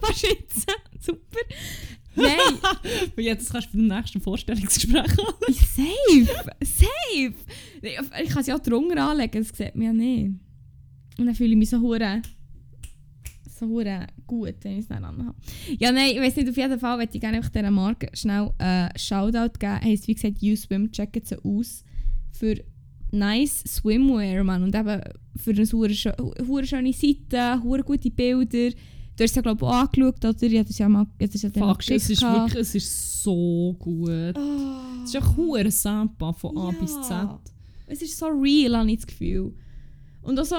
[0.00, 0.70] Was jetzt?
[1.00, 1.38] Super.
[2.14, 2.36] Nein,
[3.16, 5.12] Und jetzt kannst du für das nächste Vorstellungsgespräch
[5.48, 7.34] ich- safe, safe.
[7.82, 10.32] Ich kann es ja auch drunter anlegen, das sieht man ja nicht.
[11.18, 12.22] Und dann fühle ich mich so hure
[13.58, 15.36] so hure gut, wenn ich es dann anhabe.
[15.78, 18.50] Ja, nein, ich weiß nicht, auf jeden Fall möchte ich gerne einfach dieser Marke schnell
[18.58, 19.80] einen Shoutout geben.
[19.82, 21.84] Heisst, wie gesagt, U-Swim, checkt sie aus.
[22.32, 22.56] Für
[23.12, 24.62] nice Swimwear, Mann.
[24.64, 25.00] Und eben
[25.36, 28.74] für eine hure schöne Seite, hure gute Bilder.
[29.16, 30.42] Du hast es ja, glaube ich, auch angeschaut, oder?
[30.42, 33.22] Ich habe das ja mal, ich das ja dann mal es ist wirklich, es ist
[33.22, 34.36] so gut.
[34.36, 35.02] Oh.
[35.04, 37.10] Es ist ein hoher Sampa von A bis Z.
[37.10, 37.40] Ja.
[37.86, 39.54] Es ist so real, habe ich das Gefühl.
[40.22, 40.56] Und auch so,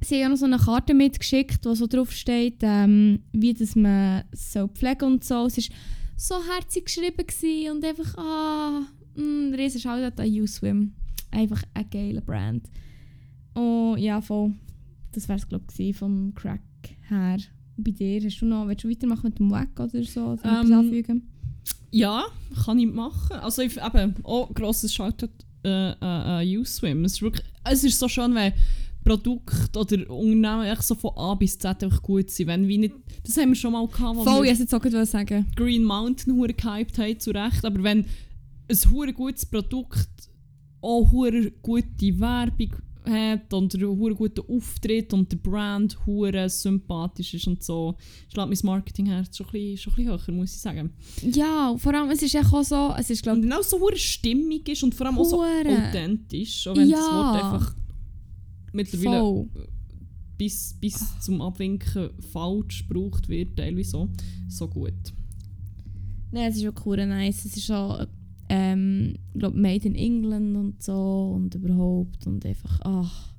[0.00, 3.76] sie haben ja noch so eine Karte mitgeschickt, wo so drauf steht, ähm, wie das
[3.76, 5.46] man so pflegen und so.
[5.46, 5.76] Es war
[6.16, 7.26] so herzig geschrieben
[7.72, 8.86] und einfach, ah,
[9.16, 10.94] ein riesen Shoutout an U-Swim.
[11.30, 12.70] Einfach eine geile Brand.
[13.54, 14.54] Oh, ja, voll.
[15.12, 16.62] Das wäre es, glaube ich, vom Crack
[17.08, 17.38] her.
[17.82, 20.20] Bei dir, hast du noch, willst du weitermachen mit dem Wack oder so?
[20.32, 21.28] Oder Ähm, anfügen?
[21.90, 22.24] Ja,
[22.64, 23.36] kann ich machen.
[23.36, 25.28] Also ich, eben, auch grosses Shoutout
[25.64, 27.04] äh, äh, äh, U-Swim.
[27.04, 28.52] Es ist wirklich, es ist so schön, wenn
[29.04, 32.46] Produkte oder Unternehmen echt so von A bis Z einfach gut sind.
[32.46, 35.04] Wenn wie nicht, das haben wir schon mal gehabt, wo Voll, ich wir jetzt auch
[35.04, 35.46] sagen.
[35.56, 37.64] Green Mountain hure gehypt haben, zu Recht.
[37.64, 38.06] Aber wenn
[38.68, 40.08] ein hure gutes Produkt
[40.80, 42.72] auch hure gute Werbung
[43.04, 47.96] hat und einen hure guten Auftritt und der Brand hure sympathisch ist und so,
[48.32, 50.90] schlägt mein Marketingherz schon ein bisschen, schon ein bisschen höher, muss ich sagen.
[51.22, 53.96] Ja, vor allem, es ist auch so, es ist, glaube Und dann auch so hure
[53.96, 57.06] stimmig ist und vor allem auch so authentisch, auch wenn das Ja.
[57.12, 57.76] Wort einfach
[58.72, 59.48] mittlerweile voll.
[60.38, 64.08] bis, bis zum Abwinken falsch gebraucht wird, teilweise so,
[64.48, 64.92] so gut.
[66.30, 67.44] Nein, es ist wirklich hure nice.
[67.44, 68.06] Es ist auch,
[68.54, 73.32] ähm, ich glaube, made in England und so und überhaupt und einfach, ach.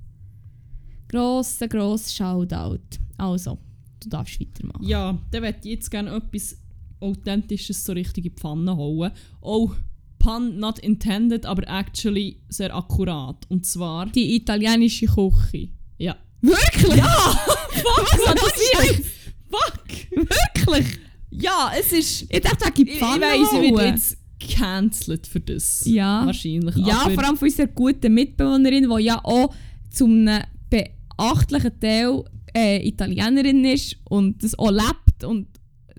[1.07, 2.97] Grosser, grosser Shoutout.
[3.18, 3.59] Also,
[3.99, 4.84] du darfst weitermachen.
[4.84, 6.57] Ja, dann möchte ich jetzt gerne etwas
[6.99, 9.11] Authentisches so richtig in die Pfanne hauen.
[9.39, 9.70] Oh,
[10.18, 13.45] pun not intended, aber actually sehr akkurat.
[13.49, 14.07] Und zwar...
[14.07, 15.70] Die italienische Küche.
[15.99, 16.16] Ja.
[16.41, 16.95] Wirklich?
[16.95, 17.05] Ja!
[17.70, 19.05] Fuck, Was passiert?
[19.47, 20.11] Fuck!
[20.11, 20.99] Wirklich?
[21.30, 22.26] Ja, es ist...
[22.34, 23.93] Ich dachte, ich Ich, ich Pfanne weiss, ich werde hauen.
[23.93, 25.84] jetzt cancelled für das.
[25.86, 26.26] Ja.
[26.26, 26.76] Wahrscheinlich.
[26.78, 29.54] Ja, aber vor allem von unserer guten Mitbewohnerin, die ja auch
[29.89, 32.24] zu einem beachtlichen Teil
[32.56, 35.24] äh, Italienerin ist und das auch lebt.
[35.24, 35.48] Und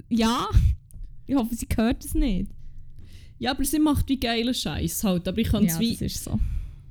[0.08, 0.46] ja,
[1.26, 2.50] ich hoffe, sie hört es nicht.
[3.38, 5.28] Ja, aber sie macht wie geilen Scheiß halt.
[5.28, 5.92] Aber ich kann es ja, wie...
[5.92, 6.38] das ist so.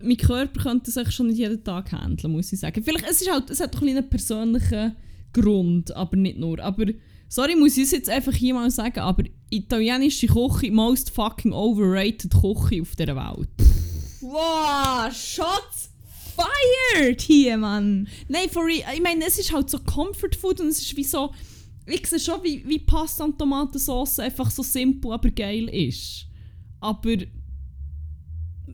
[0.02, 2.84] mein Körper könnte es eigentlich schon nicht jeden Tag handeln, muss ich sagen.
[2.84, 4.96] Vielleicht, es, ist halt, es hat doch einen persönlichen
[5.32, 6.60] Grund, aber nicht nur.
[6.60, 6.86] Aber,
[7.34, 12.32] sorry, muss ich es jetzt einfach hier mal sagen, aber italienische Küche, most fucking overrated
[12.32, 13.50] Küche auf dieser Welt.
[14.22, 15.90] Wow, Shots
[16.36, 18.08] fired hier, Mann.
[18.28, 21.04] Nein, for real, ich meine, es ist halt so Comfort Food und es ist wie
[21.04, 21.34] so,
[21.88, 26.28] ich sehe schon, wie, wie Pasta und Tomatensauce einfach so simpel, aber geil ist.
[26.82, 27.16] Aber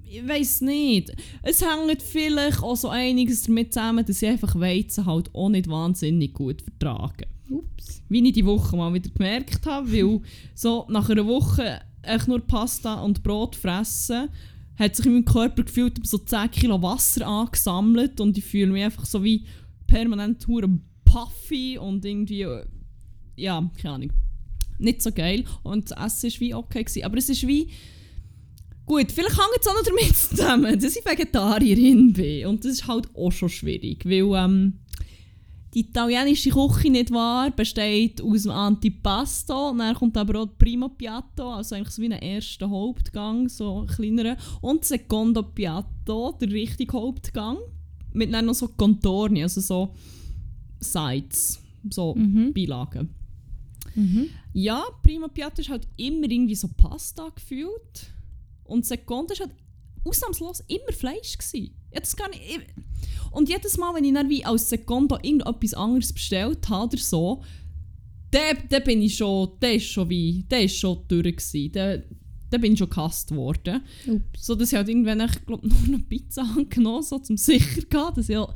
[0.10, 1.16] ich weiß nicht.
[1.44, 5.70] Es hängt vielleicht auch so einiges damit zusammen, dass ich einfach Weizen halt auch nicht
[5.70, 7.28] wahnsinnig gut vertrage.
[7.50, 8.02] Ups.
[8.10, 10.22] Wie ich die Woche mal wieder gemerkt habe, weil
[10.56, 14.30] so nach einer Woche echt nur Pasta und Brot fressen,
[14.78, 18.84] hat sich in meinem Körper gefühlt so 10 Kilo Wasser angesammelt und ich fühle mich
[18.84, 19.46] einfach so wie
[19.86, 20.70] permanent hure
[21.04, 22.48] puffy und irgendwie,
[23.36, 24.14] ja, keine Ahnung,
[24.80, 25.44] nicht so geil.
[25.64, 26.84] Und das Essen war wie okay.
[26.84, 27.04] Gewesen.
[27.04, 27.70] Aber es ist wie,
[28.90, 32.48] gut, vielleicht hängt es auch noch damit zusammen, dass ich Vegetarierin bin.
[32.48, 34.74] Und das ist halt auch schon schwierig, weil ähm,
[35.74, 41.54] die italienische Küche nicht wahr besteht aus dem Antipasto, dann kommt aber auch Primo Piatto,
[41.54, 46.94] also eigentlich so wie ein erster Hauptgang, so ein kleinerer, und Secondo Piatto, der richtige
[46.94, 47.58] Hauptgang,
[48.14, 49.94] mit dann noch so Contorni, also so
[50.80, 51.62] Sides,
[51.92, 52.52] so Mhm.
[52.52, 53.10] Beilagen.
[53.94, 54.30] Mhm.
[54.54, 58.08] Ja, Primo Piatto ist halt immer irgendwie so Pasta gefühlt.
[58.70, 59.52] Und Secondo ist halt
[60.06, 61.76] ausnahmslos immer Fleisch gewesen.
[61.94, 62.60] Ja, das gar nicht, ich,
[63.32, 67.44] und jedes Mal, wenn ich dann wie als Secondo irgendetwas anderes bestellt habe oder so,
[68.32, 71.72] dann dann bin ich schon, der ist schon wie, der ist schon durch gewesen.
[72.52, 73.82] Dann bin ich schon gehasst worden.
[74.08, 74.46] Ups.
[74.46, 78.10] So dass ich halt irgendwann, ich glaube, nur eine Pizza angenommen so zum sicher gehen,
[78.16, 78.52] dass ich ja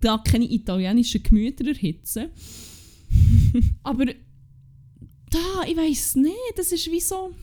[0.00, 2.30] da keine italienischen Gemüter erhitze.
[3.82, 7.34] Aber da, ich weiß nicht, das ist wie so.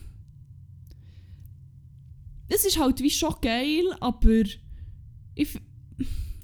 [2.48, 4.42] Es ist halt wie schon geil, aber
[5.34, 5.48] ich,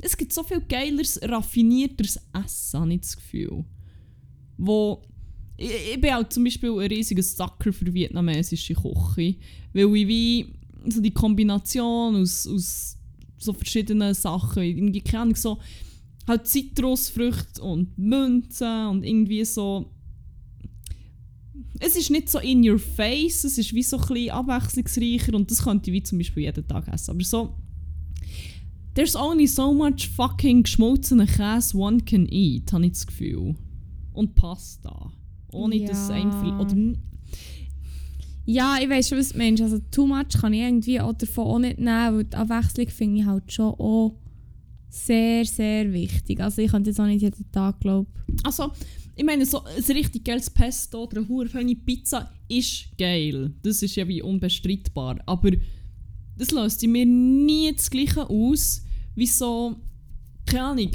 [0.00, 3.64] es gibt so viel geileres, raffinierteres Essen, habe ich das Gefühl.
[4.56, 5.02] Wo
[5.56, 9.36] ich, ich bin auch zum Beispiel ein riesiger Sucker für vietnamesische Küche,
[9.72, 10.46] weil ich wie
[10.88, 12.96] so die Kombination aus, aus
[13.38, 15.58] so verschiedenen Sachen, irgendwie keine Ahnung, so
[16.26, 19.91] halt Zitrusfrüchte und Münzen und irgendwie so
[21.84, 25.50] es ist nicht so in your face, es ist wie so ein bisschen abwechslungsreicher und
[25.50, 27.10] das könnte ich wie zum Beispiel jeden Tag essen.
[27.12, 27.54] Aber so,
[28.94, 33.54] there's only so much fucking geschmolzenen Käse one can eat, habe ich das Gefühl.
[34.12, 35.12] Und Pasta.
[35.52, 36.14] Ohne dass Ja.
[36.14, 36.98] ein viel, oder n-
[38.44, 39.62] Ja, ich weiß schon, was du meinst.
[39.62, 43.20] Also, too much kann ich irgendwie auch davon auch nicht nehmen, weil die Abwechslung finde
[43.20, 44.16] ich halt schon auch
[44.88, 46.40] sehr, sehr wichtig.
[46.40, 48.10] Also, ich könnte jetzt auch nicht jeden Tag, glaube
[48.42, 48.72] Also,
[49.14, 51.48] ich meine, so ein richtig geiles Pesto oder eine hure
[51.84, 53.52] Pizza ist geil.
[53.62, 55.20] Das ist ja wie unbestreitbar.
[55.26, 55.50] Aber
[56.38, 58.82] das löst in mir nie das Gleiche aus,
[59.14, 59.76] wie so,
[60.46, 60.90] keine Ahnung,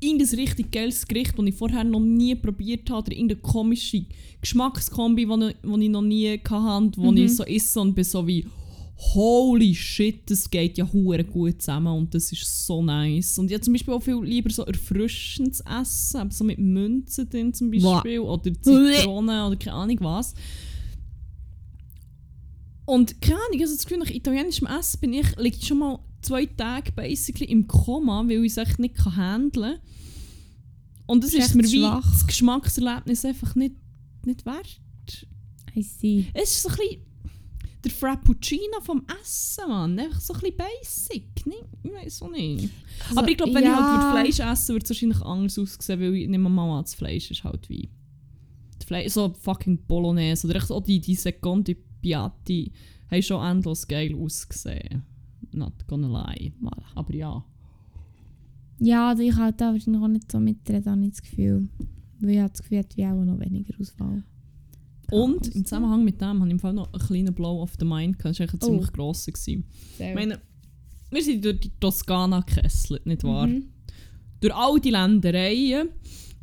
[0.00, 4.06] irgendein richtig geiles Gericht, das ich vorher noch nie probiert habe, oder irgendeine komische
[4.40, 7.16] Geschmackskombi, die ich, die ich noch nie hatte, wo Mhm.
[7.18, 8.46] ich so esse und bin so wie
[9.00, 13.38] holy shit, das geht ja hure gut zusammen und das ist so nice.
[13.38, 17.54] Und ich habe zum Beispiel auch viel lieber so erfrischendes Essen, so mit Münzen drin
[17.54, 20.34] zum Beispiel oder Zitronen oder keine Ahnung was.
[22.84, 25.78] Und keine Ahnung, ich habe das Gefühl, nach italienischem Essen bin ich, liege ich schon
[25.78, 29.80] mal zwei Tage basically im Koma, weil ich es echt nicht kann handeln kann.
[31.06, 32.10] Und das Bist ist echt mir wie schwach.
[32.10, 33.76] das Geschmackserlebnis einfach nicht,
[34.26, 34.80] nicht wert.
[35.74, 36.26] I see.
[36.34, 37.09] Es ist so ein bisschen
[37.84, 39.98] der Frappuccino vom Essen, Mann.
[39.98, 41.46] Einfach so ein bisschen basic.
[41.46, 41.64] Nicht?
[41.82, 42.70] Ich weiß auch nicht.
[43.08, 43.70] Also, Aber ich glaube, wenn ja.
[43.70, 46.94] ich halt Fleisch essen würde, es wahrscheinlich anders aussehen, weil ich nehme mal an, das
[46.94, 47.88] Fleisch ist halt wie...
[48.78, 52.72] Das Fleisch, so fucking Bolognese oder echt auch die, die Secondi Piatti
[53.10, 55.02] haben schon endlos geil ausgesehen.
[55.52, 56.52] Not gonna lie.
[56.62, 56.84] Voilà.
[56.94, 57.44] Aber ja.
[58.78, 61.68] Ja, also ich habe da wahrscheinlich auch nicht so mitreden, habe ich das Gefühl.
[62.20, 64.22] Weil ich habe das Gefühl, ich auch noch weniger Auswahl.
[65.12, 67.84] Und im Zusammenhang mit dem habe ich im Fall noch einen kleinen Blow of the
[67.84, 68.38] Mind gehabt.
[68.38, 68.66] Das war eigentlich ein Oh.
[68.66, 69.32] ziemlich grosser.
[69.32, 69.64] gewesen.
[69.96, 70.40] Sehr Ich meine,
[71.10, 73.46] wir sind durch die Toskana gekesselt, nicht wahr?
[73.46, 73.64] Mhm.
[74.40, 75.90] durch all die Ländereien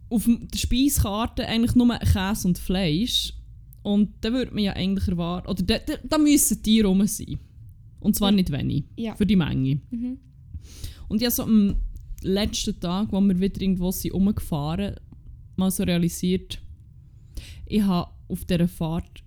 [0.09, 3.33] auf der Speiskarte eigentlich nur Käse und Fleisch.
[3.81, 7.39] Und da würde man ja eigentlich erwarten, oder da, da, da müssen die rum sein.
[7.99, 8.35] Und zwar Ja.
[8.35, 9.15] nicht wenig, Ja.
[9.15, 9.79] für die Menge.
[9.89, 10.19] Mhm.
[11.07, 11.75] Und ja, so am
[12.21, 14.95] letzten Tag, wo wir wieder irgendwo sind rumgefahren,
[15.55, 16.59] mal so realisiert,
[17.65, 19.23] ich habe auf dieser Fahrt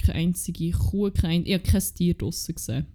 [0.00, 2.86] keine einzige Kuh, kein, ich habe kein Tier draussen gesehen.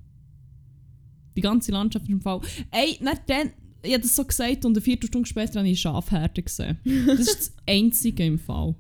[1.36, 2.42] Die ganze Landschaft ist im Fall...
[2.72, 3.52] Ey, nicht dann,
[3.84, 6.78] ich habe das so gesagt und eine Viertelstunde später habe ich Schafherde gesehen.
[7.06, 8.76] Das ist das Einzige im Fall.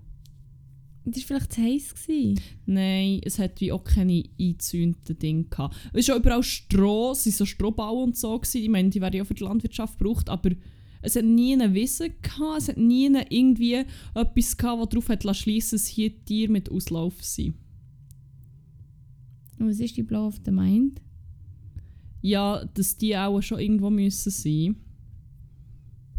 [1.05, 1.93] Das war vielleicht zu heiß.
[1.93, 2.41] Gewesen.
[2.65, 5.75] Nein, es hat wie auch keine eingezäunten Dinge gehabt.
[5.93, 8.39] Es war auch überall Stroh, es waren so Strohbauen und so.
[8.39, 8.63] Gewesen.
[8.63, 10.51] Ich meine, die werden ja auch für die Landwirtschaft gebraucht, aber
[11.05, 15.09] es hat nie eine Wiese gehabt, es hat nie eine irgendwie etwas gehabt, das darauf
[15.09, 17.55] hat schließen dass hier Tiere mit Auslauf sind.
[19.59, 21.01] Und was ist die Blow of the Mind?
[22.21, 24.75] Ja, dass die auch schon irgendwo müssen sein.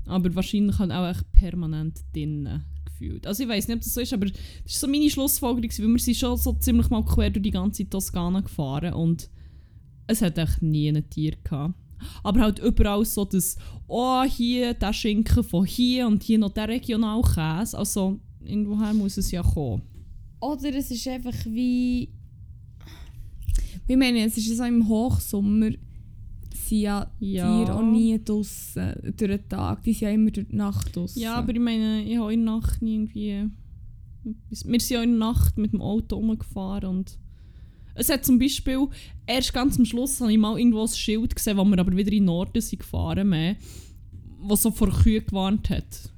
[0.07, 3.27] Aber wahrscheinlich halt auch echt permanent drinnen gefühlt.
[3.27, 5.89] Also ich weiß nicht, ob das so ist, aber das ist so meine Schlussfolgerung, weil
[5.89, 9.29] wir sind schon so ziemlich mal quer durch die ganze Toskana gefahren und
[10.07, 11.75] es hat echt nie ein Tier gehabt.
[12.23, 16.69] Aber halt überall so das, oh hier der Schinken von hier und hier noch der
[16.69, 17.77] Regionalkäse.
[17.79, 19.83] Also irgendwoher muss es ja kommen.
[20.41, 22.11] Oder es ist einfach wie.
[23.89, 25.71] Ich meine, es ist so im Hochsommer
[26.67, 27.65] sind ja, Ja.
[27.65, 29.83] Tiere auch nie draussen durch den Tag.
[29.83, 31.21] Die sind ja immer durch die Nacht draussen.
[31.21, 33.51] Ja, aber ich meine, ich habe in der Nacht nie irgendwie.
[34.25, 37.19] Wir sind ja in der Nacht mit dem Auto rumgefahren und.
[37.97, 38.87] Es hat zum Beispiel,
[39.27, 42.13] erst ganz am Schluss habe ich mal irgendwo ein Schild gesehen, wo wir aber wieder
[42.13, 43.57] in den Norden sind gefahren mehr,
[44.41, 46.11] was so vor Kühen gewarnt hat.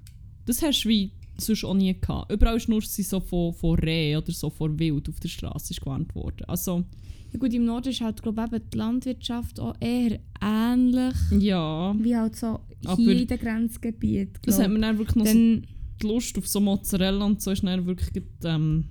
[0.45, 2.33] Das hast du wie sonst auch nie gehabt.
[2.33, 5.81] Überall nur sie so von, von Reh oder so von Wild auf der Straße ist
[5.81, 6.45] gewarnt worden.
[6.47, 6.85] Also,
[7.33, 11.95] Ja, gut, im Norden ist halt, glaube ich, die Landwirtschaft auch eher ähnlich ja.
[11.99, 12.59] wie halt so
[12.97, 14.41] hier in den Grenzgebieten.
[14.43, 15.67] Das hat mir dann wirklich noch so Dann,
[16.03, 18.87] die Lust auf so Mozzarella und so ist dann wirklich ähm,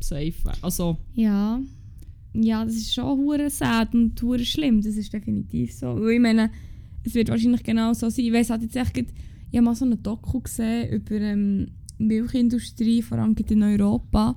[0.00, 0.34] safe.
[0.62, 1.60] Also, ja.
[2.42, 4.80] Ja, das ist schon hure sad und hure schlimm.
[4.82, 5.86] Das ist definitiv so.
[6.00, 6.50] Weil ich meine,
[7.04, 8.24] es wird wahrscheinlich genau so sein.
[8.24, 11.68] Ich weiss halt jetzt echt, ich habe mal so eine Doku gesehen über ähm,
[11.98, 14.36] Milchindustrie, vor allem in Europa.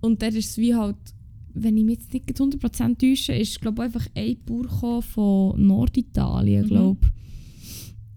[0.00, 0.96] Und dort ist es wie halt,
[1.52, 6.64] wenn ich mich jetzt nicht gerade 100% täusche, ist glaube einfach ein Bauer von Norditalien,
[6.64, 6.68] Mhm.
[6.68, 7.00] glaube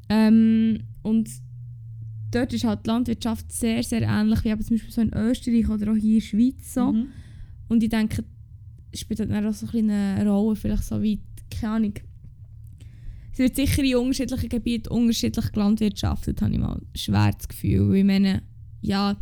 [0.10, 1.30] ähm, Und
[2.32, 5.70] dort ist halt die Landwirtschaft sehr, sehr ähnlich wie eben zum Beispiel so in Österreich
[5.70, 6.92] oder auch hier in der Schweiz so.
[6.92, 7.08] mhm.
[7.70, 8.24] Und ich denke,
[8.94, 11.94] spielt halt dann auch so ein bisschen eine Rolle, vielleicht so wie, keine Ahnung.
[13.32, 17.90] Es wird sicher in unterschiedlichen Gebieten unterschiedlich gelandwirtschaftet, habe ich mal schwer das Gefühl.
[17.90, 18.44] Weil ich meine,
[18.82, 19.18] ja,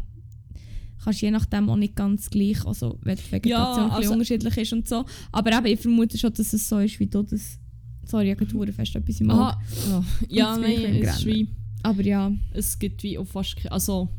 [1.01, 4.73] kannst je nachdem auch nicht ganz gleich, also wenn die Vegetation Ja, also- unterschiedlich ist
[4.73, 5.05] und so.
[5.31, 7.57] Aber eben, ich vermute schon, dass es so ist, wie du das...
[8.03, 9.41] Sorry, ich habe fest etwas im Auge.
[9.41, 10.05] Aha.
[10.27, 11.47] Ja, nein, es, ist wie,
[11.83, 14.09] Aber ja, es gibt wie auch fast keine, also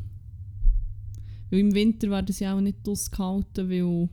[1.53, 4.09] weil im Winter werden sie auch nicht ausgehalten, weil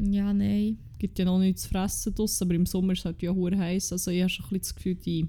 [0.00, 0.78] ja, nein.
[0.92, 3.34] es gibt ja noch nichts zu fressen draussen, aber im Sommer ist es halt ja
[3.34, 3.92] hure heiß.
[3.92, 5.28] Also ich habe schon ein bisschen das Gefühl, die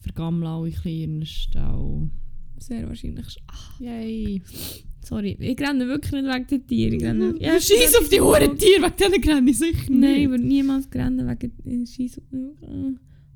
[0.00, 2.10] vergammeln alle ein bisschen ihren Stall.
[2.58, 3.26] Sehr wahrscheinlich.
[3.30, 3.42] schon.
[3.86, 4.42] Yay.
[5.04, 6.94] Sorry, ich renne wirklich nicht wegen den Tieren.
[6.94, 10.18] Ich renne, Ja, Scheiß auf die Huren Tiere, wegen denen renne ich sicher Nein, ich
[10.20, 10.30] nicht.
[10.30, 12.18] würde niemals rennen wegen Scheiß.
[12.18, 12.94] Äh,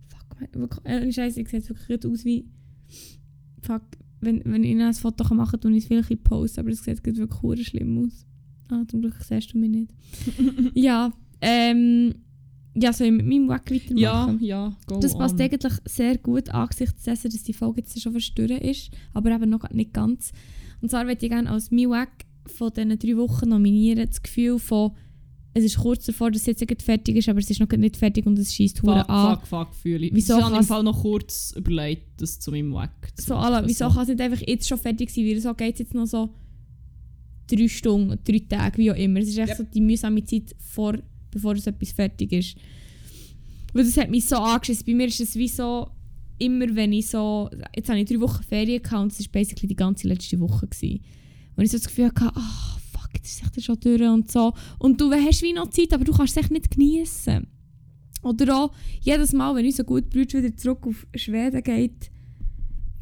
[0.08, 2.44] fuck, mein- äh, Scheiße, ich sehe jetzt wirklich aus wie.
[3.62, 3.82] Fuck,
[4.20, 6.84] wenn, wenn ich ein Foto machen kann, tue ich es vielleicht in Post, aber es
[6.84, 8.24] sieht wirklich hure schlimm aus.
[8.68, 9.90] Ah, zum Glück siehst du mich nicht.
[10.74, 12.14] ja, ähm.
[12.78, 14.38] Ja, soll ich mit meinem Weg weitermachen?
[14.42, 15.40] Ja, ja, go Das passt on.
[15.40, 19.70] eigentlich sehr gut angesichts dessen, dass die Folge jetzt schon verstören ist, aber eben noch
[19.70, 20.30] nicht ganz.
[20.82, 22.08] Und zwar würde ich gerne als mein Weg
[22.44, 24.90] von diesen drei Wochen nominieren das Gefühl von,
[25.54, 28.26] es ist kurz davor, dass es jetzt fertig ist, aber es ist noch nicht fertig
[28.26, 29.38] und es schießt hure an.
[29.38, 30.14] fuck, fuck, fühle ich.
[30.14, 33.54] Wieso ich habe im Fall noch kurz überlegt, das zu meinem Weg zu So, machen.
[33.54, 33.94] alle, wieso So.
[33.94, 35.24] kann es nicht einfach jetzt schon fertig sein?
[35.24, 36.28] Weil so geht es jetzt noch so
[37.46, 39.20] drei Stunden, drei Tage, wie auch immer.
[39.20, 39.56] Es ist echt Yep.
[39.58, 40.98] so die mühsame Zeit, vor,
[41.30, 42.56] bevor es etwas fertig ist.
[43.72, 44.84] Weil das hat mich so angeschissen.
[44.86, 45.90] Bei mir ist es wie so,
[46.38, 49.68] immer wenn ich so, jetzt habe ich drei Wochen Ferien gehabt und es war basically
[49.68, 50.66] die ganze letzte Woche.
[50.66, 51.00] Gewesen.
[51.56, 54.52] Und ich so das Gefühl hatte, ah fuck, jetzt ist echt schon durch und so.
[54.78, 57.46] Und du hast wie noch Zeit, aber du kannst es echt nicht genießen.
[58.22, 62.10] Oder auch jedes Mal, wenn unser guter Bruder wieder zurück auf Schweden geht,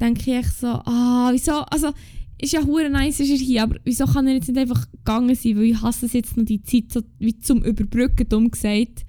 [0.00, 1.92] denke ich echt so, ah, wieso, also,
[2.40, 5.34] ist ja hure nice, ist er hier, aber wieso kann er jetzt nicht einfach gegangen
[5.34, 9.04] sein, weil ich hasse es jetzt noch die Zeit so, wie zum Überbrücken, dumm gesagt.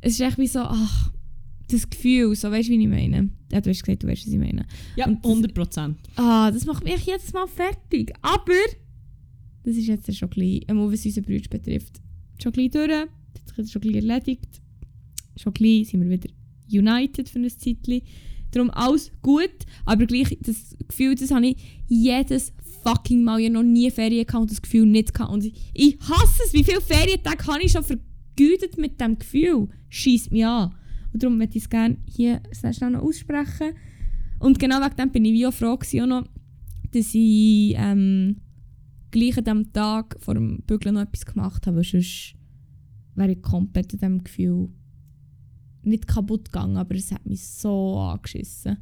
[0.00, 1.12] Es ist echt wie so, ach,
[1.68, 3.30] das Gefühl, so, weißt du, wie ich meine?
[3.52, 4.66] Ja, du hast gesagt, du weißt, was ich meine.
[4.96, 5.96] Ja, Und das- 100 Prozent.
[6.16, 8.12] Ah, das macht mich jedes Mal fertig.
[8.22, 8.52] Aber
[9.64, 12.00] das ist jetzt schon gleich, einmal was unseren Bruder betrifft,
[12.42, 12.88] schon gleich durch.
[12.88, 12.98] Das
[13.42, 14.48] hat sich jetzt schon gleich erledigt.
[15.36, 16.30] Schon gleich sind wir wieder
[16.72, 18.02] united für ein Zeitchen.
[18.52, 19.50] Darum alles gut,
[19.84, 22.52] aber gleich das Gefühl, das habe ich jedes
[22.82, 23.40] fucking Mal.
[23.40, 25.32] Ich habe noch nie Ferien gehabt und das Gefühl nicht gehabt.
[25.32, 29.68] Und ich, hasse es, wie viele Ferientage habe ich schon vergütet mit diesem Gefühl.
[29.88, 30.74] Schießt mich an.
[31.12, 33.74] Und darum möchte ich es gerne hier sehr schnell noch aussprechen.
[34.38, 36.28] Und genau wegen dem bin ich wie auch froh gewesen, auch noch,
[36.92, 38.40] dass ich ähm,
[39.10, 42.34] gleich an diesem Tag vor dem Bügeln noch etwas gemacht habe, weil sonst
[43.14, 44.70] wäre ich komplett an diesem Gefühl
[45.82, 48.78] nicht kaputt gegangen, aber es hat mich so angeschissen.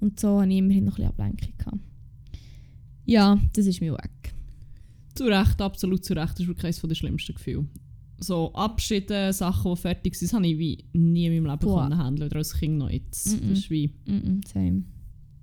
[0.00, 1.52] Und so hatte ich immerhin noch ein bisschen Ablenkung.
[1.58, 1.78] Gehabt.
[3.04, 4.34] Ja, das ist mir weg.
[5.14, 6.32] Zu Recht, absolut zu Recht.
[6.32, 7.66] Das ist wirklich eines der schlimmsten Gefühle.
[8.18, 11.82] So Abschiede, Sachen, die fertig sind, das habe ich wie nie in meinem Leben Boah.
[11.82, 13.28] können handeln oder als Kind noch jetzt.
[13.28, 13.48] Mm-mm.
[13.50, 14.82] Das ist wie, Mm -mm, same.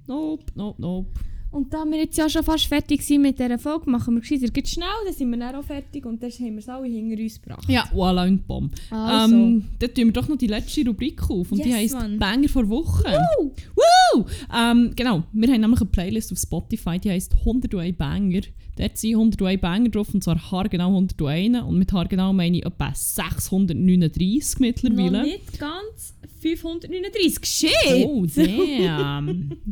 [0.07, 1.19] nope, nope, nope.
[1.53, 4.47] Und da wir jetzt ja schon fast fertig sind mit dieser Folge, machen wir gescheiter
[4.47, 7.21] geht schnell, dann sind wir dann auch fertig und dann haben wir es alle hinter
[7.21, 7.69] uns gebracht.
[7.69, 8.73] Ja, voilà und Bomb.
[8.89, 9.35] Also.
[9.35, 12.17] Ähm, dann tun wir doch noch die letzte Rubrik auf und die Yes, heisst Mann.
[12.17, 13.03] Banger vor Woche.
[13.37, 13.51] Woo!
[13.75, 14.25] Woo!
[14.51, 18.41] Ähm, genau, wir haben nämlich eine Playlist auf Spotify, die heisst 101 Banger.
[18.75, 22.91] Dort sind 101 Banger drauf und zwar haargenau 101 und mit haargenau meine ich etwa
[22.95, 25.23] 639 Noch mittlerweile.
[25.23, 27.45] nicht ganz 539.
[27.45, 28.05] Shit!
[28.07, 29.51] Oh, damn.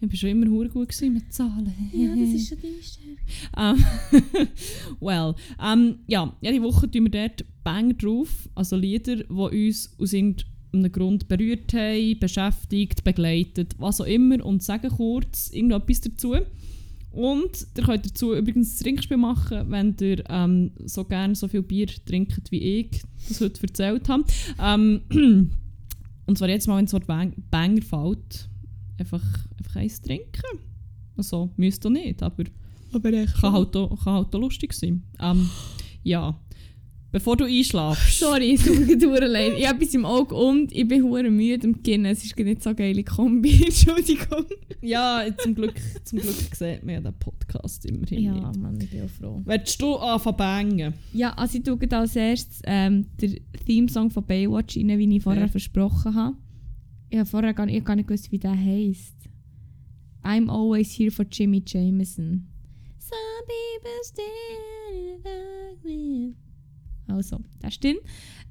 [0.00, 1.72] ich war schon immer hure gut mit Zahlen.
[1.92, 3.08] Ja, das ist schon deine Stärke.
[3.56, 4.48] Ähm,
[5.00, 10.12] well, ähm, ja, jede Woche tun wir dort Banger drauf, also Lieder, die uns aus
[10.12, 16.36] irgendeinem Grund berührt haben, beschäftigt, begleitet, was auch immer und sagen kurz irgendetwas dazu.
[17.10, 21.62] Und ihr könnt dazu übrigens ein Trinkspiel machen, wenn ihr ähm, so gerne so viel
[21.62, 24.24] Bier trinkt, wie ich das heute erzählt habe.
[24.62, 25.00] Ähm,
[26.26, 28.48] und zwar jetzt mal, wenn so ein Bang Banger fällt,
[28.98, 29.22] einfach,
[29.76, 30.58] eins trinken.
[31.16, 32.44] Also, müsst ihr nicht, aber
[32.92, 33.34] Aber echt.
[33.40, 35.02] kann halt auch, kann halt auch lustig sein.
[35.20, 35.48] Ähm,
[36.02, 36.38] ja.
[37.10, 38.18] Bevor du einschlafst.
[38.20, 39.54] Sorry, es tut mir leid.
[39.56, 42.04] Ich habe etwas im Auge und ich bin hure müde am Beginnen.
[42.04, 43.62] Es ist nicht so eine geile Kombi.
[43.64, 44.44] Entschuldigung.
[44.82, 45.74] Ja, zum Glück,
[46.04, 48.60] zum Glück sieht man ja den Podcast immerhin Ja, nicht.
[48.60, 49.40] Mann, ich bin auch froh.
[49.46, 50.92] Willst du anfangen?
[51.14, 55.42] Ja, also ich tue als erstes ähm, den Theme-Song von Baywatch rein, wie ich vorher
[55.44, 55.48] Ja.
[55.48, 56.36] versprochen habe.
[57.08, 59.14] Ich habe vorher gar nicht, ich gar nicht gewusst, wie der heisst.
[60.24, 62.48] I'm always here for Jimmy Jameson.
[62.98, 66.34] Some people stand me.
[67.08, 67.98] Also, das ist drin.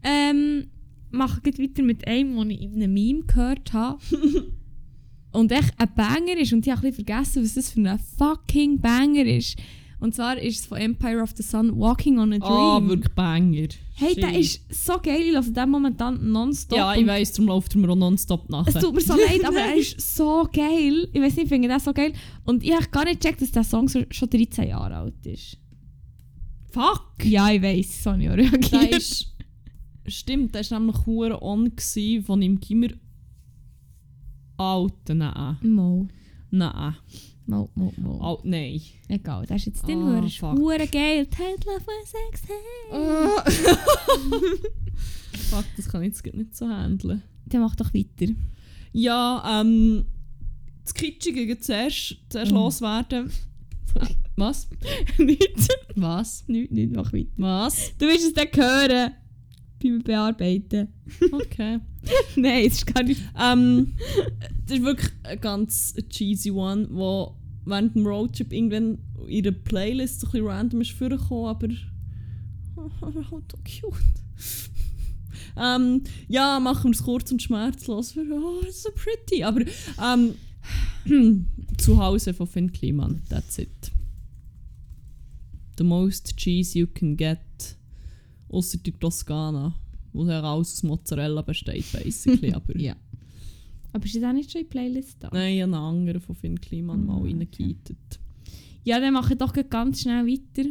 [0.03, 0.67] Ähm,
[1.11, 4.01] mache gleich weiter mit einem, den ich in einem Meme gehört habe.
[5.31, 6.53] und echt ein Banger ist.
[6.53, 9.57] Und ich habe ein bisschen vergessen, was das für ein fucking Banger ist.
[9.99, 12.51] Und zwar ist es von Empire of the Sun Walking on a Dream.
[12.51, 13.67] Ah, wirklich Banger.
[13.95, 14.39] Hey, der Shit.
[14.69, 15.21] ist so geil.
[15.21, 16.77] Ich höre den momentan nonstop.
[16.77, 18.79] Ja, ich weiss, darum läuft er mir auch nonstop Es nachher.
[18.79, 21.09] tut mir so leid, aber er ist so geil.
[21.11, 22.13] Ich weiß nicht, ich finde den so geil.
[22.45, 25.57] Und ich habe gar nicht gecheckt, dass der Song so, schon 13 Jahre alt ist.
[26.69, 27.23] Fuck!
[27.23, 28.95] Ja, ich weiß, so habe ich auch Der reagiert.
[28.97, 29.33] ist,
[30.05, 32.89] stimmt, der war nämlich hure on gsi von im Gimmer.
[34.57, 35.57] Alter, nein.
[35.63, 36.07] Mo,
[36.51, 36.95] Nein.
[37.47, 38.19] Mo, mo, mo.
[38.21, 38.81] Alt, nein.
[39.07, 39.83] Egal, der ist jetzt.
[39.85, 40.57] Ah, Oh, fuck.
[40.57, 41.27] hure geil.
[41.65, 42.43] Love my sex.
[42.47, 43.47] Hey.
[45.49, 47.21] Fuck, das kann ich jetzt nicht so handeln.
[47.45, 48.31] Der macht doch weiter.
[48.91, 50.05] Ja, ähm.
[50.83, 52.55] Das Kitschige zuerst, zuerst Mm.
[52.55, 53.31] loswerden.
[54.37, 54.67] Was?
[55.17, 55.67] Nichts.
[55.95, 56.43] Was?
[56.47, 57.27] Nichts, nichts, mach weiter.
[57.37, 57.91] Was?
[57.97, 59.11] Du wirst es dann hören.
[59.81, 60.87] Beim Bearbeiten.
[61.31, 61.79] Okay.
[62.35, 63.21] Nein, es ist gar nicht.
[63.39, 63.93] ähm,
[64.65, 67.35] das ist wirklich ein ganz cheesy one, wo
[67.67, 71.67] während dem Roadtrip irgendwann in ihrer Playlist so ein bisschen random ist vorgekommen, aber
[73.01, 73.97] aber halt so cute.
[75.57, 78.11] ähm, ja, machen wir es kurz und schmerzlos.
[78.11, 79.43] Für, oh, it's so pretty.
[79.43, 79.61] Aber
[80.03, 80.35] ähm,
[81.77, 83.91] zu Hause von Finn Kliman, that's it.
[85.77, 87.39] The most cheese you can get.
[88.49, 89.75] Außer die Toskana,
[90.13, 92.53] wo ja alles aus Mozzarella besteht, basically.
[92.53, 92.95] aber Ja.
[93.93, 95.29] Aber ist das auch nicht schon in die Playlist da?
[95.33, 97.27] Nein, ich habe einen anderen von Finn Kliman mal Ah, okay.
[97.27, 98.19] reingegeitet.
[98.83, 100.69] Ja, dann mache ich doch ganz schnell weiter.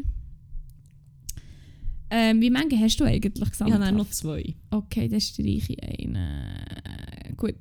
[2.08, 3.74] Ähm, wie viele hast du eigentlich Ich gesammelt?
[3.80, 4.54] habe auch noch zwei.
[4.70, 6.16] Okay, dann streiche ich einen.
[7.36, 7.56] Gut.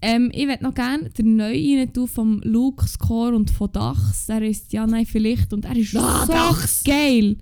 [0.00, 4.26] Ähm, ich würde noch gerne den neuen rein tun vom Luke Score und von Dachs.
[4.26, 6.84] Der ist ja nein vielleicht und er ist Ah, so Dachs!
[6.84, 7.36] geil.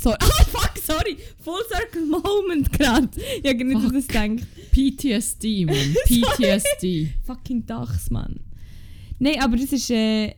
[0.00, 1.16] So, ah, fuck, sorry.
[1.42, 3.08] Full Circle Moment gerade.
[3.42, 4.46] Ich habe nicht an das gedacht.
[4.70, 5.76] PTSD, Mann.
[6.06, 7.12] PTSD.
[7.24, 8.40] Fucking Dachs, Mann.
[9.18, 10.34] Nein, aber das ist äh,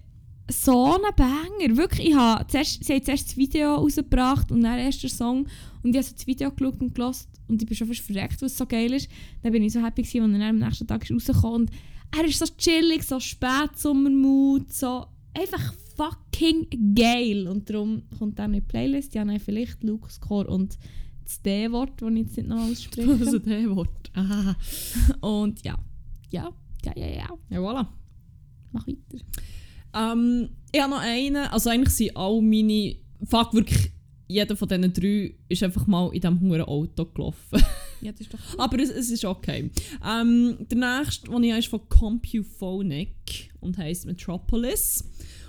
[0.50, 1.76] so ein Banger.
[1.76, 5.48] Wirklich, ich habe zuerst, sie haben zuerst das Video rausgebracht und dann erst den Song.
[5.82, 8.40] Und ich habe so das Video geschaut und gehört und ich bin schon fast verreckt,
[8.42, 9.08] was so geil ist.
[9.42, 11.70] Dann bin ich so happy gewesen, als er dann am nächsten Tag ist rausgekommen und
[12.16, 17.48] er ist so chillig, so Spätsommermut, so einfach fucking geil.
[17.48, 19.14] Und darum kommt dann in die Playlist.
[19.14, 20.78] Ja, nein, vielleicht Luke Score und
[21.24, 23.10] das D-Wort, das ich jetzt nicht noch ausspreche.
[23.20, 24.10] Also der Wort.
[24.14, 24.54] Ah.
[25.20, 25.78] Und ja,
[26.30, 26.50] ja,
[26.84, 27.28] Ja, ja, ja.
[27.50, 27.86] Ja, voilà.
[28.72, 29.22] Mach weiter.
[29.94, 33.90] Ähm, ich habe noch einen, also eigentlich sind alle meine, fuck wirklich,
[34.26, 37.62] jeder von diesen drei ist einfach mal in diesem hohen Auto gelaufen.
[38.00, 39.72] Ja, das ist doch Aber es, es ist okay.
[40.08, 45.02] Ähm, der nächste, den ich habe, ist von Compuphonic und heisst Metropolis.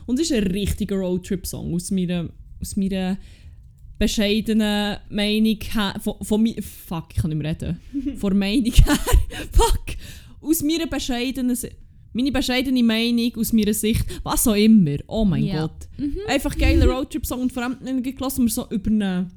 [0.10, 2.30] Und ist ein richtiger Roadtrip-Song aus meiner,
[2.60, 3.20] aus meiner
[4.00, 5.94] bescheidenen Meinung her.
[6.02, 7.80] Von, von mi fuck, ich kann nicht mehr reden.
[8.18, 8.98] von Meinung her.
[9.52, 9.86] fuck!
[10.42, 11.56] Aus meiner bescheidenen
[12.14, 14.98] meine bescheidene Meinung aus meiner Sicht, was auch immer.
[15.06, 15.68] Oh mein Ja.
[15.68, 15.88] Gott.
[16.28, 19.30] Einfach geiler Roadtrip-Song und vor allem gelassen, wir so über eine,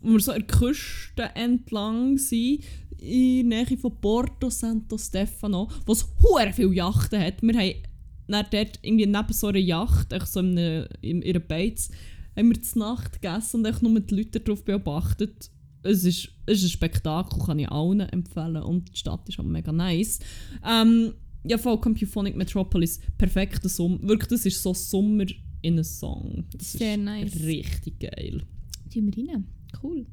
[0.00, 2.64] wo wir so an der Küste entlang sind,
[2.96, 7.42] in der Nähe von Porto Santo Stefano, wo es hure viele Yachten hat.
[7.42, 7.89] Wir haben
[8.32, 11.90] dann dort irgendwie neben so einer Yacht, echt so in, einer- in ihrer Beiz,
[12.36, 15.50] haben wir zur Nacht gegessen und echt nur die Leute darauf beobachtet.
[15.82, 19.44] Es ist, es ist ein Spektakel, kann ich allen empfehlen und die Stadt ist auch
[19.44, 20.18] mega nice.
[20.66, 23.98] Ähm, ja, voll Compuphonic Metropolis, perfekter Sommer.
[24.02, 25.24] Wirklich, das ist so Sommer
[25.62, 26.44] in einem Song.
[26.52, 27.34] Das Sehr ist nice.
[27.44, 28.42] richtig geil.
[28.92, 29.46] Tun wir rein.
[29.82, 30.06] Cool.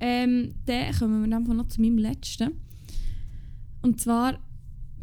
[0.00, 2.52] Ähm, dann kommen wir einfach noch zu meinem letzten.
[3.82, 4.38] Und zwar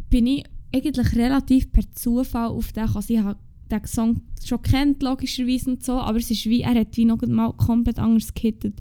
[0.09, 0.45] bin ich
[0.75, 2.97] eigentlich relativ per Zufall auf den gekommen.
[2.97, 3.39] Also Ich habe
[3.71, 7.21] den Song schon kennt, logischerweise und so, aber es ist wie, er hat wie noch
[7.21, 8.75] mal komplett anders gehittet.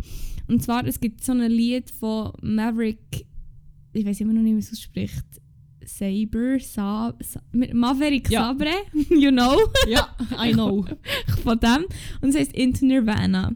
[0.47, 3.27] Und zwar, es gibt so ein Lied von Maverick,
[3.93, 5.25] ich weiß immer noch nicht, wie es ausspricht,
[5.87, 8.49] Saber, Sa Sa Maverick Ja.
[8.49, 8.73] Sabre,
[9.11, 9.57] you know
[9.87, 10.85] Ja, I know.
[11.43, 11.85] von dem.
[12.21, 13.53] Und es heißt Into Nirvana.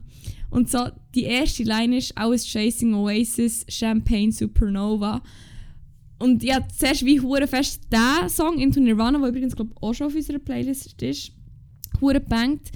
[0.51, 5.23] Und so, die erste Line ist I was chasing Oasis, Champagne Supernova.
[6.19, 10.09] Und ja, zuerst wie hure fest der Song Into Nirvana, der übrigens glaub, auch schon
[10.09, 11.32] auf unserer Playlist ist,
[12.01, 12.73] hure bangt.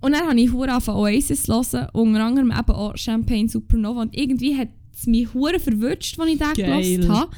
[0.00, 4.02] Und dann habe ich hure von Oasis hören, unter anderem eben auch Champagne Supernova.
[4.02, 7.30] Und irgendwie hat es mich hure verwünscht, als ich den gehört habe.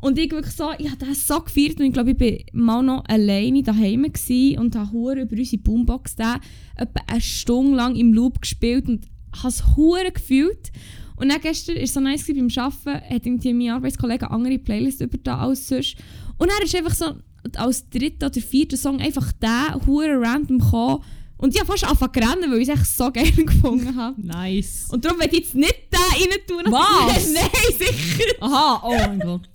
[0.00, 2.82] Und ich wirklich so, ich habe das so gefeiert und ich glaube, ich war mal
[2.82, 6.36] noch alleine daheim und habe hure über unsere Boombox den
[6.76, 9.06] etwa eine Stunde lang im Loop gespielt und
[9.36, 10.70] habe es hure gefühlt.
[11.18, 14.58] Und dann gestern war es so nice beim Arbeiten, hat irgendwie mein Arbeitskollege eine andere
[14.58, 15.96] Playlist über da als sonst.
[16.38, 17.16] Und er ist einfach so
[17.56, 21.02] als dritter oder vierter Song einfach der hure random gekommen.
[21.38, 24.20] Und ich habe fast angefangen zu rennen, weil ich es echt so geil gefunden habe.
[24.20, 24.86] Nice.
[24.90, 26.72] Und darum werde ich jetzt nicht den rein tun.
[26.72, 27.32] Was?
[27.32, 28.34] Nein, sicher.
[28.40, 29.48] Aha, oh mein Gott.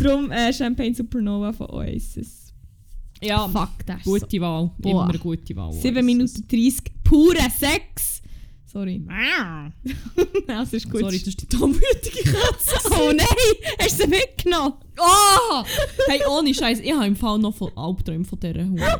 [0.00, 2.52] Darum äh, Champagne Supernova von Oasis.
[3.22, 4.12] Ja, Fuck, das ist so.
[4.12, 4.70] gute Wahl.
[4.78, 4.90] Boah.
[4.90, 5.72] Immer eine gute Wahl.
[5.72, 8.19] 7 Minuten 30, pure Sex.
[8.72, 9.04] Sorry.
[9.08, 9.72] Ah.
[10.46, 11.00] das ist gut.
[11.00, 12.76] Sorry, das ist die dummwütige Katze.
[13.02, 13.26] Oh nein,
[13.80, 14.74] hast du sie mitgenommen?
[14.98, 15.64] Oh!
[16.06, 18.98] Hey, ohne Scheiß, ich habe im Fall noch voll Albträume von dieser Oh Hure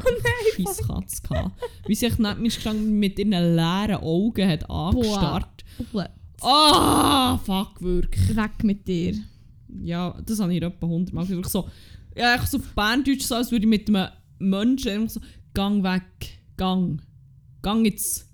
[0.57, 1.61] Scheisskatze gehabt.
[1.87, 5.65] Wie sich neben gestanden mit ihren leeren Augen hat angestarrt.
[6.41, 8.35] Ah, fuck, wirklich.
[8.35, 9.15] Weg mit dir.
[9.83, 11.51] Ja, das habe ich etwa 100 Mal gesagt.
[11.51, 11.69] So,
[12.17, 15.21] ja, ich so auf Berndeutsch so, als würde ich mit einem Menschen so,
[15.55, 17.03] gang weg, gang,
[17.63, 18.27] gang jetzt.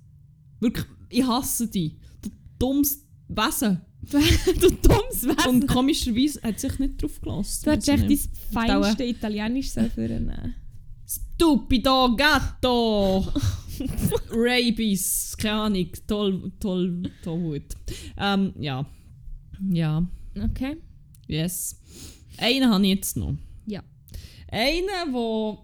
[0.61, 1.97] Wirklich, ich hasse dich.
[2.23, 3.81] Du dummes Wesen.
[4.11, 5.49] du dummes Wesen.
[5.49, 7.65] Und komischerweise hat sich nicht drauf gelassen.
[7.65, 10.55] du hättest echt dein feinste Italienisch so nehmen.
[11.07, 13.27] Stupido Gatto!
[14.31, 17.65] Rabies, keine Ahnung, toll, toll, toll gut.
[18.17, 18.87] Ähm, ja.
[19.71, 20.07] Ja,
[20.43, 20.77] Okay.
[21.27, 21.79] yes.
[22.39, 23.35] Einen habe ich jetzt noch.
[23.67, 23.83] Ja.
[24.51, 25.59] Einen, der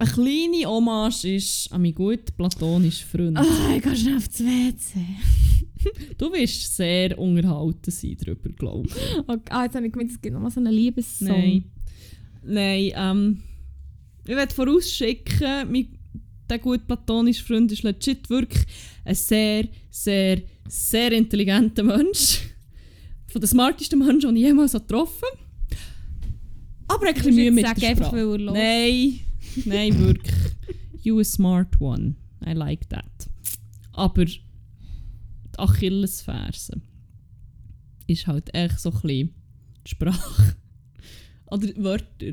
[0.00, 3.38] eine kleine Hommage ist an meinen guten platonischen Freund.
[3.40, 4.98] Oh, ich gehe schnell aufs WC.
[6.18, 9.18] Du wirst sehr unterhalten sein darüber, glaube ich.
[9.26, 9.40] Okay.
[9.48, 11.28] Ah, jetzt habe ich gemeint, es gibt noch mal so einen Liebessong.
[11.28, 11.64] Nein.
[12.42, 13.42] Nein, ähm,
[14.26, 15.88] ich werde vorausschicken, mein,
[16.50, 18.62] der gute platonische Freund ist legit wirklich
[19.06, 22.40] ein sehr, sehr, sehr intelligenter Mensch.
[23.28, 25.40] Von den smartesten Menschen, die ich jemals getroffen habe.
[26.88, 28.36] Aber ein bisschen Mühe mit der einfach, Sprache.
[28.36, 29.20] los- Nein,
[29.64, 30.34] nein, wirklich.
[31.02, 32.16] You a smart one.
[32.46, 33.30] I like that.
[33.92, 34.40] Aber die
[35.56, 36.80] Achillesferse
[38.06, 39.34] ist halt echt so ein bisschen
[39.86, 40.56] die Sprache.
[41.46, 42.32] Oder Wörter.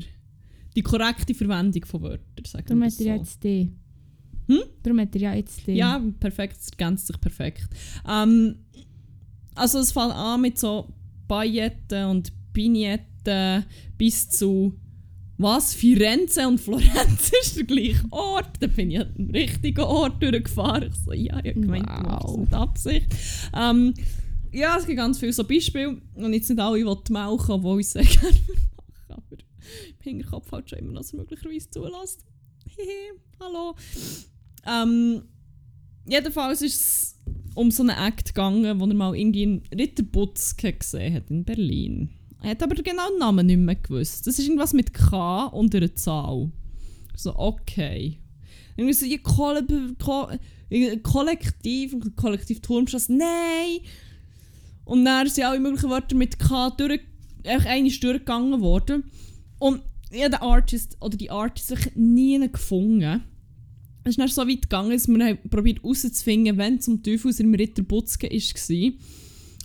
[0.76, 3.72] Die korrekte Verwendung von Wörtern, sagen Darum hat er ja jetzt die.
[4.46, 4.62] Hm?
[4.82, 5.72] Darum hat er ja jetzt die.
[5.72, 7.68] Ja, perfekt, es ergänzt sich perfekt.
[8.08, 8.56] Ähm,
[9.54, 10.92] also es fängt an mit so
[11.26, 13.64] Pailletten und Vignetten
[13.96, 14.74] bis zu
[15.38, 15.72] was?
[15.74, 18.50] Firenze und Florenz ist der gleiche Ort.
[18.60, 20.90] Da bin ich an den richtigen Ort durchgefahren.
[20.90, 22.38] Ich so, ja, ich habe gemeint, du machst das Wow.
[22.38, 23.06] mit Absicht.
[23.56, 23.94] Ähm,
[24.52, 26.00] ja, es gibt ganz viele so Beispiele.
[26.14, 28.62] Und jetzt nicht alle, die melken, obwohl ich es sehr gerne machen
[29.08, 32.24] Aber im Hinterkopf halt schon immer noch, dass er möglicherweise zulässt.
[32.76, 33.74] Hehe, hallo.
[34.66, 35.22] Ähm,
[36.06, 37.18] jedenfalls ist es
[37.54, 42.10] um so einen Act gegangen, wo er mal irgendwie in Ritterbutzke gesehen hat in Berlin.
[42.42, 44.26] Er hat aber genau den Namen nicht mehr gewusst.
[44.26, 46.50] Das ist irgendwas mit K und einer Zahl.
[47.16, 48.18] So, okay.
[48.76, 49.66] Irgendwie so, ja, Koll
[49.98, 50.28] Ko
[51.02, 53.80] Kollektiv, Kollektiv Turmstrasse, nein!
[54.84, 57.00] Und dann sind alle möglichen Wörter mit K durch,
[57.44, 59.04] einfach einmal durchgegangen worden.
[59.58, 63.22] Und ich habe den Artist oder die Artist nie gefunden.
[64.04, 67.52] Es ist dann so weit gegangen, dass wir probiert herauszufinden, wenn zum Teufel aus dem
[67.52, 68.92] Ritter Butzke war.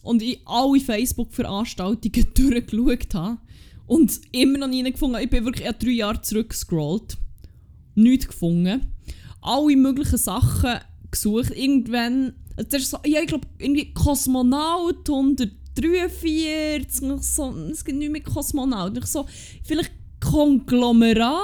[0.03, 3.37] Und ich alle Facebook-Veranstaltungen durchgeschaut habe.
[3.87, 5.17] Und immer noch nie gefunden.
[5.21, 7.17] Ich bin wirklich drei Jahre zurückgescrollt.
[7.95, 8.93] Nichts gefunden.
[9.41, 11.51] Alle möglichen Sachen gesucht.
[11.55, 18.21] Irgendwann, das ist so, ja, ich glaube, irgendwie Kosmonaut 143, so, es gibt nicht mehr
[18.21, 18.97] Kosmonaut.
[18.97, 19.25] Ich so,
[19.63, 21.41] vielleicht Konglomerat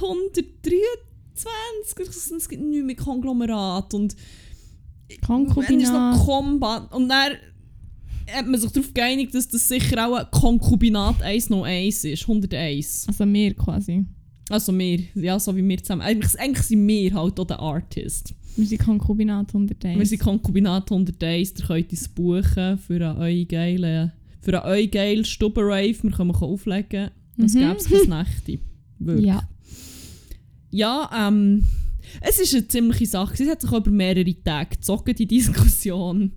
[0.00, 3.94] 123, es gibt nicht mehr Konglomerat.
[3.94, 4.16] Und
[5.26, 5.82] Konkubinat.
[5.82, 6.92] ist noch Kombat.
[6.92, 7.32] Und dann
[8.30, 13.06] hat man sich darauf geeinigt, dass das sicher auch ein Konkubinat 101 ist, 101.
[13.08, 14.04] Also mehr quasi.
[14.48, 16.02] Also wir, ja, so wie wir zusammen.
[16.02, 18.34] Eigentlich, eigentlich sind wir halt auch der Artist.
[18.56, 19.98] Wir sind Konkubinat 101.
[19.98, 24.90] Wir sind Konkubinat 101, ihr könnt uns buchen für einen euren geilen, für einen euren
[24.90, 26.02] geilen Stubenrave.
[26.02, 27.10] Wir können auflegen.
[27.36, 27.60] Das mhm.
[27.60, 28.58] gäbe es bis Nächte.
[28.98, 29.26] Wirklich.
[29.26, 29.48] Ja.
[30.70, 31.66] Ja, ähm,
[32.20, 33.42] es ist eine ziemliche Sache.
[33.42, 36.32] Es hat sich über mehrere Tage gezogen, die Diskussion.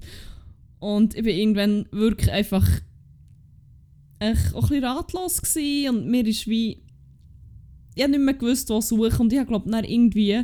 [0.80, 2.68] Und ich war irgendwann wirklich einfach
[4.20, 5.90] auch ein bisschen ratlos gewesen.
[5.90, 6.82] und mir ist wie
[7.98, 10.44] ich habe nicht mehr gewusst, was suchen und ich glaube dann irgendwie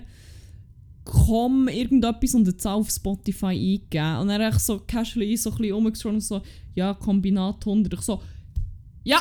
[1.03, 5.84] komm irgendetwas und Zahl auf Spotify eingegeben und dann habe ich so casually so ein
[5.91, 6.41] bisschen und so
[6.76, 8.22] ja, Kombinat 100 ich so
[9.03, 9.20] ja,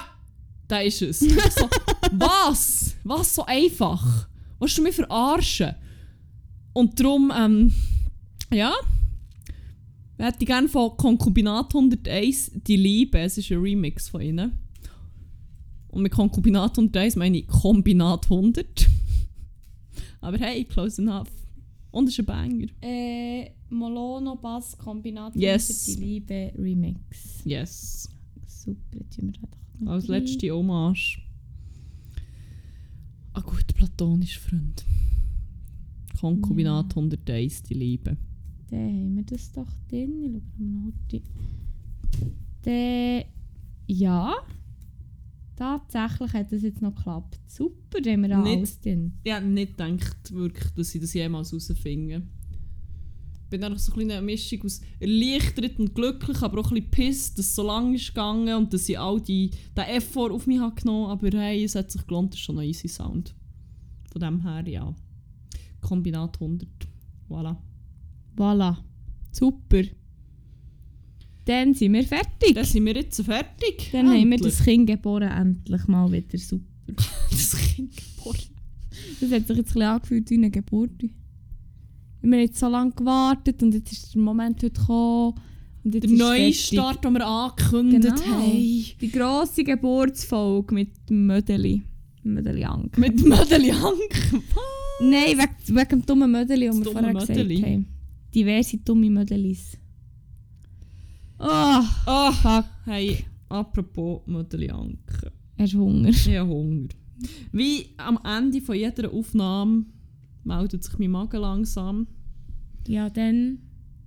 [0.69, 1.21] da ist es.
[1.21, 1.69] so,
[2.13, 2.97] was?
[3.05, 4.29] Was so einfach?
[4.59, 5.75] Was du mich verarschen?
[6.73, 7.73] Und darum, ähm,
[8.53, 8.73] ja,
[10.21, 13.19] hätte ich gerne von Konkubinat 101 die Liebe.
[13.19, 14.53] Es ist ein Remix von ihnen.
[15.89, 18.89] Und mit Konkubinat 101 meine ich Kombinat 100.
[20.21, 21.29] Aber hey, close enough.
[21.91, 22.67] Und es ist ein Banger.
[22.83, 25.71] Äh, Molono Bass Kombinat yes.
[25.71, 27.43] 100 die Liebe Remix.
[27.45, 28.09] Yes.
[28.47, 29.49] Super, jetzt sind wir
[29.83, 31.19] da Als letzte Hommage.
[33.33, 34.85] Ein guter platonischer Freund.
[36.21, 36.97] Konkubinat ja.
[36.97, 38.17] 101 die Liebe.
[38.71, 40.25] Dann haben wir das doch drin.
[40.25, 41.23] Ich schaue mal die.
[42.63, 43.25] Dann,
[43.87, 44.35] ja.
[45.57, 47.39] Tatsächlich hat das jetzt noch geklappt.
[47.47, 49.13] Super, haben wir nicht, alles drin.
[49.25, 52.23] Ich habe nicht gedacht, wirklich, dass ich das jemals herausfinde.
[53.45, 56.91] Ich bin einfach so ein eine Mischung aus erleichtert und glücklich, aber auch ein bisschen
[56.91, 60.47] pisst, dass es so lange ist gegangen und dass ich all die, den Effort auf
[60.47, 61.27] mich habe genommen habe.
[61.27, 63.35] Aber hey, es hat sich gelohnt, das ist schon ein easy Sound.
[64.13, 64.95] Von dem her, ja.
[65.81, 66.69] Kombinat 100.
[67.29, 67.57] Voilà.
[68.37, 68.77] Voilà.
[69.33, 69.83] Super.
[71.45, 72.55] Dann sind wir fertig.
[72.55, 73.91] Dann sind wir jetzt fertig.
[73.93, 74.23] Dann endlich.
[74.23, 76.65] haben wir das Kind geboren, endlich mal wieder super.
[77.31, 78.39] das Kind geboren.
[79.21, 81.03] Das hat sich jetzt ein angefühlt wie eine Geburt.
[82.23, 85.35] Wir haben jetzt so lange gewartet und jetzt ist der Moment heute gekommen.
[85.83, 88.37] Und der neue Start, den wir angekündigt genau.
[88.37, 88.53] haben.
[88.53, 91.83] Die grosse Geburtsfolge mit Mödeli.
[92.23, 92.99] Mödeli Ank.
[92.99, 94.43] Mit Mödeli Ank?
[95.01, 97.55] Nein, wegen, wegen dem dummen Mödeli, das wir vorher Mödeli.
[97.55, 98.00] gesagt haben.
[98.35, 99.77] Diverse dumme Mödelis.
[101.39, 102.67] Oh, oh, fuck.
[102.85, 105.33] Hey, apropos Mödelianke.
[105.59, 106.11] Hast du Hunger?
[106.11, 106.89] Ich habe Hunger.
[107.53, 109.87] Wie am Ende von jeder Aufnahme
[110.45, 112.07] meldet sich mein Magen langsam.
[112.87, 113.59] Ja, dann...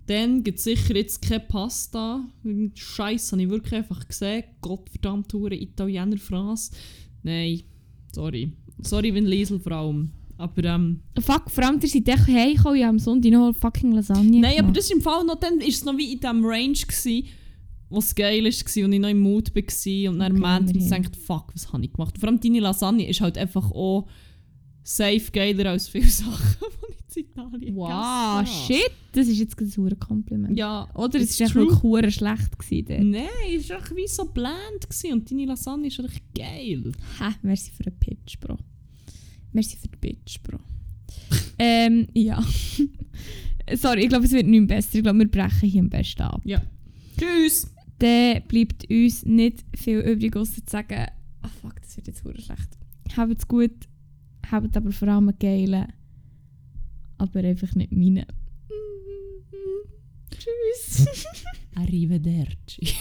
[0.06, 2.28] Dann gibt es sicher jetzt keine Pasta.
[2.76, 4.44] Scheiße, habe ich wirklich einfach gesehen.
[4.60, 6.72] Gottverdammt, Italiener Fraß.
[7.24, 7.62] Nein,
[8.12, 8.52] sorry.
[8.82, 10.12] Sorry, wenn Liesel vor allem.
[10.38, 11.02] Aber ähm...
[11.20, 14.72] Fuck, vor allem, ihr seid echt heimgekommen, ich am Sonntag noch fucking Lasagne Nein, aber
[14.72, 17.28] das ist im Fall noch, dann ist es noch wie in diesem Range gewesen,
[17.90, 21.16] wo es geil war und ich noch im Mut war und dann am Ende gedacht,
[21.16, 22.18] fuck, was habe ich gemacht?
[22.18, 24.08] Vor allem deine Lasagne ist halt einfach auch
[24.84, 26.56] safe geiler als viele Sachen,
[27.16, 30.58] die ich in Italien Wow, shit, das ist jetzt ein Kompliment.
[30.58, 32.60] Ja, Oder es war einfach nur schlecht.
[32.60, 36.92] Gewesen Nein, es war einfach wie so bland und deine Lasagne ist einfach geil.
[37.20, 38.58] Hä, merci für einen Pitch, Bro.
[39.54, 40.60] Merci für die Bitch, Bro.
[41.60, 42.44] ähm, ja.
[43.74, 44.96] Sorry, ich glaube, es wird nicht besser.
[44.96, 46.42] Ich glaube, wir brechen hier am besten ab.
[46.44, 46.62] Ja.
[47.18, 47.72] Tschüss!
[48.00, 51.06] Dann bleibt uns nicht viel übrig, außer zu sagen,
[51.42, 52.78] ah oh, fuck, das wird jetzt sehr schlecht.
[53.16, 53.88] Habt es gut,
[54.52, 55.88] habt aber vor allem geile,
[57.18, 58.26] aber einfach nicht meine.
[60.32, 61.08] Tschüss!
[61.76, 62.96] Arrivederci.